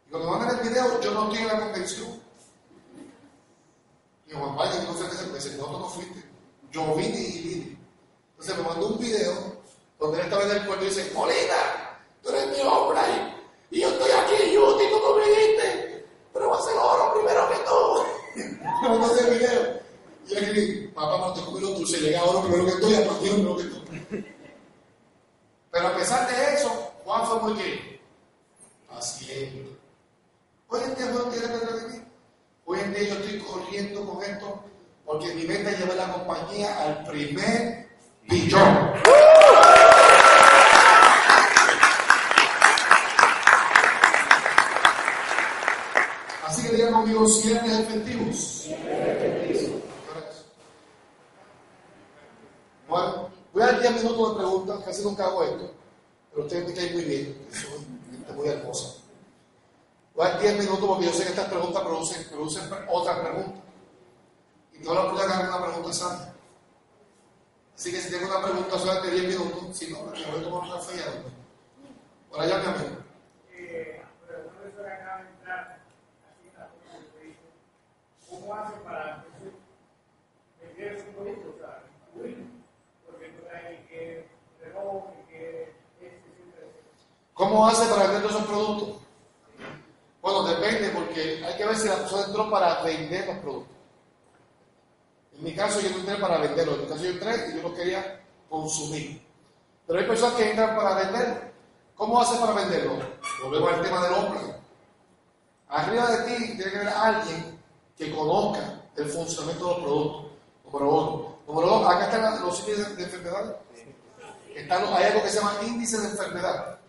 Y 0.08 0.12
cuando 0.12 0.30
mandan 0.32 0.58
el 0.58 0.70
video, 0.70 1.02
yo 1.02 1.12
no 1.12 1.36
en 1.36 1.48
la 1.48 1.60
convención. 1.60 2.22
Y 4.28 4.34
Juan 4.34 4.56
Vargas, 4.56 4.84
no 4.86 4.94
sé 4.94 5.10
qué 5.10 5.16
se 5.16 5.28
me 5.28 5.34
dice, 5.36 5.58
no, 5.58 5.66
tú 5.66 5.80
no 5.80 5.90
fuiste. 5.90 6.24
Yo 6.72 6.96
vine 6.96 7.20
y 7.20 7.42
vine. 7.44 7.75
Entonces 8.38 8.58
me 8.58 8.64
mandó 8.64 8.88
un 8.88 9.00
video 9.00 9.34
donde 10.00 10.20
él 10.20 10.26
estaba 10.26 10.44
en 10.44 10.52
el 10.52 10.66
puerto 10.66 10.86
y 10.86 10.90
dice, 10.90 11.12
Molina, 11.14 12.00
tú 12.22 12.30
eres 12.30 12.48
mi 12.48 12.62
hombre 12.64 13.02
y 13.72 13.82
yo 13.82 13.90
estoy 13.90 14.12
aquí 14.12 14.34
y 14.52 14.56
tú 14.56 14.62
no 14.62 15.16
me 15.18 16.06
pero 16.34 16.50
voy 16.50 16.58
a 16.58 16.60
hacer 16.60 16.74
oro 16.76 17.14
primero 17.14 17.50
que 17.50 17.56
tú. 17.66 18.56
me 18.82 18.90
mandó 18.90 19.16
ese 19.16 19.30
video. 19.30 19.80
Y 20.28 20.34
yo 20.34 20.40
le 20.42 20.88
papá, 20.90 21.18
no 21.18 21.34
te 21.34 21.42
comí 21.46 21.62
los 21.62 21.78
dulces, 21.78 22.02
llega 22.02 22.24
oro 22.24 22.42
primero 22.42 22.66
que 22.66 22.82
tú 22.82 22.90
y 22.90 22.96
a 22.96 23.08
partir 23.08 23.32
primero 23.32 23.58
que 23.58 23.64
tú. 23.64 23.82
Pero 25.72 25.88
a 25.88 25.96
pesar 25.96 26.30
de 26.30 26.54
eso, 26.54 26.70
Juan 27.04 27.28
fue 27.28 27.40
muy 27.40 27.54
bien. 27.54 28.00
Paciente. 28.90 29.78
Hoy 30.68 30.82
en 30.84 30.96
día 30.96 31.06
no 31.06 31.30
quiere 31.30 31.48
perder 31.48 31.74
de 31.74 31.88
mí. 31.88 32.06
Hoy 32.66 32.80
en 32.80 32.94
día 32.94 33.04
yo 33.04 33.16
estoy 33.16 33.40
corriendo 33.40 34.06
con 34.06 34.24
esto 34.24 34.64
porque 35.06 35.34
mi 35.36 35.44
meta 35.44 35.72
es 35.72 35.80
llevar 35.80 35.98
la 35.98 36.14
compañía 36.14 36.82
al 36.82 37.04
primer 37.06 37.85
billón. 38.28 38.94
Así 46.46 46.62
que 46.64 46.76
digan 46.76 46.94
conmigo, 46.94 47.28
cierres 47.28 47.80
efectivos. 47.80 48.70
Bueno, 52.88 53.30
voy 53.52 53.64
a 53.64 53.66
dar 53.66 53.82
10 53.82 54.04
minutos 54.04 54.30
de 54.30 54.38
preguntas, 54.38 54.80
casi 54.86 55.04
nunca 55.04 55.26
hago 55.26 55.44
esto, 55.44 55.72
pero 56.32 56.44
ustedes 56.44 56.68
me 56.68 56.74
caen 56.74 56.94
muy 56.94 57.04
bien, 57.04 57.48
soy 57.52 57.86
gente 58.12 58.34
muy 58.34 58.48
hermosa. 58.48 58.98
Voy 60.14 60.26
a 60.26 60.30
dar 60.30 60.42
10 60.42 60.60
minutos 60.60 60.88
porque 60.88 61.06
yo 61.06 61.12
sé 61.12 61.24
que 61.24 61.30
estas 61.30 61.50
preguntas 61.50 61.84
producen, 61.84 62.28
otras 62.90 63.20
preguntas. 63.20 63.64
Y 64.74 64.84
no 64.84 64.94
la 64.94 65.10
puedo 65.10 65.26
hacer 65.26 65.48
una 65.48 65.66
pregunta 65.66 65.94
sana. 65.94 66.35
Así 67.76 67.92
que 67.92 68.00
si 68.00 68.10
tengo 68.10 68.28
una 68.28 68.46
pregunta 68.46 68.80
solamente 68.80 69.12
10 69.12 69.38
minutos, 69.38 69.78
si 69.78 69.92
no, 69.92 70.04
me 70.04 70.12
voy 70.12 70.40
a 70.40 70.44
tomar 70.44 70.64
un 70.64 70.72
café 70.72 70.96
y 70.96 71.00
a 71.02 71.06
dormir. 71.06 71.34
Por 72.30 72.40
allá, 72.40 72.58
mi 72.60 72.66
amigo. 72.66 73.06
¿Cómo 78.30 78.54
hace 78.56 78.78
para 78.78 79.26
vender 80.62 81.00
su 81.00 81.06
producto? 81.14 81.54
O 81.56 81.58
sea, 81.58 81.84
porque 83.06 83.30
tú 83.30 83.44
hay 83.52 83.86
que 83.90 84.28
reloj, 84.62 85.04
que 85.30 85.74
¿Cómo 87.34 87.68
hace 87.68 87.86
para 87.90 88.08
vender 88.08 88.32
esos 88.32 88.46
productos? 88.46 89.02
Bueno, 90.22 90.44
depende, 90.44 90.90
porque 90.90 91.44
hay 91.46 91.58
que 91.58 91.66
ver 91.66 91.76
si 91.76 91.88
la 91.88 91.98
persona 91.98 92.28
entró 92.28 92.50
para 92.50 92.84
vender 92.84 93.28
los 93.28 93.38
productos. 93.40 93.75
En 95.38 95.44
mi 95.44 95.54
caso, 95.54 95.82
yo 95.82 95.90
no 95.90 95.98
entré 95.98 96.16
para 96.16 96.38
venderlos. 96.38 96.76
En 96.76 96.82
mi 96.84 96.88
caso, 96.88 97.04
yo 97.04 97.10
entré 97.12 97.50
y 97.50 97.56
yo 97.58 97.64
los 97.64 97.78
quería 97.78 98.22
consumir. 98.50 99.22
Pero 99.88 100.00
hay 100.00 100.06
personas 100.06 100.36
que 100.36 100.50
entran 100.50 100.76
para 100.76 100.96
vender. 100.96 101.54
¿Cómo 101.96 102.22
hace 102.22 102.38
para 102.40 102.54
venderlo? 102.54 103.00
Volvemos 103.44 103.74
al 103.74 103.82
tema 103.82 104.04
del 104.04 104.14
hombre. 104.14 104.40
Arriba 105.70 106.12
de 106.12 106.18
ti 106.24 106.56
tiene 106.56 106.72
que 106.72 106.78
haber 106.78 106.90
alguien 106.90 107.60
que 107.98 108.16
conozca 108.16 108.82
el 108.96 109.06
funcionamiento 109.10 109.66
de 109.66 109.72
los 109.72 109.84
productos. 109.84 110.26
Número 110.66 110.90
uno. 110.90 111.36
Número 111.48 111.68
dos, 111.68 111.88
acá 111.88 112.06
están 112.06 112.42
los 112.42 112.60
índices 112.60 112.98
de 112.98 113.04
enfermedad. 113.04 113.58
Están, 114.56 114.84
hay 114.94 115.04
algo 115.06 115.22
que 115.22 115.30
se 115.30 115.38
llama 115.38 115.54
índice 115.66 115.98
de 116.00 116.08
enfermedad. 116.08 116.80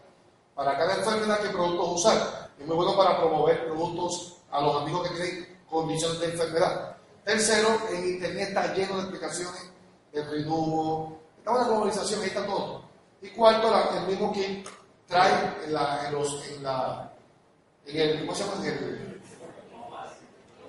Para 0.54 0.78
cada 0.78 0.94
enfermedad, 0.94 1.40
¿qué 1.40 1.50
productos 1.50 2.00
usar? 2.00 2.50
Es 2.58 2.66
muy 2.66 2.76
bueno 2.76 2.96
para 2.96 3.18
promover 3.18 3.66
productos 3.66 4.38
a 4.50 4.60
los 4.60 4.82
amigos 4.82 5.08
que 5.08 5.14
tienen 5.14 5.58
condiciones 5.68 6.20
de 6.20 6.26
enfermedad. 6.26 6.95
Tercero, 7.26 7.80
en 7.90 8.06
Internet 8.06 8.50
está 8.50 8.72
lleno 8.72 8.94
de 8.94 9.00
explicaciones 9.00 9.68
del 10.12 10.30
renuvo. 10.30 11.18
Está 11.38 11.50
una 11.50 11.64
globalización, 11.64 12.20
ahí 12.20 12.28
está 12.28 12.46
todo. 12.46 12.84
Y 13.20 13.30
cuarto, 13.30 13.68
el 13.96 14.06
mismo 14.06 14.32
que 14.32 14.62
trae 15.08 15.64
en, 15.64 15.74
la, 15.74 16.06
en, 16.06 16.14
los, 16.14 16.46
en, 16.48 16.62
la, 16.62 17.12
el, 17.84 18.20
¿cómo 18.20 18.32
se 18.32 18.44
llama? 18.44 18.64
En 18.64 18.72
el, 18.72 19.20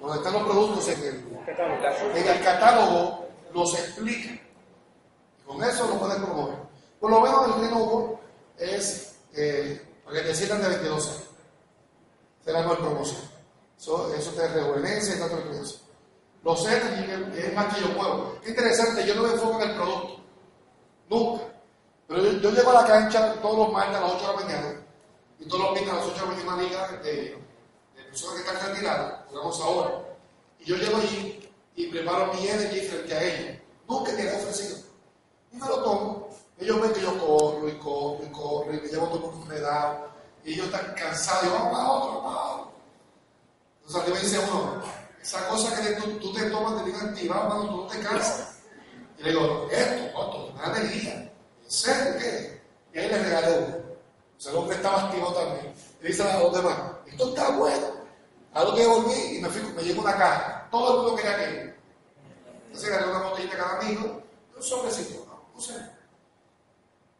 donde 0.01 0.17
están 0.17 0.33
los 0.33 0.43
productos 0.45 0.87
en 0.87 0.99
el, 1.03 2.17
en 2.17 2.27
el 2.27 2.43
catálogo, 2.43 3.27
los 3.53 3.73
explica. 3.75 4.31
Y 4.33 5.43
con 5.45 5.63
eso 5.63 5.87
lo 5.87 5.99
puedes 5.99 6.17
promover. 6.17 6.55
Por 6.99 7.11
lo 7.11 7.21
menos 7.21 7.55
el 7.55 7.65
renuvo 7.65 8.19
es 8.57 9.15
eh, 9.35 9.79
para 10.03 10.21
que 10.21 10.29
te 10.29 10.33
sientan 10.33 10.63
de 10.63 10.69
22 10.69 11.07
años. 11.07 11.23
Será 12.43 12.61
mejor 12.61 12.79
promoción. 12.79 13.21
Eso, 13.79 14.11
eso 14.15 14.31
te 14.31 14.47
rejuvenece 14.47 15.17
y 15.17 15.19
tanto 15.19 15.37
eso. 15.51 15.86
Lo 16.43 16.55
sé, 16.55 16.77
es 16.77 17.53
más 17.53 17.73
que 17.73 17.81
yo 17.81 17.97
puedo. 17.97 18.39
Qué 18.41 18.49
interesante, 18.49 19.05
yo 19.05 19.15
no 19.15 19.23
me 19.23 19.33
enfoco 19.33 19.61
en 19.61 19.69
el 19.69 19.75
producto. 19.75 20.21
Nunca. 21.09 21.43
Pero 22.07 22.23
yo, 22.23 22.51
llego 22.51 22.71
a 22.71 22.81
la 22.81 22.87
cancha 22.87 23.33
todos 23.41 23.57
los 23.57 23.73
martes 23.73 23.97
a 23.97 24.01
las 24.01 24.13
8 24.13 24.21
de 24.21 24.27
la 24.27 24.39
mañana 24.39 24.81
y 25.39 25.45
todos 25.45 25.63
los 25.63 25.73
viernes 25.73 25.93
a 25.93 25.97
las 25.97 26.05
8 26.05 26.13
de 26.25 26.45
la 26.45 26.55
mañana 26.55 26.87
de, 27.03 27.37
personas 27.95 28.35
que 28.35 28.49
están 28.49 28.69
retiradas, 28.69 29.25
jugamos 29.29 29.61
ahora. 29.61 29.91
Y 30.59 30.65
yo 30.65 30.75
llego 30.77 30.97
allí 30.97 31.49
y 31.75 31.87
preparo 31.87 32.33
mi 32.33 32.47
energy 32.47 32.79
frente 32.81 33.13
a 33.13 33.23
ellos. 33.23 33.61
Nunca 33.89 34.11
me 34.13 34.21
he 34.21 34.35
ofrecido. 34.35 34.77
Y 35.51 35.57
me 35.57 35.67
lo 35.67 35.83
tomo. 35.83 36.29
Ellos 36.59 36.81
ven 36.81 36.93
que 36.93 37.01
yo 37.01 37.17
corro 37.19 37.67
y 37.67 37.77
corro 37.77 38.19
y 38.23 38.31
corro 38.31 38.73
y 38.73 38.81
me 38.81 38.87
llevo 38.87 39.07
todo 39.07 39.31
por 39.31 39.43
enredado. 39.43 40.07
Y 40.45 40.53
ellos 40.53 40.67
están 40.67 40.93
cansados 40.95 41.45
y 41.45 41.49
vamos 41.49 41.71
para 41.73 41.91
otro, 41.91 42.23
para 42.23 42.41
otro. 42.41 42.71
Entonces, 43.85 44.13
me 44.13 44.19
dice 44.19 44.39
uno, 44.51 44.81
esa 45.27 45.45
cosa 45.49 45.75
que 45.75 45.91
tú, 45.95 46.07
tú 46.19 46.33
te 46.33 46.49
tomas 46.49 46.77
de 46.77 46.89
vida 46.89 47.01
activada, 47.03 47.47
cuando 47.47 47.67
tú 47.67 47.77
no 47.81 47.87
te 47.87 47.99
cansas. 47.99 48.59
Y 49.17 49.23
le 49.23 49.31
digo, 49.31 49.67
esto, 49.69 50.13
¿cuánto? 50.13 50.45
Una 50.53 50.63
alegría. 50.63 51.13
¿En 51.15 51.31
serio 51.67 52.13
qué? 52.17 52.61
Y 52.93 52.99
ahí 52.99 53.09
le 53.09 53.23
regalé 53.23 53.57
uno. 53.57 53.77
O 53.77 54.39
sea, 54.39 54.51
el 54.53 54.57
hombre 54.57 54.77
estaba 54.77 55.03
activo 55.03 55.33
también. 55.33 55.73
Y 56.01 56.07
dice 56.07 56.23
a 56.23 56.39
los 56.39 56.53
demás, 56.53 56.77
esto 57.07 57.27
está 57.27 57.49
bueno. 57.49 57.87
A 58.53 58.63
lo 58.63 58.73
que 58.73 58.87
volví 58.87 59.37
y 59.37 59.41
me, 59.41 59.49
fui, 59.49 59.61
me 59.73 59.83
llegó 59.83 60.01
una 60.01 60.17
caja. 60.17 60.65
Todo 60.71 60.91
el 60.91 60.97
mundo 60.97 61.15
quería 61.17 61.37
que. 61.37 61.75
Entonces 62.67 62.89
gané 62.89 63.07
una 63.07 63.29
botellita 63.29 63.55
a 63.55 63.57
cada 63.57 63.79
amigo. 63.81 64.23
Un 64.55 64.63
sobrecito. 64.63 65.25
No, 65.25 65.43
no 65.53 65.61
sé. 65.61 65.73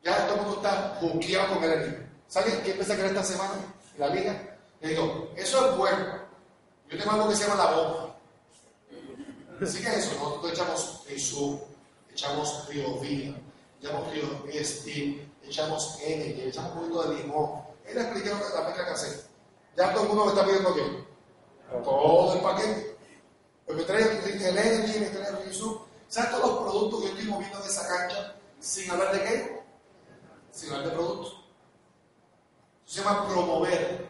Ya 0.02 0.26
todo 0.28 0.36
el 0.36 0.42
mundo 0.44 0.62
está 0.64 0.98
buqueado 1.02 1.56
con 1.56 1.64
el 1.66 1.74
anillo. 1.74 1.98
¿Saben 2.30 2.62
qué 2.64 2.72
empecé 2.72 2.94
a 2.94 2.96
creer 2.96 3.12
esta 3.12 3.24
semana? 3.26 3.54
En 3.96 4.00
la 4.00 4.08
liga. 4.08 4.58
Le 4.80 4.90
digo, 4.90 5.30
eso 5.36 5.70
es 5.70 5.78
bueno. 5.78 6.27
Yo 6.90 6.98
tengo 6.98 7.12
algo 7.12 7.30
que 7.30 7.36
se 7.36 7.48
llama 7.48 7.64
la 7.64 7.72
bomba. 7.72 8.16
Así 9.62 9.84
que 9.84 9.90
eso, 9.90 10.14
nosotros 10.16 10.52
echamos 10.52 11.04
Jesús, 11.08 11.60
echamos 12.12 12.68
Río 12.70 13.00
Vida, 13.00 13.36
echamos 13.82 14.12
Río 14.12 14.64
Steel, 14.64 15.32
echamos 15.44 16.00
N, 16.02 16.48
echamos 16.48 16.72
un 16.74 16.80
poquito 16.80 17.10
de 17.10 17.24
limón. 17.24 17.62
Él 17.86 17.98
expliqué 17.98 18.30
la 18.30 18.36
mezcla 18.36 18.86
que 18.86 18.92
hace. 18.92 19.26
Ya 19.76 19.94
todo 19.94 20.04
el 20.04 20.10
mundo 20.10 20.26
me 20.26 20.32
está 20.32 20.46
pidiendo 20.46 20.76
qué. 20.76 21.08
Todo 21.84 22.34
el 22.34 22.42
paquete. 22.42 22.98
Pues 23.66 23.78
me 23.78 23.84
trae 23.84 24.02
el 24.02 24.58
Energy, 24.58 25.00
me 25.00 25.08
trae 25.08 25.30
el 25.30 25.48
Jesús. 25.48 25.78
¿Sabes 26.08 26.32
todos 26.32 26.50
los 26.50 26.60
productos 26.62 27.02
que 27.02 27.08
yo 27.08 27.14
estoy 27.14 27.30
moviendo 27.30 27.60
de 27.60 27.68
esa 27.68 27.88
cancha 27.88 28.36
sin 28.60 28.90
hablar 28.90 29.12
de 29.12 29.24
qué? 29.24 29.62
Sin 30.52 30.72
hablar 30.72 30.90
de 30.90 30.96
productos. 30.96 31.34
Eso 32.86 32.96
se 32.96 33.04
llama 33.04 33.28
promover. 33.28 34.10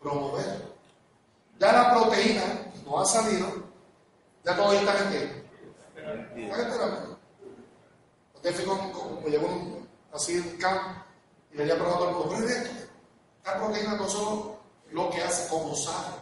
Promover. 0.00 0.73
Ya 1.64 1.72
la 1.72 1.94
proteína 1.94 2.42
no 2.84 3.00
ha 3.00 3.06
salido, 3.06 3.46
ya 4.44 4.54
todavía 4.54 4.80
está 4.80 4.98
en 4.98 5.10
qué. 5.10 6.42
Esperando. 6.42 7.18
Usted 8.34 8.54
fue 8.54 8.64
como, 8.66 9.20
me 9.22 9.30
llevó 9.30 9.46
un, 9.46 9.88
así 10.12 10.34
en 10.34 10.58
campo 10.58 10.90
y 11.50 11.56
le 11.56 11.62
había 11.62 11.78
probado 11.78 12.10
el 12.10 12.16
mundo. 12.16 12.34
Pero 12.36 12.48
esto, 12.48 12.70
la 13.46 13.56
proteína 13.56 13.96
no 13.96 14.06
solo 14.06 14.58
lo 14.90 15.08
que 15.08 15.22
hace, 15.22 15.48
como 15.48 15.74
sabe. 15.74 16.16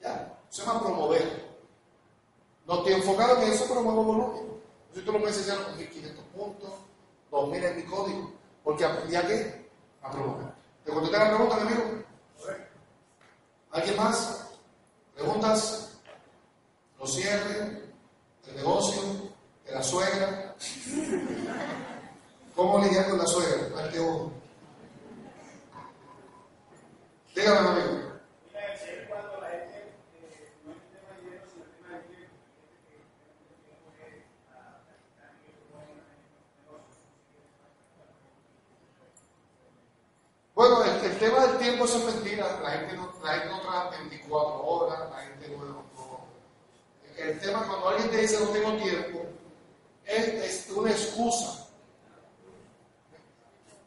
Ya, 0.00 0.38
se 0.50 0.62
llama 0.64 0.82
promover. 0.82 1.50
No 2.64 2.76
estoy 2.76 2.92
enfocado 2.92 3.42
en 3.42 3.50
eso, 3.50 3.64
pero 3.66 3.82
muevo 3.82 4.04
volumen. 4.04 4.60
Si 4.94 5.00
tú 5.00 5.10
lo 5.10 5.18
puedes 5.18 5.36
enseñar 5.36 5.64
con 5.64 5.76
1500 5.78 6.24
puntos, 6.26 6.70
2000 7.32 7.64
en 7.64 7.76
mi 7.76 7.82
código, 7.86 8.32
porque 8.62 8.84
aprendí 8.84 9.16
a 9.16 9.26
qué? 9.26 9.68
A 10.00 10.12
promover. 10.12 10.46
¿Te 10.84 10.92
contesté 10.92 11.18
la 11.18 11.28
pregunta, 11.30 11.56
mi 11.56 11.62
amigo? 11.62 12.04
¿Alguien 13.72 13.96
más? 13.96 14.43
¿Preguntas? 15.14 15.96
¿Los 16.98 17.14
cierre? 17.14 17.82
¿El 18.48 18.56
negocio? 18.56 19.02
¿De 19.64 19.72
la 19.72 19.82
suegra? 19.82 20.54
¿Cómo 22.54 22.78
lidiar 22.84 23.08
con 23.08 23.18
la 23.18 23.26
suegra? 23.26 23.74
Parte 23.74 24.00
uno. 24.00 24.32
Dígame, 27.34 27.68
amigo. 27.68 28.04
Bueno, 40.54 40.84
el, 40.84 41.18
tema 41.18 41.46
del 41.46 41.58
tiempo 41.58 41.84
es 41.84 42.04
mentira. 42.04 42.60
La 42.62 42.70
gente 42.70 42.94
no, 42.94 43.12
la 43.24 43.32
gente 43.32 43.48
no 43.48 43.60
trabaja 43.60 43.90
24 43.90 44.66
horas, 44.66 45.10
la 45.10 45.16
gente 45.22 45.48
no, 45.48 45.64
no, 45.64 45.84
El 47.16 47.40
tema 47.40 47.66
cuando 47.66 47.88
alguien 47.88 48.10
te 48.10 48.18
dice 48.18 48.38
no 48.38 48.48
tengo 48.48 48.76
tiempo, 48.76 49.26
es, 50.04 50.68
una 50.70 50.90
excusa. 50.90 51.66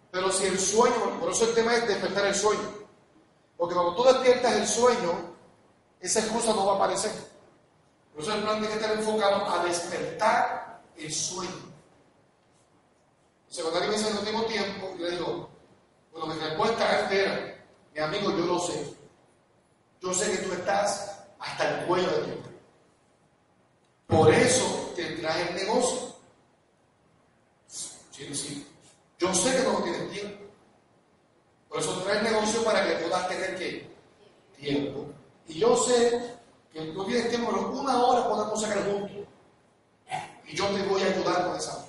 Pero 0.09 0.31
si 0.31 0.45
el 0.45 0.57
sueño, 0.57 1.19
por 1.19 1.31
eso 1.31 1.45
el 1.45 1.53
tema 1.53 1.75
es 1.75 1.87
despertar 1.87 2.25
el 2.25 2.33
sueño. 2.35 2.77
Porque 3.57 3.75
cuando 3.75 3.95
tú 3.95 4.03
despiertas 4.05 4.53
el 4.53 4.67
sueño, 4.67 5.35
esa 5.99 6.19
excusa 6.19 6.53
no 6.53 6.65
va 6.65 6.73
a 6.73 6.75
aparecer. 6.77 7.11
Por 8.13 8.23
eso 8.23 8.33
el 8.33 8.41
plan 8.41 8.59
tiene 8.59 8.69
que 8.69 8.81
estar 8.81 8.97
enfocado 8.97 9.45
a 9.45 9.63
despertar 9.65 10.81
el 10.97 11.13
sueño. 11.13 11.67
O 13.51 13.61
cuando 13.61 13.79
alguien 13.79 13.91
me 13.91 13.97
dice 13.97 14.13
no 14.13 14.21
tengo 14.21 14.45
tiempo, 14.45 14.95
yo 14.97 15.05
le 15.05 15.11
digo, 15.11 15.49
bueno, 16.11 16.33
mi 16.33 16.39
respuesta 16.39 17.11
es, 17.11 17.55
mi 17.93 17.99
amigo, 17.99 18.31
yo 18.31 18.45
lo 18.45 18.59
sé. 18.59 18.96
Yo 20.01 20.13
sé 20.13 20.31
que 20.31 20.37
tú 20.37 20.53
estás 20.53 21.17
hasta 21.39 21.69
el 21.69 21.85
cuello 21.85 22.09
de 22.09 22.23
tiempo. 22.23 22.49
Por 24.07 24.33
eso 24.33 24.93
te 24.95 25.03
trae 25.17 25.49
el 25.49 25.55
negocio. 25.55 26.15
Sí, 27.67 28.33
sí. 28.33 28.67
Yo 29.19 29.33
sé 29.33 29.55
que 29.55 29.63
no 29.63 29.83
tienes 29.83 30.11
tiempo. 30.11 30.45
Por 31.69 31.79
eso 31.79 32.01
trae 32.03 32.19
el 32.19 32.23
negocio 32.23 32.63
para 32.63 32.87
que 32.87 32.95
puedas 33.03 33.27
tener 33.27 33.57
¿qué? 33.57 33.89
tiempo. 34.57 35.07
Y 35.47 35.59
yo 35.59 35.75
sé 35.77 36.35
que 36.71 36.85
no 36.93 37.05
tienes 37.05 37.29
tiempo, 37.29 37.51
pero 37.51 37.71
una 37.71 38.03
hora 38.03 38.29
podemos 38.29 38.61
sacar 38.61 38.83
juntos. 38.85 39.11
Y 40.45 40.55
yo 40.55 40.65
te 40.67 40.83
voy 40.83 41.01
a 41.01 41.07
ayudar 41.07 41.47
con 41.47 41.57
esa. 41.57 41.85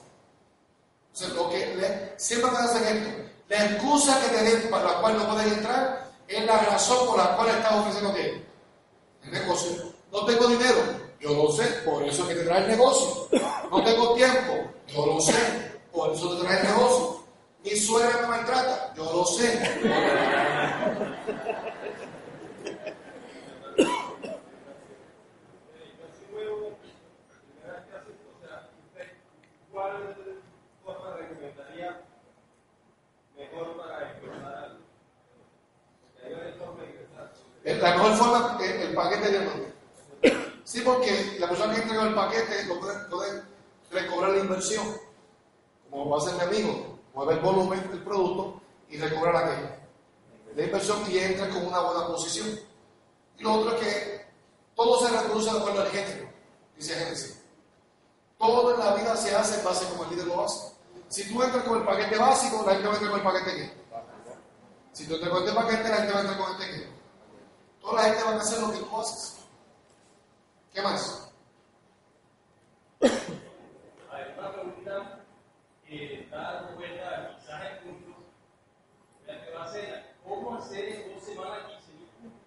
O 1.13 1.17
sea, 1.17 1.29
lo 1.29 1.49
que 1.51 2.15
siempre 2.17 2.51
te 2.51 2.57
hacen 2.57 2.97
esto. 2.97 3.31
La 3.49 3.65
excusa 3.65 4.21
que 4.21 4.37
te 4.37 4.43
den 4.43 4.71
para 4.71 4.85
la 4.85 5.01
cual 5.01 5.17
no 5.17 5.29
puedes 5.31 5.53
entrar 5.53 6.08
es 6.29 6.45
la 6.45 6.59
razón 6.59 7.07
por 7.07 7.19
la 7.19 7.37
cual 7.37 7.49
estás 7.49 7.73
ofreciendo 7.73 8.15
qué? 8.15 8.45
El 9.25 9.33
negocio. 9.33 9.71
No 10.13 10.25
tengo 10.25 10.47
dinero, 10.49 10.79
yo 11.21 11.35
lo 11.35 11.53
sé, 11.53 11.65
por 11.85 12.03
eso 12.05 12.23
es 12.23 12.29
que 12.29 12.35
te 12.35 12.45
trae 12.45 12.63
el 12.63 12.69
negocio. 12.69 13.29
No 13.71 13.83
tengo 13.83 14.15
tiempo, 14.15 14.71
yo 14.87 15.07
lo 15.07 15.21
sé, 15.21 15.35
por 15.93 16.13
eso 16.13 16.37
te 16.37 16.45
trae 16.45 16.61
el 16.61 16.67
negocio. 16.69 17.25
Mi 17.65 17.71
suegra 17.77 18.23
me 18.23 18.29
maltrata, 18.29 18.95
yo 18.97 19.05
lo 19.05 19.25
sé. 19.25 19.81
La 37.81 37.95
mejor 37.97 38.17
forma 38.17 38.59
es 38.61 38.71
el 38.71 38.95
paquete 38.95 39.31
de 39.31 39.45
nombre. 39.45 39.73
Sí, 40.65 40.83
porque 40.83 41.37
la 41.39 41.49
persona 41.49 41.75
que 41.75 41.83
entregó 41.83 42.03
el 42.03 42.15
paquete 42.15 42.65
lo 42.67 42.81
puede, 42.81 43.43
recobrar 43.91 44.33
la 44.33 44.39
inversión, 44.39 44.87
como 45.91 46.11
va 46.11 46.19
a 46.19 46.21
ser 46.21 46.35
mi 46.35 46.43
amigo. 46.43 46.99
mueve 47.15 47.35
el 47.35 47.41
volumen 47.41 47.91
del 47.91 48.03
producto 48.03 48.61
y 48.91 48.99
recobra 48.99 49.33
la 49.33 49.47
que 49.47 49.79
la 50.57 50.65
inversión 50.65 50.99
y 51.11 51.19
entra 51.19 51.49
con 51.49 51.67
una 51.67 51.81
buena 51.81 52.07
posición. 52.09 52.49
Y 53.39 53.43
lo 53.43 53.55
otro 53.55 53.77
es 53.77 53.81
que 53.81 54.27
todo 54.75 55.07
se 55.07 55.17
reproduce 55.17 55.53
de 55.53 55.59
acuerdo 55.59 55.81
al 55.81 55.89
género, 55.89 56.29
dice 56.77 56.95
Génesis. 56.95 57.43
Todo 58.39 58.75
en 58.75 58.81
la 58.81 58.95
vida 58.95 59.17
se 59.17 59.35
hace 59.35 59.59
en 59.59 59.65
base 59.65 59.87
como 59.89 60.05
el 60.05 60.11
líder 60.11 60.27
lo 60.27 60.45
hace. 60.45 60.73
Si 61.09 61.33
tú 61.33 61.43
entras 61.43 61.65
con 61.65 61.79
el 61.79 61.85
paquete 61.85 62.19
básico, 62.19 62.63
la 62.67 62.73
gente 62.73 62.89
va 62.89 62.93
a 62.93 62.97
entrar 62.97 63.11
con 63.11 63.21
el 63.21 63.27
paquete 63.27 63.57
qué. 63.57 63.73
Si 64.93 65.07
tú 65.07 65.15
entras 65.15 65.31
con 65.31 65.43
este 65.43 65.55
paquete, 65.55 65.89
la 65.89 65.97
gente 65.97 66.13
va 66.13 66.19
a 66.19 66.23
entrar 66.23 66.39
con 66.39 66.53
este 66.53 66.67
qué. 66.67 66.98
Toda 67.89 68.03
la 68.03 68.09
gente 68.11 68.25
va 68.25 68.33
a 68.33 68.37
hacer 68.37 68.61
lo 68.61 68.71
que. 68.71 68.81
¿Qué 70.75 70.83
más? 70.83 71.33
Hay 73.01 73.11
una 74.39 74.53
pregunta 74.53 75.25
está 75.89 76.37
dando 76.37 76.77
vuelta 76.77 77.35
quizás 77.41 77.63
el 77.65 77.79
punto, 77.79 78.15
la 79.27 79.43
que 79.43 79.51
va 79.53 79.65
a 79.65 79.73
ser, 79.73 80.17
¿cómo 80.23 80.57
hacer 80.57 80.85
en 80.87 81.15
dos 81.15 81.25
semanas 81.25 81.61
15 81.67 81.93
mil 81.95 82.09
puntos? 82.21 82.43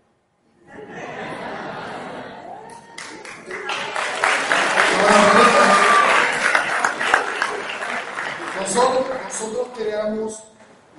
Nosotros, 8.60 9.08
nosotros 9.24 9.68
creamos 9.76 10.44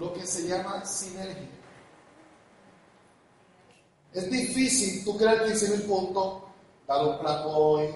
lo 0.00 0.12
que 0.12 0.26
se 0.26 0.48
llama 0.48 0.84
sinergia. 0.84 1.62
Es 4.12 4.30
difícil 4.30 5.04
tú 5.04 5.16
crear 5.16 5.44
15.000 5.44 5.86
puntos, 5.86 6.42
dar 6.86 7.06
un 7.06 7.18
plan 7.18 7.42
hoy, 7.46 7.94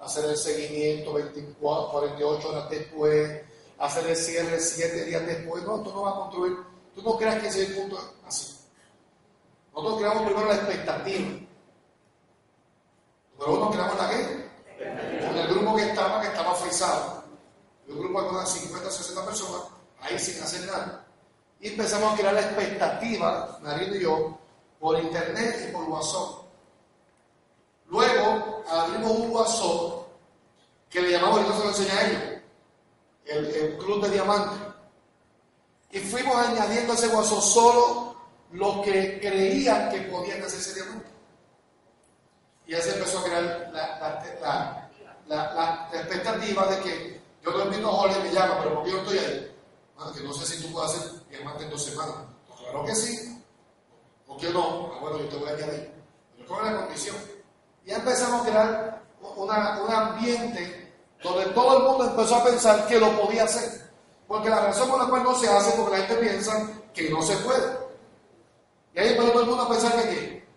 hacer 0.00 0.24
el 0.24 0.36
seguimiento 0.36 1.14
24, 1.14 1.92
48 1.92 2.48
horas 2.48 2.70
después, 2.70 3.40
hacer 3.78 4.06
el 4.08 4.16
cierre 4.16 4.58
7 4.58 5.04
días 5.04 5.24
después. 5.24 5.62
No, 5.62 5.80
tú 5.82 5.92
no 5.92 6.02
vas 6.02 6.14
a 6.14 6.18
construir, 6.18 6.56
tú 6.94 7.02
no 7.02 7.16
creas 7.16 7.42
15.000 7.42 7.76
puntos 7.76 8.00
así. 8.26 8.56
Nosotros 9.72 9.98
creamos 10.00 10.22
primero 10.24 10.48
la 10.48 10.54
expectativa. 10.54 11.28
Pero 13.38 13.54
uno 13.54 13.70
creamos 13.70 13.96
la 13.98 14.10
qué? 14.10 14.50
Con 15.26 15.38
el 15.38 15.48
grupo 15.48 15.76
que 15.76 15.82
estaba, 15.82 16.20
que 16.20 16.26
estaba 16.28 16.54
frisado. 16.56 17.22
Un 17.88 17.98
grupo 17.98 18.22
de 18.22 18.28
unas 18.30 18.50
50 18.50 18.88
o 18.88 18.90
60 18.90 19.24
personas, 19.26 19.62
ahí 20.00 20.18
sin 20.18 20.42
hacer 20.42 20.66
nada. 20.66 21.04
Y 21.60 21.68
empezamos 21.68 22.12
a 22.12 22.16
crear 22.16 22.34
la 22.34 22.40
expectativa, 22.40 23.58
Marino 23.62 23.96
y 23.96 24.00
yo, 24.00 24.38
por 24.82 24.98
internet 24.98 25.68
y 25.68 25.72
por 25.72 25.88
WhatsApp. 25.88 26.42
Luego 27.86 28.64
abrimos 28.68 29.10
un 29.12 29.30
WhatsApp 29.30 30.08
que 30.90 31.00
le 31.00 31.12
llamamos, 31.12 31.38
ahorita 31.38 31.56
se 31.56 31.62
lo 31.62 31.68
enseñé 31.68 31.90
a 31.92 32.08
ellos, 32.08 32.22
el, 33.26 33.46
el 33.46 33.78
Club 33.78 34.02
de 34.02 34.10
Diamantes. 34.10 34.58
Y 35.92 36.00
fuimos 36.00 36.34
añadiendo 36.34 36.92
a 36.92 36.96
ese 36.96 37.06
WhatsApp 37.06 37.38
solo 37.38 38.16
los 38.50 38.84
que 38.84 39.20
creían 39.20 39.88
que 39.88 40.00
podían 40.00 40.42
hacer 40.42 40.58
ese 40.58 40.74
diamante. 40.74 41.06
Y 42.66 42.74
así 42.74 42.90
empezó 42.90 43.20
a 43.20 43.24
crear 43.24 43.70
la, 43.72 44.00
la, 44.00 44.90
la, 45.28 45.54
la, 45.54 45.90
expectativa 45.92 46.66
de 46.66 46.80
que 46.80 47.20
yo 47.44 47.52
no 47.52 47.64
invito 47.66 47.88
a 47.88 47.92
Jorge 47.92 48.18
y 48.18 48.22
me 48.24 48.32
llama, 48.32 48.58
pero 48.60 48.74
¿por 48.74 48.84
qué 48.84 48.90
yo 48.90 48.98
estoy 48.98 49.18
ahí? 49.18 49.56
Bueno, 49.94 50.12
que 50.12 50.20
no 50.22 50.32
sé 50.32 50.44
si 50.44 50.60
tú 50.60 50.72
puedes 50.72 50.90
hacer 50.90 51.28
diamante 51.28 51.62
en 51.62 51.70
dos 51.70 51.84
semanas. 51.84 52.16
Claro 52.58 52.84
que 52.84 52.96
sí. 52.96 53.31
¿Por 54.32 54.40
qué 54.40 54.50
no? 54.50 54.90
Ah, 54.94 54.98
bueno, 55.00 55.18
yo 55.18 55.28
te 55.28 55.36
voy 55.36 55.50
a. 55.50 55.56
Pero 55.56 56.48
¿cuál 56.48 56.66
es 56.66 56.72
la 56.72 56.78
condición? 56.78 57.16
Y 57.84 57.90
empezamos 57.92 58.40
a 58.40 58.50
crear 58.50 59.02
una, 59.36 59.82
un 59.82 59.92
ambiente 59.92 60.94
donde 61.22 61.46
todo 61.46 61.76
el 61.76 61.84
mundo 61.84 62.04
empezó 62.04 62.36
a 62.36 62.44
pensar 62.44 62.86
que 62.86 62.98
lo 62.98 63.10
podía 63.20 63.44
hacer. 63.44 63.90
Porque 64.26 64.48
la 64.48 64.60
razón 64.60 64.88
por 64.88 65.00
la 65.00 65.08
cual 65.08 65.24
no 65.24 65.34
se 65.34 65.48
hace 65.48 65.68
es 65.70 65.74
porque 65.74 65.98
la 65.98 66.06
gente 66.06 66.22
piensa 66.22 66.70
que 66.94 67.10
no 67.10 67.20
se 67.20 67.36
puede. 67.36 67.76
Y 68.94 69.00
ahí 69.00 69.08
empezó 69.10 69.32
todo 69.32 69.42
el 69.42 69.48
mundo 69.48 69.62
a 69.64 69.68
pensar 69.68 70.02
que 70.02 70.08
qué. 70.08 70.48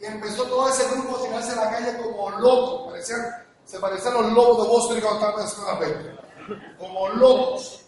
Y 0.00 0.04
empezó 0.06 0.44
todo 0.44 0.68
ese 0.70 0.88
grupo 0.94 1.16
a 1.16 1.22
tirarse 1.22 1.52
a 1.52 1.64
la 1.64 1.70
calle 1.70 1.98
como 1.98 2.30
locos. 2.30 2.90
Parecían, 2.90 3.46
se 3.66 3.78
parecían 3.78 4.14
los 4.14 4.32
lobos 4.32 4.62
de 4.62 4.68
Boston 4.72 5.00
cuando 5.02 5.42
estaban 5.42 5.68
en 5.68 5.74
la 5.74 5.78
película. 5.78 6.76
Como 6.78 7.08
locos. 7.10 7.81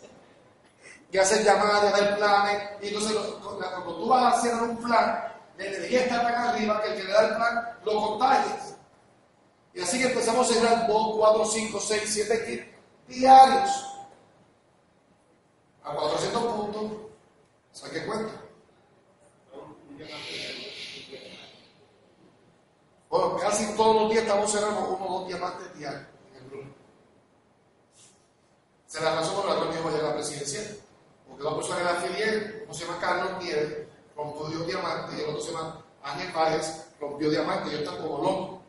Y 1.14 1.18
hacer 1.18 1.44
llamadas, 1.44 1.92
dar 1.92 2.16
planes. 2.16 2.70
Y 2.82 2.88
entonces, 2.88 3.16
cuando 3.40 3.96
tú 3.98 4.08
vas 4.08 4.34
a 4.34 4.36
hacer 4.36 4.52
un 4.54 4.76
plan, 4.78 5.32
la 5.56 5.64
energía 5.64 6.00
está 6.00 6.22
tan 6.22 6.34
arriba 6.34 6.82
que 6.82 6.88
el 6.88 6.96
que 6.96 7.04
le 7.04 7.12
da 7.12 7.28
el 7.28 7.36
plan 7.36 7.78
lo 7.84 8.08
contagias. 8.08 8.74
Y 9.74 9.80
así 9.80 10.00
que 10.00 10.08
empezamos 10.08 10.50
a 10.50 10.54
cerrar 10.54 10.88
2, 10.88 11.16
4, 11.16 11.44
5, 11.44 11.80
6, 11.80 12.02
7 12.04 12.46
kits 12.46 12.66
diarios. 13.06 13.70
A 15.84 15.94
400 15.94 16.42
puntos. 16.42 16.92
Saque 17.70 18.06
cuenta. 18.06 18.32
Bueno, 23.08 23.36
casi 23.36 23.72
todos 23.76 24.02
los 24.02 24.10
días 24.10 24.24
estamos 24.24 24.50
cerrando 24.50 24.80
uno 24.80 25.06
o 25.06 25.18
dos 25.20 25.28
diamantes 25.28 25.78
diarios 25.78 26.06
en 26.32 26.42
el 26.42 26.50
grupo. 26.50 26.70
Se 28.88 29.00
la 29.00 29.14
razón 29.14 29.36
por 29.36 29.48
la 29.48 29.54
cual 29.54 29.68
a 29.68 29.90
llegar 29.92 30.06
a 30.06 30.08
la 30.08 30.14
presidencia. 30.14 30.83
Porque 31.34 31.50
la 31.50 31.56
persona 31.56 32.00
que 32.00 32.08
fiel, 32.08 32.62
uno 32.64 32.74
se 32.74 32.84
llama 32.84 32.98
Carlos 33.00 33.42
Nieves, 33.42 33.88
rompió 34.16 34.58
diamante, 34.60 35.16
y 35.16 35.20
el 35.20 35.30
otro 35.30 35.40
se 35.40 35.52
llama 35.52 35.84
Ángel 36.04 36.32
Páez, 36.32 36.86
rompió 37.00 37.28
diamante, 37.28 37.70
y 37.70 37.72
yo 37.72 37.78
están 37.78 37.96
como 37.96 38.18
loco. 38.18 38.62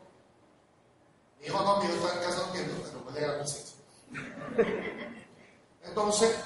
Mi 1.38 1.46
hijo 1.46 1.62
no, 1.62 1.76
mi 1.76 1.84
hijo 1.86 1.94
está 1.94 2.18
en 2.18 2.24
casa 2.24 2.42
durmiendo, 2.42 2.74
pero 2.82 3.08
a 3.08 3.12
llegar 3.12 3.30
a 3.30 3.32
la 3.34 3.38
presidencia. 3.38 3.76
Entonces, 5.84 6.36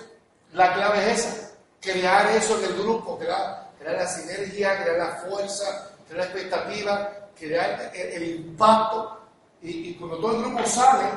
la 0.52 0.74
clave 0.74 1.10
es 1.10 1.20
esa, 1.20 1.52
crear 1.80 2.26
eso 2.36 2.58
en 2.58 2.64
el 2.64 2.82
grupo, 2.82 3.18
crear, 3.18 3.70
crear 3.78 3.96
la 3.96 4.06
sinergia, 4.06 4.82
crear 4.82 4.98
la 4.98 5.16
fuerza, 5.22 5.96
crear 6.06 6.18
la 6.18 6.24
expectativa, 6.24 7.28
crear 7.38 7.92
el, 7.94 8.22
el 8.22 8.40
impacto, 8.40 9.20
y, 9.62 9.90
y, 9.90 9.94
cuando 9.94 10.18
todo 10.18 10.36
el 10.36 10.42
grupo 10.42 10.66
sale, 10.66 11.08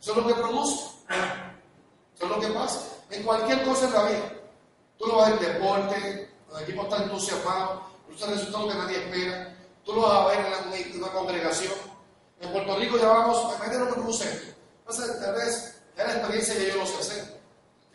eso 0.00 0.10
es 0.10 0.16
lo 0.16 0.26
que 0.26 0.34
produce, 0.34 0.84
eso 1.08 2.24
es 2.24 2.28
lo 2.28 2.40
que 2.40 2.48
pasa, 2.48 2.97
en 3.10 3.22
cualquier 3.22 3.64
cosa 3.64 3.86
en 3.86 3.92
la 3.92 4.02
vida. 4.04 4.32
Tú 4.98 5.06
lo 5.06 5.18
ver 5.18 5.32
en 5.34 5.38
deporte, 5.38 6.30
el 6.56 6.62
equipo 6.62 6.82
está 6.82 7.02
entusiasmado, 7.02 7.82
produce 8.06 8.26
resultados 8.26 8.72
que 8.72 8.78
nadie 8.78 8.96
espera, 8.98 9.56
tú 9.84 9.94
lo 9.94 10.02
vas 10.02 10.12
a 10.12 10.26
ver 10.28 10.38
en, 10.40 10.92
en 10.92 11.02
una 11.02 11.12
congregación. 11.12 11.74
En 12.40 12.52
Puerto 12.52 12.76
Rico 12.76 12.96
en 12.96 13.60
medio 13.60 13.78
de 13.78 13.84
lo 13.84 13.86
que 13.88 14.00
produce 14.00 14.24
esto. 14.24 14.54
Entonces, 14.80 15.20
tal 15.20 15.34
vez, 15.34 15.82
ya 15.96 16.04
la 16.04 16.14
experiencia 16.14 16.54
que 16.54 16.68
yo 16.68 16.76
lo 16.76 16.86
sé 16.86 16.98
hacer 16.98 17.40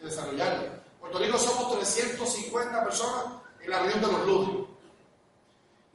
y 0.01 0.05
desarrollarlo. 0.05 0.65
En 0.65 0.99
Puerto 0.99 1.19
Rico 1.19 1.37
somos 1.37 1.77
350 1.79 2.83
personas 2.83 3.25
en 3.61 3.69
la 3.69 3.79
reunión 3.79 4.01
de 4.01 4.07
los 4.07 4.25
lunes. 4.27 4.67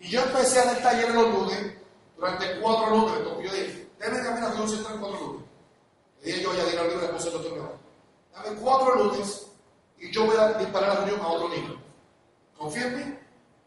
Y 0.01 0.09
yo 0.11 0.23
empecé 0.23 0.61
a 0.61 0.65
dar 0.65 0.83
taller 0.83 1.15
los 1.15 1.29
lunes, 1.33 1.75
durante 2.17 2.61
cuatro 2.61 2.91
lunes, 2.91 3.15
yo 3.25 3.53
dije, 3.53 3.89
déme 3.99 4.23
camino 4.23 4.47
a 4.47 4.51
reunión 4.51 4.69
central 4.69 5.01
cuatro 5.01 5.27
lunes. 5.27 5.45
Le 6.21 6.27
dije 6.27 6.43
yo 6.43 6.51
a 6.51 6.55
Yadira 6.57 6.83
Oliva, 6.83 7.01
después 7.03 7.25
del 7.25 7.33
doctor 7.33 7.53
León, 7.53 7.73
dame 8.45 8.57
cuatro 8.61 8.95
lunes 8.95 9.47
y 9.99 10.11
yo 10.13 10.27
voy 10.27 10.37
a 10.37 10.53
disparar 10.55 10.91
la 10.91 10.95
reunión 11.05 11.21
a 11.21 11.29
otro 11.29 11.49
niño. 11.49 11.81
Confía 12.57 12.87
en 12.87 12.97
mí. 12.97 13.19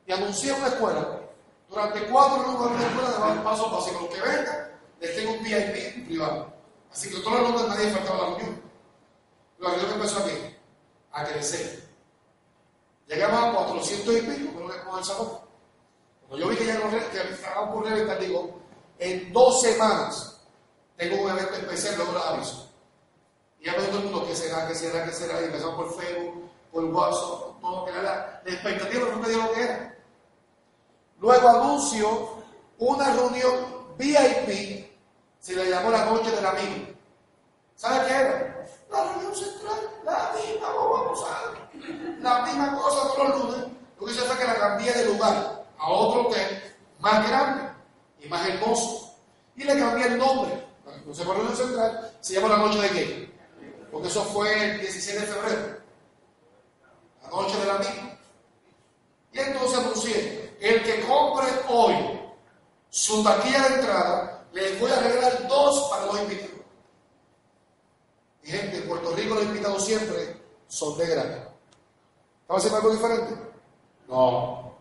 Y 0.08 0.12
anuncié 0.12 0.54
una 0.54 0.68
escuela. 0.68 1.20
Durante 1.70 2.06
cuatro 2.08 2.44
lunes 2.44 2.80
de 2.80 2.86
escuela 2.86 3.36
de 3.36 3.42
paso 3.42 3.70
básico. 3.70 4.02
Los 4.02 4.10
que 4.14 4.22
vengan, 4.22 4.72
les 5.00 5.16
tengo 5.16 5.34
un 5.34 5.44
VIP 5.44 6.06
privado. 6.06 6.54
Así 6.92 7.10
que 7.10 7.20
todos 7.20 7.40
los 7.42 7.52
lunes 7.52 7.68
nadie 7.68 7.90
faltaba 7.92 8.18
a 8.18 8.22
la 8.22 8.38
reunión. 8.38 8.62
La 9.60 9.70
reunión 9.70 9.92
empezó 9.94 10.20
aquí, 10.20 10.56
a 11.12 11.26
crecer. 11.26 11.90
Llegamos 13.08 13.44
a 13.44 13.66
400 13.66 14.16
y 14.16 14.22
pico, 14.22 14.52
pero 14.54 14.68
le 14.70 15.00
el 15.00 15.06
salón. 15.06 15.40
Cuando 16.28 16.46
yo 16.46 16.50
vi 16.50 16.58
que 16.58 16.66
ya 16.66 16.80
no 16.80 16.98
estaba 16.98 17.72
por 17.72 17.86
reventar, 17.86 18.20
digo, 18.20 18.62
en 19.00 19.34
dos 19.34 19.62
semanas 19.62 20.42
tengo 20.96 21.24
un 21.24 21.30
evento 21.30 21.56
especial, 21.56 21.96
luego 21.98 22.14
los 22.14 22.26
aviso. 22.26 22.71
Y 23.62 23.66
ya 23.66 23.74
me 23.74 23.84
todo 23.84 24.00
el 24.00 24.04
mundo, 24.06 24.26
¿qué 24.28 24.36
será, 24.36 24.68
qué 24.68 24.74
será, 24.74 25.06
qué 25.06 25.12
será? 25.12 25.40
Y 25.40 25.46
empezamos 25.46 25.76
por 25.76 26.02
Facebook, 26.02 26.50
por 26.72 26.84
WhatsApp, 26.86 27.62
todo 27.62 27.86
que 27.86 27.92
era 27.92 28.02
la, 28.02 28.42
la 28.44 28.52
expectativa, 28.52 29.08
no 29.10 29.18
me 29.18 29.30
dijo 29.30 29.42
lo 29.44 29.54
que 29.54 29.62
era. 29.62 29.96
Luego 31.20 31.48
anuncio 31.48 32.30
una 32.80 33.14
reunión 33.14 33.96
VIP, 34.00 34.92
se 35.40 35.56
le 35.56 35.70
llamó 35.70 35.92
la 35.92 36.06
noche 36.06 36.32
del 36.32 36.46
amigo. 36.46 36.88
¿Sabe 37.76 38.08
qué 38.08 38.14
era? 38.14 38.68
La 38.90 39.04
reunión 39.14 39.36
central, 39.36 39.80
la 40.04 40.34
misma 40.34 40.68
vamos 40.68 41.24
a 41.24 41.52
la 42.22 42.42
misma 42.46 42.78
cosa 42.78 43.14
todos 43.14 43.30
los 43.30 43.46
lunes. 43.46 43.68
Lo 44.00 44.06
que 44.06 44.12
hice 44.12 44.22
fue 44.22 44.38
que 44.38 44.46
la 44.46 44.56
cambié 44.56 44.92
de 44.92 45.06
lugar 45.06 45.66
a 45.78 45.90
otro 45.90 46.28
hotel 46.28 46.76
más 47.00 47.28
grande 47.28 47.70
y 48.20 48.28
más 48.28 48.48
hermoso. 48.48 49.16
Y 49.56 49.64
le 49.64 49.78
cambié 49.78 50.08
el 50.08 50.18
nombre. 50.18 50.68
No 51.06 51.14
se 51.14 51.24
reunión 51.24 51.56
central, 51.56 52.12
se 52.20 52.34
llama 52.34 52.50
la 52.50 52.58
noche 52.58 52.80
de 52.80 52.90
qué? 52.90 53.41
Porque 53.92 54.08
eso 54.08 54.24
fue 54.26 54.72
el 54.72 54.80
16 54.80 55.22
de 55.22 55.28
febrero. 55.28 55.78
La 57.24 57.30
noche 57.30 57.58
del 57.58 57.70
amigo. 57.70 58.18
Y 59.34 59.40
entonces 59.40 59.80
anuncié, 59.80 60.58
el 60.60 60.84
que 60.84 61.06
compre 61.06 61.48
hoy 61.70 62.20
su 62.90 63.24
taquilla 63.24 63.70
de 63.70 63.76
entrada, 63.76 64.46
le 64.52 64.78
voy 64.80 64.92
a 64.92 65.00
regalar 65.00 65.48
dos 65.48 65.90
para 65.90 66.06
los 66.08 66.20
invitados. 66.22 66.52
Y 68.44 68.52
gente, 68.52 68.78
en 68.78 68.88
Puerto 68.88 69.16
Rico 69.16 69.36
los 69.36 69.46
invitados 69.46 69.86
siempre 69.86 70.42
son 70.68 70.98
de 70.98 71.08
gratis. 71.08 71.44
¿Estamos 72.42 72.66
haciendo 72.66 72.78
algo 72.78 72.92
diferente? 72.92 73.52
No. 74.08 74.76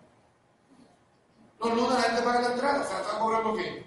Los 1.61 1.75
lunes 1.75 1.93
la 1.93 2.03
gente 2.03 2.23
paga 2.23 2.41
la 2.41 2.53
entrada, 2.53 2.85
se 2.85 2.95
la 2.95 3.01
está 3.01 3.19
cobrando 3.19 3.55
qué? 3.55 3.87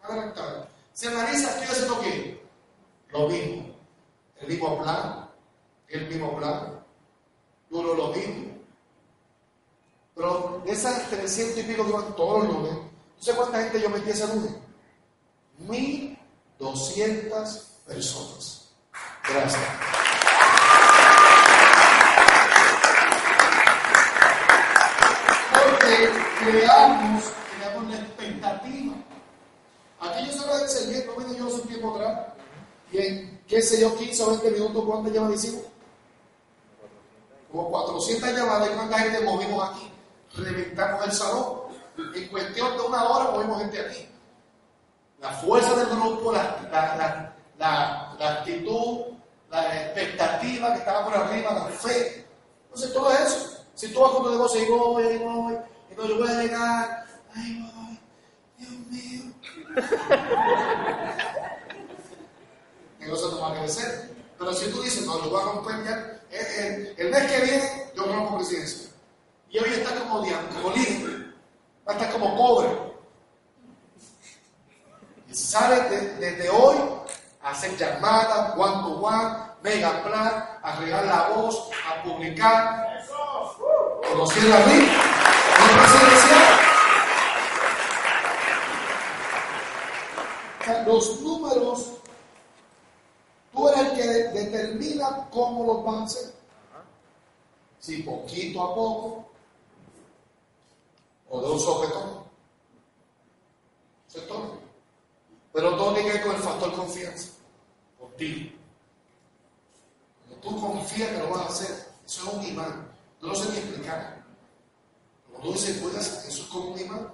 Paga 0.00 0.16
la 0.16 0.24
entrada. 0.24 0.68
Se 0.92 1.08
analiza, 1.08 1.50
estoy 1.50 1.66
haciendo 1.66 2.00
qué? 2.00 2.46
Lo 3.08 3.28
mismo. 3.28 3.71
El 4.42 4.48
mismo 4.48 4.82
plan, 4.82 5.30
el 5.88 6.08
mismo 6.08 6.36
plan, 6.36 6.84
duro 7.70 7.94
lo 7.94 8.08
mismo. 8.08 8.58
Pero 10.16 10.60
de 10.64 10.72
esas 10.72 11.08
300 11.08 11.58
y 11.58 11.62
pico 11.62 11.86
que 11.86 11.92
van 11.92 12.16
todos 12.16 12.42
los 12.44 12.54
lunes, 12.54 12.72
¿no 12.72 12.90
sé 13.20 13.32
cuánta 13.34 13.62
gente 13.62 13.80
yo 13.80 13.88
metí 13.88 14.10
ese 14.10 14.26
lunes? 14.26 14.50
1200 15.58 17.68
personas. 17.86 18.68
Gracias. 19.28 19.62
Porque 25.52 26.10
creamos, 26.40 27.24
creamos 27.56 27.90
la 27.90 27.98
expectativa. 28.00 28.94
Aquí 30.00 30.26
yo 30.26 30.32
se 30.32 30.46
lo 30.46 30.58
enseñé, 30.58 31.06
no 31.06 31.14
me 31.16 31.36
yo 31.36 31.46
hace 31.46 31.54
un 31.54 31.68
tiempo 31.68 31.94
atrás. 31.94 32.26
Y 32.90 32.98
en, 32.98 33.31
qué 33.52 33.60
sé 33.60 33.82
yo, 33.82 33.94
15 33.94 34.22
o 34.22 34.30
20 34.30 34.50
minutos, 34.52 34.82
¿cuántas 34.86 35.12
llamadas 35.12 35.44
hicimos? 35.44 35.64
Como 37.50 37.70
400 37.70 38.32
llamadas. 38.32 38.70
¿Y 38.70 38.74
cuánta 38.74 38.98
gente 38.98 39.20
movimos 39.20 39.68
aquí? 39.68 39.92
Reventamos 40.36 41.04
el 41.04 41.12
salón. 41.12 41.60
En 42.14 42.28
cuestión 42.28 42.74
de 42.78 42.80
una 42.80 43.04
hora 43.04 43.30
movimos 43.30 43.60
gente 43.60 43.78
aquí. 43.78 44.08
La 45.20 45.32
fuerza 45.32 45.76
del 45.76 45.88
grupo, 45.88 46.32
la, 46.32 47.34
actitud, 48.18 49.00
la 49.50 49.82
expectativa 49.82 50.72
que 50.72 50.78
estaba 50.78 51.04
por 51.04 51.14
arriba, 51.14 51.52
la 51.52 51.66
fe. 51.66 52.26
Entonces, 52.64 52.94
todo 52.94 53.12
eso. 53.12 53.64
Si 53.74 53.92
tú 53.92 54.00
vas 54.00 54.12
con 54.12 54.22
tu 54.22 54.30
negocio 54.30 54.62
y 54.62 54.68
voy, 54.70 55.04
y 55.04 55.18
voy, 55.18 55.58
y 55.90 55.94
no, 55.94 56.06
yo 56.06 56.16
voy 56.16 56.28
a 56.30 56.42
llegar, 56.42 57.04
ay, 57.34 57.70
voy, 57.70 58.00
Dios 58.56 58.72
mío. 58.88 59.24
negocio 63.02 63.28
no 63.28 63.40
va 63.40 63.52
a 63.52 63.60
crecer. 63.60 64.10
Pero 64.38 64.52
si 64.52 64.70
tú 64.70 64.82
dices, 64.82 65.06
no, 65.06 65.22
yo 65.22 65.30
voy 65.30 65.40
a 65.40 65.44
romper 65.44 65.84
ya, 65.84 66.20
el, 66.96 67.10
mes 67.10 67.30
que 67.30 67.40
viene, 67.40 67.92
yo 67.94 68.04
rompo 68.04 68.36
presidencia. 68.36 68.90
Y 69.50 69.58
hoy 69.58 69.68
está 69.70 69.94
como, 69.98 70.20
como 70.20 70.70
líder, 70.74 71.34
va 71.86 71.92
a 71.92 71.96
estar 71.96 72.12
como 72.12 72.36
pobre. 72.36 72.68
Y 75.28 75.34
sale 75.34 75.80
desde 76.18 76.48
hoy 76.50 76.76
hacer 77.42 77.76
llamadas, 77.76 78.56
one 78.56 78.82
to 78.82 79.00
one, 79.00 79.36
mega 79.62 80.02
plan, 80.02 80.58
a 80.62 80.76
regar 80.76 81.04
la 81.04 81.28
voz, 81.28 81.70
a 81.88 82.02
publicar. 82.02 82.88
Conocer 84.08 84.44
la 84.44 84.60
vida, 84.64 85.12
los 90.86 91.20
números, 91.20 91.92
tú 93.52 93.68
eres 93.68 93.80
el 93.80 93.92
que 93.96 94.02
determina 94.40 95.28
cómo 95.30 95.64
los 95.66 95.84
van 95.84 96.02
a 96.02 96.04
hacer. 96.04 96.32
Si 97.82 98.00
poquito 98.04 98.62
a 98.62 98.74
poco, 98.76 99.26
o 101.28 101.40
de 101.40 101.50
un 101.50 101.58
sopetón. 101.58 102.22
Es 104.14 104.28
todo. 104.28 104.60
Pero 105.52 105.76
todo 105.76 105.94
tiene 105.94 106.10
que 106.10 106.18
ver 106.18 106.26
con 106.26 106.36
el 106.36 106.42
factor 106.42 106.76
confianza. 106.76 107.30
Ti. 108.16 108.56
Cuando 110.28 110.48
tú 110.48 110.60
confías 110.60 111.08
que 111.10 111.18
lo 111.18 111.30
vas 111.30 111.40
a 111.40 111.46
hacer, 111.46 111.88
eso 112.06 112.22
es 112.22 112.36
un 112.36 112.44
imán. 112.44 112.88
No 113.20 113.28
lo 113.28 113.34
sé 113.34 113.50
ni 113.50 113.58
explicar. 113.58 114.22
Cuando 115.28 115.48
tú 115.48 115.54
dices, 115.54 115.78
puedes, 115.78 116.06
eso 116.06 116.42
es 116.42 116.48
como 116.50 116.68
un 116.68 116.78
imán. 116.78 117.10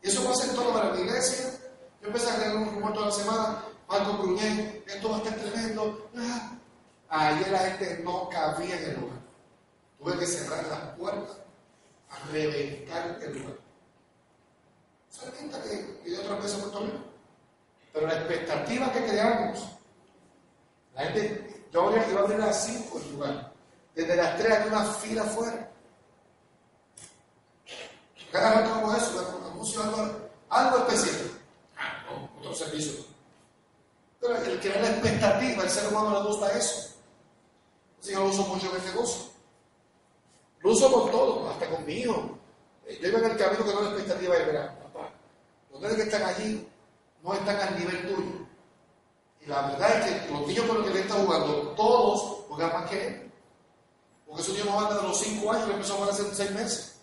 Y 0.00 0.08
eso 0.08 0.22
pasa 0.22 0.44
en 0.44 0.54
todo 0.54 0.72
para 0.72 0.94
la 0.94 1.00
iglesia. 1.00 1.58
Yo 2.00 2.06
empecé 2.06 2.30
a 2.30 2.38
leer 2.38 2.56
un 2.56 2.72
rumor 2.72 2.92
toda 2.92 3.06
la 3.06 3.12
semana. 3.12 3.64
Marco 3.88 4.12
Bruñé, 4.12 4.84
esto 4.86 5.10
va 5.10 5.16
a 5.16 5.18
estar 5.18 5.34
tremendo. 5.40 6.08
Ah. 6.16 6.56
Ayer 7.08 7.50
la 7.50 7.58
gente 7.58 8.00
no 8.04 8.28
cabía 8.28 8.76
en 8.76 8.90
el 8.90 9.00
lugar. 9.00 9.19
Tuve 10.00 10.18
que 10.18 10.26
cerrar 10.26 10.66
las 10.66 10.96
puertas 10.96 11.36
a 12.08 12.32
reventar 12.32 13.18
el 13.20 13.38
lugar. 13.38 13.56
¿Se 15.10 15.30
cuenta 15.30 15.62
que 15.62 16.10
yo 16.10 16.20
otra 16.22 16.36
vez 16.36 16.54
a 16.54 16.58
Puerto 16.58 16.80
Rico? 16.80 16.98
Pero 17.92 18.06
la 18.06 18.14
expectativa 18.14 18.92
que 18.92 19.04
creamos, 19.04 19.68
la 20.94 21.02
gente, 21.02 21.66
yo 21.70 21.90
iba 21.90 22.20
a 22.20 22.22
abrir 22.22 22.40
a 22.40 22.46
las 22.46 22.64
5 22.64 22.98
el 22.98 23.12
lugar. 23.12 23.52
Desde 23.94 24.16
las 24.16 24.38
3 24.38 24.52
hay 24.52 24.68
una 24.68 24.84
fila 24.84 25.22
afuera. 25.22 25.70
Cada 28.32 28.60
rato 28.60 28.74
como 28.80 28.94
eso, 28.94 29.20
la 29.20 29.84
algo, 29.84 30.30
algo 30.48 30.78
especial. 30.78 31.30
Ah, 31.76 32.04
no, 32.06 32.30
otro 32.38 32.54
servicio. 32.54 33.04
Pero 34.20 34.36
el 34.36 34.60
crear 34.60 34.80
la 34.80 34.90
expectativa, 34.90 35.64
el 35.64 35.70
ser 35.70 35.88
humano 35.88 36.22
le 36.22 36.28
gusta 36.28 36.56
eso. 36.56 36.94
Así 38.00 38.10
que 38.10 38.16
lo 38.16 38.26
uso 38.26 38.46
mucho 38.46 38.70
en 38.70 38.76
el 38.76 38.84
negocio. 38.86 39.29
Lo 40.60 40.72
uso 40.72 40.92
con 40.92 41.10
todo, 41.10 41.48
hasta 41.50 41.68
conmigo. 41.70 42.38
Yo 43.00 43.08
iba 43.08 43.18
en 43.18 43.24
el 43.30 43.36
camino 43.36 43.64
que 43.64 43.74
no 43.74 43.82
la 43.82 43.90
expectativa 43.90 44.34
de 44.36 44.44
verano. 44.44 44.72
Papá, 44.92 45.10
los 45.72 45.94
que 45.94 46.02
están 46.02 46.22
allí 46.22 46.68
no 47.22 47.34
están 47.34 47.56
al 47.56 47.78
nivel 47.78 48.02
tuyo. 48.02 48.46
Y 49.40 49.46
la 49.46 49.62
verdad 49.68 50.08
es 50.08 50.22
que 50.22 50.32
los 50.32 50.46
niños 50.46 50.66
con 50.66 50.78
los 50.78 50.86
que 50.86 50.94
le 50.94 51.00
están 51.00 51.24
jugando, 51.24 51.54
todos 51.76 52.20
juegan 52.48 52.72
más 52.72 52.90
que 52.90 53.06
él. 53.06 53.32
Porque 54.26 54.42
esos 54.42 54.54
niños 54.54 54.68
no 54.68 54.76
van 54.76 54.94
desde 54.94 55.08
los 55.08 55.18
5 55.18 55.52
años, 55.52 55.66
que 55.66 55.72
empezó 55.72 55.92
a 55.92 55.96
jugar 55.96 56.10
hace 56.10 56.34
6 56.34 56.50
meses. 56.52 57.00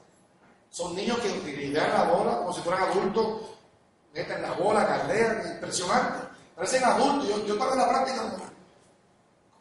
Son 0.69 0.95
niños 0.95 1.17
que 1.19 1.29
lideran 1.29 1.93
la 1.93 2.03
bola 2.13 2.37
como 2.37 2.53
si 2.53 2.61
fueran 2.61 2.89
adultos, 2.91 3.41
meten 4.13 4.41
la 4.41 4.51
bola, 4.51 4.85
carreran, 4.85 5.53
impresionante. 5.53 6.27
Parecen 6.55 6.83
adultos. 6.83 7.29
Yo, 7.29 7.45
yo 7.45 7.53
estaba 7.53 7.71
en 7.73 7.77
la 7.79 7.89
práctica, 7.89 8.37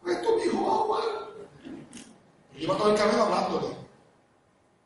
con 0.02 0.12
esto 0.12 0.36
mi 0.36 0.42
hijo 0.42 0.66
va 0.66 0.72
a 0.72 0.78
jugar. 0.78 1.02
Y 2.54 2.64
iba 2.64 2.76
todo 2.76 2.90
el 2.90 2.98
camino 2.98 3.22
hablándole. 3.22 3.85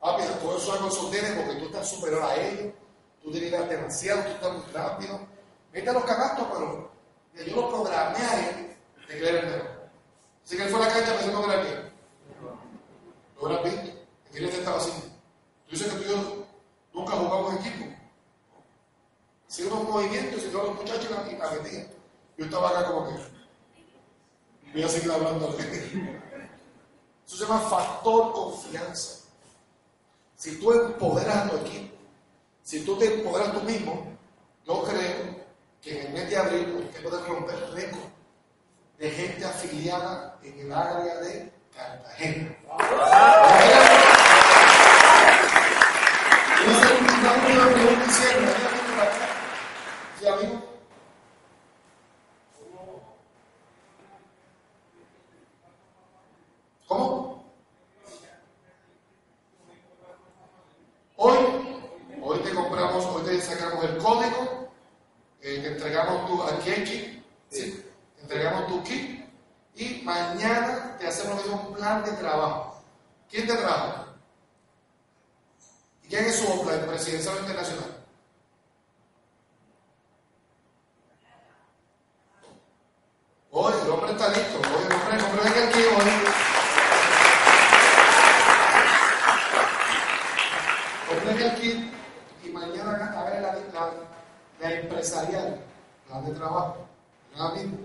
Papi, 0.00 0.22
todo 0.40 0.56
eso 0.56 0.74
es 0.74 0.80
con 0.80 0.88
porque 1.36 1.60
tú 1.60 1.66
estás 1.66 1.90
superior 1.90 2.22
a 2.22 2.34
ellos, 2.34 2.72
tú 3.22 3.30
te 3.30 3.38
demasiado, 3.38 4.22
tú 4.22 4.28
estás 4.30 4.52
muy 4.52 4.72
rápido. 4.72 5.20
Mete 5.72 5.92
los 5.92 6.04
canastos, 6.04 6.46
pero 6.50 6.90
yo 7.46 7.56
lo 7.56 7.68
programé 7.68 8.18
a 8.18 8.48
él 8.48 8.76
de 9.08 9.18
creer 9.18 9.34
el 9.36 9.46
mejor. 9.46 9.90
Así 10.44 10.56
que 10.56 10.62
él 10.62 10.70
fue 10.70 10.82
a 10.82 10.88
la 10.88 10.92
cancha 10.94 11.12
pensando 11.12 11.42
que 11.46 11.52
era 11.52 11.62
bien. 11.62 11.92
Lo 13.36 13.46
hubieras 13.46 13.64
visto. 13.64 14.00
¿Qué 14.32 14.40
le 14.40 14.48
estaba 14.48 14.78
haciendo? 14.78 15.06
Tú 15.06 15.70
dices 15.70 15.92
que 15.92 15.98
tú 15.98 16.02
y 16.02 16.08
yo 16.08 16.46
nunca 16.94 17.12
jugamos 17.12 17.52
en 17.52 17.58
equipo. 17.58 17.86
Hacía 19.48 19.66
unos 19.66 19.88
movimientos 19.88 20.44
y 20.44 20.48
todos 20.48 20.68
los 20.68 20.76
muchachos 20.76 21.06
y 21.30 21.36
la 21.36 21.50
metían. 21.50 21.88
Yo 22.38 22.44
estaba 22.46 22.70
acá 22.70 22.86
como 22.86 23.08
que. 23.08 23.14
Voy 24.72 24.82
a 24.82 24.88
seguir 24.88 25.10
hablando. 25.10 25.56
Eso 25.58 27.36
se 27.36 27.44
llama 27.44 27.60
factor 27.60 28.32
confianza. 28.32 29.19
Si 30.40 30.58
tú 30.58 30.72
empoderas 30.72 31.36
a 31.36 31.50
tu 31.50 31.56
equipo, 31.58 31.94
si 32.62 32.82
tú 32.82 32.96
te 32.98 33.12
empoderas 33.12 33.52
tú 33.52 33.60
mismo, 33.60 34.06
yo 34.66 34.82
creo 34.84 35.36
que 35.82 36.00
en 36.00 36.06
el 36.06 36.12
mes 36.12 36.30
de 36.30 36.36
abril 36.36 36.86
usted 36.86 37.02
puede 37.02 37.26
romper 37.26 37.56
récord 37.74 38.08
de 38.98 39.10
gente 39.10 39.44
afiliada 39.44 40.38
en 40.42 40.60
el 40.60 40.72
área 40.72 41.16
de 41.16 41.52
Cartagena. 41.74 42.56
¿Sí, 50.18 50.28
amigo? 50.28 50.62
¿Cómo? 56.86 57.44
Hoy, 61.16 61.36
hoy 62.22 62.38
te 62.38 62.54
compramos, 62.54 63.04
hoy 63.06 63.22
te 63.24 63.40
sacamos 63.40 63.84
el 63.84 63.98
código 63.98 64.60
eh, 65.42 65.62
entregamos 65.66 66.26
tu, 66.26 66.42
aquí 66.42 66.70
kit, 66.84 67.24
¿sí? 67.50 67.84
entregamos 68.20 68.66
tu 68.66 68.82
kit 68.82 69.26
y 69.74 70.02
mañana 70.02 70.96
te 70.98 71.06
hacemos 71.06 71.44
un 71.46 71.74
plan 71.74 72.04
de 72.04 72.12
trabajo. 72.12 72.82
¿Quién 73.30 73.46
te 73.46 73.54
trabaja? 73.54 74.06
¿Y 76.02 76.08
quién 76.08 76.24
es 76.24 76.36
su 76.36 76.62
plan 76.62 76.86
presidencial 76.86 77.38
internacional? 77.38 77.96
Hoy 83.52 83.74
el 83.82 83.90
hombre 83.90 84.12
está 84.12 84.28
listo, 84.28 84.58
hoy 84.58 84.84
el 84.86 84.92
hombre, 84.92 85.16
el 85.16 85.24
hombre 85.24 85.42
venga 85.44 85.68
aquí 85.68 85.78
hoy. 85.78 86.10
Hombre 91.10 91.50
aquí 91.50 91.90
y 92.44 92.48
mañana 92.50 93.20
a 93.20 93.24
ver 93.24 93.42
la, 93.42 93.54
la 93.54 94.10
la 94.60 94.72
empresarial, 94.72 95.60
plan 96.06 96.24
de 96.24 96.32
trabajo, 96.32 96.86
mismo. 97.54 97.78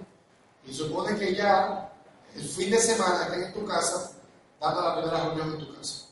Y 0.66 0.74
supone 0.74 1.18
que 1.18 1.36
ya 1.36 1.90
el 2.36 2.44
fin 2.48 2.72
de 2.72 2.80
semana 2.80 3.24
estén 3.24 3.44
en 3.44 3.54
tu 3.54 3.66
casa, 3.66 4.12
dando 4.60 4.82
la 4.82 4.96
primera 4.98 5.24
reunión 5.24 5.54
en 5.54 5.60
tu 5.60 5.76
casa. 5.76 6.06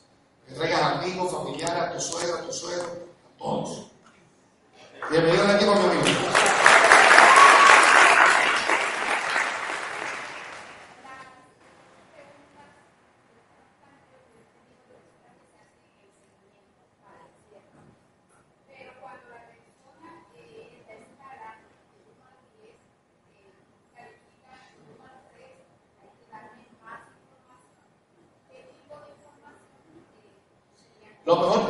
Que 0.46 0.54
traigas 0.54 0.82
amigos, 0.82 1.32
familiares, 1.32 1.82
a 1.82 1.92
tu 1.92 2.00
suegra, 2.00 2.38
a 2.38 2.42
tu 2.42 2.52
suegro, 2.52 2.84
a 2.84 3.38
todos. 3.38 3.86
Bienvenidos 5.10 5.50
aquí 5.50 5.64
con 5.66 5.78
mi 5.78 6.00
amigo. 6.00 6.54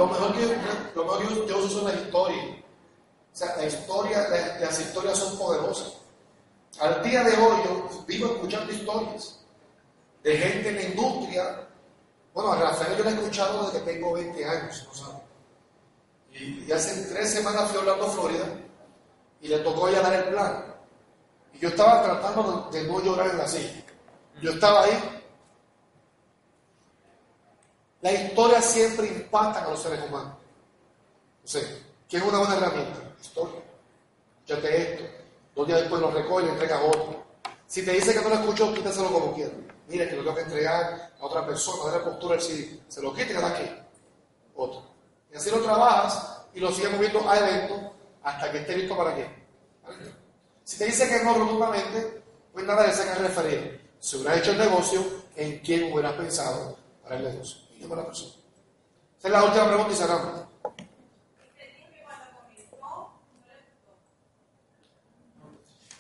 Lo 0.04 0.10
mejor, 0.12 0.34
que, 0.34 0.56
lo 0.94 1.04
mejor 1.04 1.46
yo, 1.46 1.58
uso 1.58 1.68
son 1.80 1.84
las 1.86 2.02
historias. 2.02 2.46
O 2.46 3.36
sea, 3.36 3.56
la 3.56 3.66
historia, 3.66 4.28
la- 4.28 4.60
las 4.60 4.80
historias 4.80 5.18
son 5.18 5.38
poderosas. 5.38 5.94
Al 6.78 7.02
día 7.02 7.22
de 7.24 7.36
hoy 7.36 7.56
yo 7.64 8.04
vivo 8.06 8.26
escuchando 8.34 8.72
historias 8.72 9.40
de 10.22 10.36
gente 10.36 10.68
en 10.68 10.74
la 10.76 10.82
industria. 10.82 11.68
Bueno, 12.34 12.52
a 12.52 12.56
Rafael 12.56 12.96
yo 12.98 13.04
lo 13.04 13.10
he 13.10 13.14
escuchado 13.14 13.66
desde 13.66 13.84
que 13.84 13.92
tengo 13.92 14.12
20 14.12 14.44
años, 14.44 14.84
¿no 14.88 14.94
sabe? 14.94 15.18
Y, 16.32 16.70
hace 16.72 17.14
tres 17.14 17.30
semanas 17.32 17.70
fui 17.70 17.88
a 17.88 17.94
Florida, 18.06 18.44
y 19.40 19.48
le 19.48 19.58
tocó 19.58 19.88
ya 19.88 20.00
dar 20.00 20.14
el 20.14 20.24
plan. 20.24 20.64
Y 21.52 21.60
yo 21.60 21.68
estaba 21.68 22.02
tratando 22.02 22.68
de 22.72 22.82
no 22.84 23.00
llorar 23.00 23.30
en 23.30 23.38
la 23.38 23.46
silla. 23.46 23.84
Yo 24.42 24.50
estaba 24.50 24.82
ahí. 24.82 25.23
La 28.04 28.12
historia 28.12 28.60
siempre 28.60 29.06
impacta 29.06 29.64
a 29.64 29.70
los 29.70 29.80
seres 29.80 29.98
humanos. 30.06 30.34
O 31.42 31.48
sea, 31.48 31.62
¿qué 32.06 32.18
es 32.18 32.22
una 32.22 32.36
buena 32.36 32.56
herramienta? 32.56 33.00
Historia. 33.18 33.62
Escúchate 34.46 34.82
esto. 34.82 35.04
Dos 35.54 35.66
días 35.66 35.80
después 35.80 36.02
lo 36.02 36.10
recoge 36.10 36.42
y 36.42 36.46
le 36.48 36.52
entrega 36.52 36.80
a 36.80 36.84
otro. 36.84 37.24
Si 37.66 37.82
te 37.82 37.92
dice 37.92 38.12
que 38.12 38.20
no 38.20 38.28
lo 38.28 38.34
escuchó, 38.34 38.74
quítaselo 38.74 39.10
como 39.10 39.34
quieras. 39.34 39.54
Mire 39.88 40.06
que 40.06 40.16
lo 40.16 40.22
tengo 40.22 40.36
que 40.36 40.42
entregar 40.42 41.12
a 41.18 41.24
otra 41.24 41.46
persona, 41.46 41.92
de 41.92 41.98
la 41.98 42.04
postura, 42.04 42.38
si 42.38 42.78
se 42.88 43.00
lo 43.00 43.14
quita 43.14 43.30
y 43.30 43.32
da 43.36 43.46
aquí. 43.46 43.70
Otro. 44.54 44.82
Y 45.32 45.36
así 45.38 45.50
lo 45.50 45.62
trabajas 45.62 46.42
y 46.52 46.60
lo 46.60 46.70
sigues 46.72 46.92
moviendo 46.92 47.26
a 47.26 47.38
eventos 47.38 47.90
hasta 48.22 48.52
que 48.52 48.58
esté 48.58 48.76
listo 48.76 48.98
para 48.98 49.14
qué. 49.14 49.30
¿Para 49.82 49.96
qué? 49.96 50.12
Si 50.62 50.76
te 50.76 50.84
dice 50.84 51.08
que 51.08 51.24
no 51.24 51.32
rotundamente, 51.38 52.22
pues 52.52 52.66
nada 52.66 52.86
le 52.86 52.92
sacas 52.92 53.18
referir. 53.22 53.92
Si 53.98 54.18
hubieras 54.18 54.40
hecho 54.40 54.50
el 54.50 54.58
negocio, 54.58 55.02
¿en 55.36 55.60
quién 55.60 55.90
hubieras 55.90 56.12
pensado 56.12 56.76
para 57.02 57.16
el 57.16 57.24
negocio? 57.24 57.63
Persona. 57.88 58.34
Esa 59.18 59.28
es 59.28 59.32
la 59.32 59.44
última 59.44 59.66
pregunta 59.66 59.92
y 59.92 59.96
cerramos. 59.96 60.44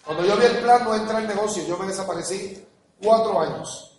Cuando 0.04 0.24
yo 0.24 0.36
vi 0.36 0.44
el 0.44 0.58
plan 0.58 0.84
no 0.84 0.94
entra 0.94 1.18
el 1.18 1.26
negocio, 1.26 1.64
yo 1.64 1.78
me 1.78 1.86
desaparecí 1.86 2.66
cuatro 3.02 3.40
años. 3.40 3.90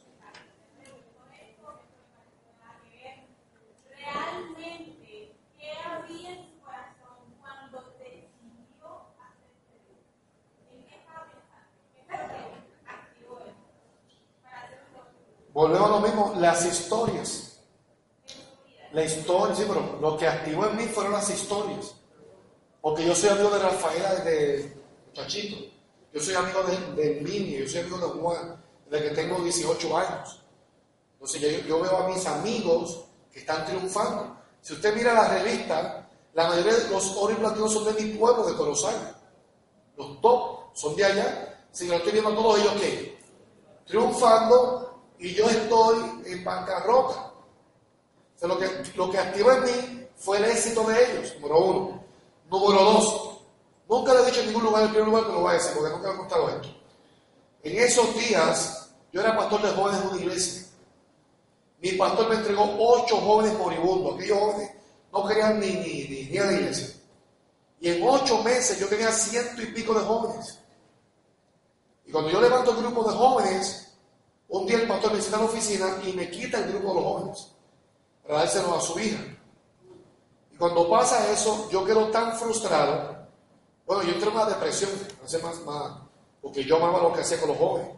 Volvemos 15.55 15.89
a 15.89 15.91
lo 15.93 15.99
mismo, 16.01 16.33
las 16.38 16.65
historias. 16.65 17.44
La 18.95 19.03
historia, 19.03 19.53
sí, 19.53 19.65
pero 19.67 19.97
lo 19.99 20.15
que 20.15 20.25
activó 20.25 20.67
en 20.67 20.77
mí 20.77 20.85
fueron 20.85 21.11
las 21.11 21.29
historias. 21.29 21.95
Porque 22.79 23.05
yo 23.05 23.13
soy 23.13 23.27
amigo 23.27 23.49
de 23.49 23.59
Rafaela 23.59 24.15
desde 24.15 24.73
muchachito. 25.07 25.57
Yo 26.13 26.21
soy 26.21 26.33
amigo 26.33 26.63
de, 26.63 27.03
de 27.03 27.19
Mini, 27.19 27.57
yo 27.57 27.67
soy 27.67 27.81
amigo 27.81 27.97
de 27.97 28.05
Juan 28.21 28.63
desde 28.89 29.09
que 29.09 29.15
tengo 29.15 29.43
18 29.43 29.97
años. 29.97 30.41
Entonces 31.15 31.67
yo, 31.67 31.81
veo 31.81 31.97
a 31.97 32.07
mis 32.07 32.25
amigos 32.25 33.03
que 33.33 33.39
están 33.39 33.65
triunfando. 33.65 34.37
Si 34.61 34.71
usted 34.71 34.95
mira 34.95 35.13
las 35.13 35.29
revistas, 35.29 36.05
la 36.33 36.47
mayoría 36.47 36.75
de 36.75 36.87
los 36.87 37.17
oro 37.17 37.33
y 37.33 37.35
platinos 37.35 37.73
son 37.73 37.93
de 37.93 38.01
mi 38.01 38.13
pueblo, 38.13 38.45
de 38.45 38.55
Corozal. 38.55 39.13
Los 39.97 40.21
top 40.21 40.73
son 40.73 40.95
de 40.95 41.03
allá. 41.03 41.67
Si 41.69 41.85
lo 41.89 41.95
estoy 41.95 42.13
viendo 42.13 42.29
a 42.29 42.35
todos 42.35 42.59
ellos 42.61 42.73
que 42.79 43.19
triunfando 43.87 45.03
y 45.19 45.33
yo 45.33 45.49
estoy 45.49 46.21
en 46.27 46.45
bancarrota. 46.45 47.34
Lo, 48.41 48.59
que, 48.59 48.69
lo 48.95 49.09
que 49.09 49.17
activó 49.17 49.51
en 49.51 49.63
mí 49.63 50.07
fue 50.15 50.38
el 50.38 50.45
éxito 50.45 50.83
de 50.83 51.03
ellos, 51.03 51.33
número 51.36 51.59
uno. 51.59 52.03
Número 52.49 52.83
dos, 52.83 53.39
nunca 53.89 54.13
lo 54.13 54.23
he 54.23 54.25
dicho 54.27 54.41
en 54.41 54.47
ningún 54.47 54.63
lugar, 54.63 54.83
en 54.83 54.89
primer 54.89 55.07
lugar, 55.07 55.23
pero 55.23 55.36
lo 55.36 55.41
voy 55.41 55.51
a 55.51 55.53
decir, 55.53 55.71
porque 55.73 55.93
nunca 55.93 56.07
me 56.09 56.13
he 56.13 56.17
contado 56.17 56.49
esto. 56.49 56.67
En 57.63 57.77
esos 57.79 58.15
días, 58.15 58.89
yo 59.11 59.21
era 59.21 59.36
pastor 59.36 59.61
de 59.61 59.71
jóvenes 59.71 60.01
de 60.01 60.07
una 60.09 60.21
iglesia. 60.21 60.67
Mi 61.81 61.91
pastor 61.93 62.29
me 62.29 62.36
entregó 62.36 62.75
ocho 62.77 63.17
jóvenes 63.17 63.57
moribundos. 63.57 64.15
Aquellos 64.15 64.39
jóvenes 64.39 64.71
no 65.11 65.27
querían 65.27 65.59
ni, 65.59 65.71
ni, 65.73 66.07
ni, 66.07 66.23
ni 66.29 66.38
a 66.38 66.45
la 66.45 66.53
iglesia. 66.53 66.95
Y 67.79 67.89
en 67.89 68.07
ocho 68.07 68.43
meses 68.43 68.79
yo 68.79 68.88
tenía 68.88 69.11
ciento 69.11 69.61
y 69.61 69.67
pico 69.67 69.93
de 69.93 70.01
jóvenes. 70.01 70.59
Y 72.05 72.11
cuando 72.11 72.29
yo 72.29 72.39
levanto 72.39 72.71
el 72.71 72.77
grupo 72.77 73.03
de 73.09 73.15
jóvenes, 73.15 73.97
un 74.49 74.65
día 74.67 74.77
el 74.77 74.88
pastor 74.88 75.11
me 75.11 75.17
visita 75.17 75.38
a 75.38 75.39
la 75.39 75.45
oficina 75.45 75.97
y 76.05 76.13
me 76.13 76.29
quita 76.29 76.59
el 76.59 76.71
grupo 76.71 76.89
de 76.89 76.93
los 76.93 77.03
jóvenes 77.03 77.54
para 78.28 78.39
dárselo 78.39 78.76
a 78.76 78.82
su 78.82 78.99
hija. 78.99 79.23
Y 80.51 80.57
cuando 80.57 80.89
pasa 80.89 81.32
eso, 81.32 81.69
yo 81.71 81.84
quedo 81.86 82.07
tan 82.09 82.38
frustrado. 82.38 83.15
Bueno, 83.86 84.03
yo 84.03 84.13
entré 84.13 84.30
en 84.30 84.36
una 84.36 84.45
depresión, 84.45 84.89
hace 85.23 85.38
más, 85.39 85.59
más, 85.61 85.91
porque 86.41 86.63
yo 86.63 86.78
amaba 86.78 87.01
lo 87.01 87.13
que 87.13 87.21
hacía 87.21 87.39
con 87.39 87.49
los 87.49 87.57
jóvenes. 87.57 87.89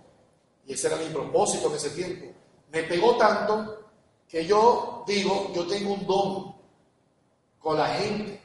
Y 0.66 0.74
ese 0.74 0.88
era 0.88 0.98
mi 0.98 1.06
propósito 1.06 1.70
en 1.70 1.76
ese 1.76 1.90
tiempo. 1.92 2.26
Me 2.72 2.84
pegó 2.84 3.16
tanto 3.16 3.86
que 4.28 4.46
yo 4.46 5.04
digo, 5.08 5.52
yo 5.56 5.66
tengo 5.68 5.94
un 5.94 6.06
don 6.06 6.56
con 7.60 7.78
la 7.78 7.88
gente. 7.88 8.42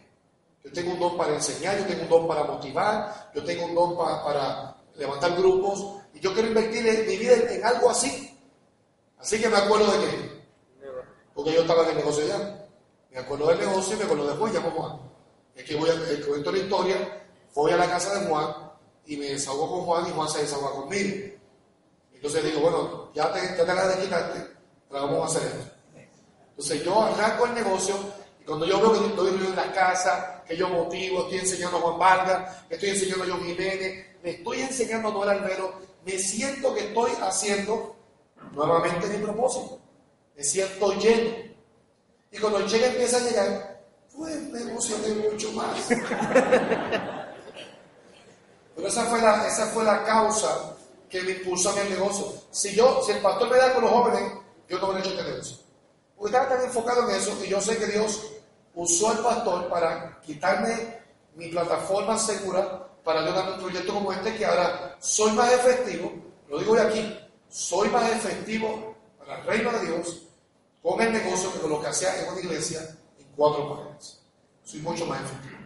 Yo 0.65 0.71
tengo 0.73 0.93
un 0.93 1.01
don 1.01 1.17
para 1.17 1.35
enseñar, 1.35 1.77
yo 1.79 1.87
tengo 1.87 2.03
un 2.03 2.09
don 2.09 2.29
para 2.29 2.45
motivar, 2.45 3.33
yo 3.35 3.43
tengo 3.43 3.65
un 3.65 3.75
don 3.75 3.97
pa- 3.97 4.23
para 4.25 4.77
levantar 4.95 5.35
grupos. 5.37 5.97
Y 6.15 6.21
yo 6.21 6.33
quiero 6.33 6.49
invertir 6.49 6.85
mi 7.09 7.17
vida 7.17 7.35
en 7.51 7.65
algo 7.65 7.91
así. 7.91 8.39
Así 9.19 9.41
que 9.41 9.49
me 9.49 9.57
acuerdo 9.57 9.91
de 9.91 9.99
que, 10.07 10.42
porque 11.35 11.53
yo 11.53 11.63
estaba 11.63 11.85
en 11.85 11.91
el 11.91 11.97
negocio 11.97 12.27
ya. 12.27 12.67
Me 13.11 13.19
acuerdo 13.19 13.49
del 13.49 13.59
negocio 13.59 13.95
y 13.95 13.99
me 13.99 14.05
acuerdo 14.05 14.27
de 14.27 14.37
Juan, 14.37 14.55
llamo 14.55 14.71
Juan. 14.71 15.01
Es 15.55 15.65
que 15.65 15.77
voy 15.77 15.91
a, 15.91 16.27
cuento 16.27 16.51
la 16.51 16.59
historia, 16.59 17.25
voy 17.55 17.73
a 17.73 17.77
la 17.77 17.87
casa 17.87 18.19
de 18.19 18.27
Juan 18.27 18.55
y 19.07 19.17
me 19.17 19.27
desahogo 19.27 19.71
con 19.71 19.81
Juan 19.83 20.09
y 20.09 20.13
Juan 20.13 20.29
se 20.29 20.43
desahoga 20.43 20.71
conmigo. 20.73 21.33
Entonces 22.15 22.45
digo, 22.45 22.61
bueno, 22.61 23.11
ya 23.15 23.33
te, 23.33 23.41
ya 23.41 23.67
te 23.67 23.89
de 23.97 24.05
quitarte, 24.05 24.47
pero 24.89 25.07
vamos 25.07 25.23
a 25.23 25.39
hacer 25.39 25.49
esto. 25.49 25.73
Entonces 26.51 26.85
yo 26.85 27.03
arranco 27.03 27.47
el 27.47 27.55
negocio 27.55 27.97
y 28.41 28.45
cuando 28.45 28.67
yo 28.67 28.81
veo 28.81 28.93
que 28.93 29.07
estoy 29.09 29.29
en 29.29 29.57
la 29.57 29.73
casa, 29.73 30.43
que 30.47 30.57
yo 30.57 30.69
motivo, 30.69 31.23
estoy 31.23 31.39
enseñando 31.39 31.79
a 31.79 31.81
Juan 31.81 31.99
Vargas, 31.99 32.57
estoy 32.71 32.91
enseñando 32.91 33.25
a 33.25 33.27
John 33.29 33.45
Jiménez, 33.45 34.07
me 34.23 34.31
estoy 34.31 34.61
enseñando 34.61 35.09
a 35.09 35.13
Noel 35.13 35.31
Albero, 35.31 35.75
me 36.05 36.19
siento 36.19 36.75
que 36.75 36.81
estoy 36.89 37.13
haciendo 37.21 37.97
nuevamente 38.53 39.09
mi 39.09 39.19
propósito. 39.19 39.82
Me 40.37 40.43
siento 40.43 40.93
lleno. 40.95 41.31
Y 42.31 42.39
cuando 42.39 42.67
cheque 42.67 42.87
empieza 42.87 43.19
a 43.19 43.21
llegar, 43.21 43.83
pues 44.17 44.41
me 44.51 44.61
emocioné 44.61 45.09
mucho 45.15 45.53
más. 45.53 45.89
Pero 48.75 48.89
esa 48.89 49.05
fue 49.05 49.21
la, 49.21 49.47
esa 49.47 49.67
fue 49.67 49.85
la 49.85 50.03
causa 50.05 50.77
que 51.09 51.21
me 51.23 51.33
impulsó 51.33 51.71
a 51.71 51.75
mi 51.75 51.91
negocio. 51.91 52.33
Si 52.51 52.75
yo, 52.75 53.03
si 53.05 53.13
el 53.13 53.19
pastor 53.19 53.51
me 53.51 53.59
da 53.59 53.75
con 53.75 53.85
los 53.85 53.93
jóvenes, 53.93 54.33
yo 54.69 54.79
no 54.79 54.87
hubiera 54.87 55.01
hecho 55.01 55.11
este 55.11 55.31
negocio. 55.31 55.59
Porque 56.17 56.35
estaba 56.35 56.57
tan 56.57 56.65
enfocado 56.65 57.09
en 57.09 57.17
eso 57.17 57.37
y 57.45 57.49
yo 57.49 57.61
sé 57.61 57.77
que 57.77 57.87
Dios 57.87 58.23
usó 58.75 59.11
al 59.11 59.19
pastor 59.19 59.69
para 59.69 60.19
quitarme 60.23 61.03
mi 61.35 61.49
plataforma 61.49 62.17
segura 62.19 62.89
para 63.05 63.25
yo 63.25 63.33
darme 63.33 63.55
un 63.55 63.61
proyecto 63.61 63.95
como 63.95 64.13
este 64.13 64.37
que 64.37 64.47
ahora 64.47 64.97
soy 65.01 65.33
más 65.33 65.53
efectivo, 65.53 66.13
lo 66.49 66.59
digo 66.59 66.73
hoy 66.73 66.79
aquí, 66.79 67.19
soy 67.49 67.89
más 67.89 68.11
efectivo 68.11 68.95
para 69.19 69.39
el 69.41 69.47
reino 69.47 69.73
de 69.73 69.87
Dios 69.87 70.22
con 70.83 71.01
el 71.01 71.13
negocio 71.13 71.53
que 71.53 71.61
con 71.61 71.71
lo 71.71 71.81
que 71.81 71.87
hacía 71.87 72.23
en 72.23 72.33
una 72.33 72.41
iglesia 72.41 72.81
en 73.19 73.27
cuatro 73.37 73.77
paredes. 73.77 74.21
Soy 74.65 74.81
mucho 74.81 75.07
más 75.07 75.21
efectivo. 75.23 75.59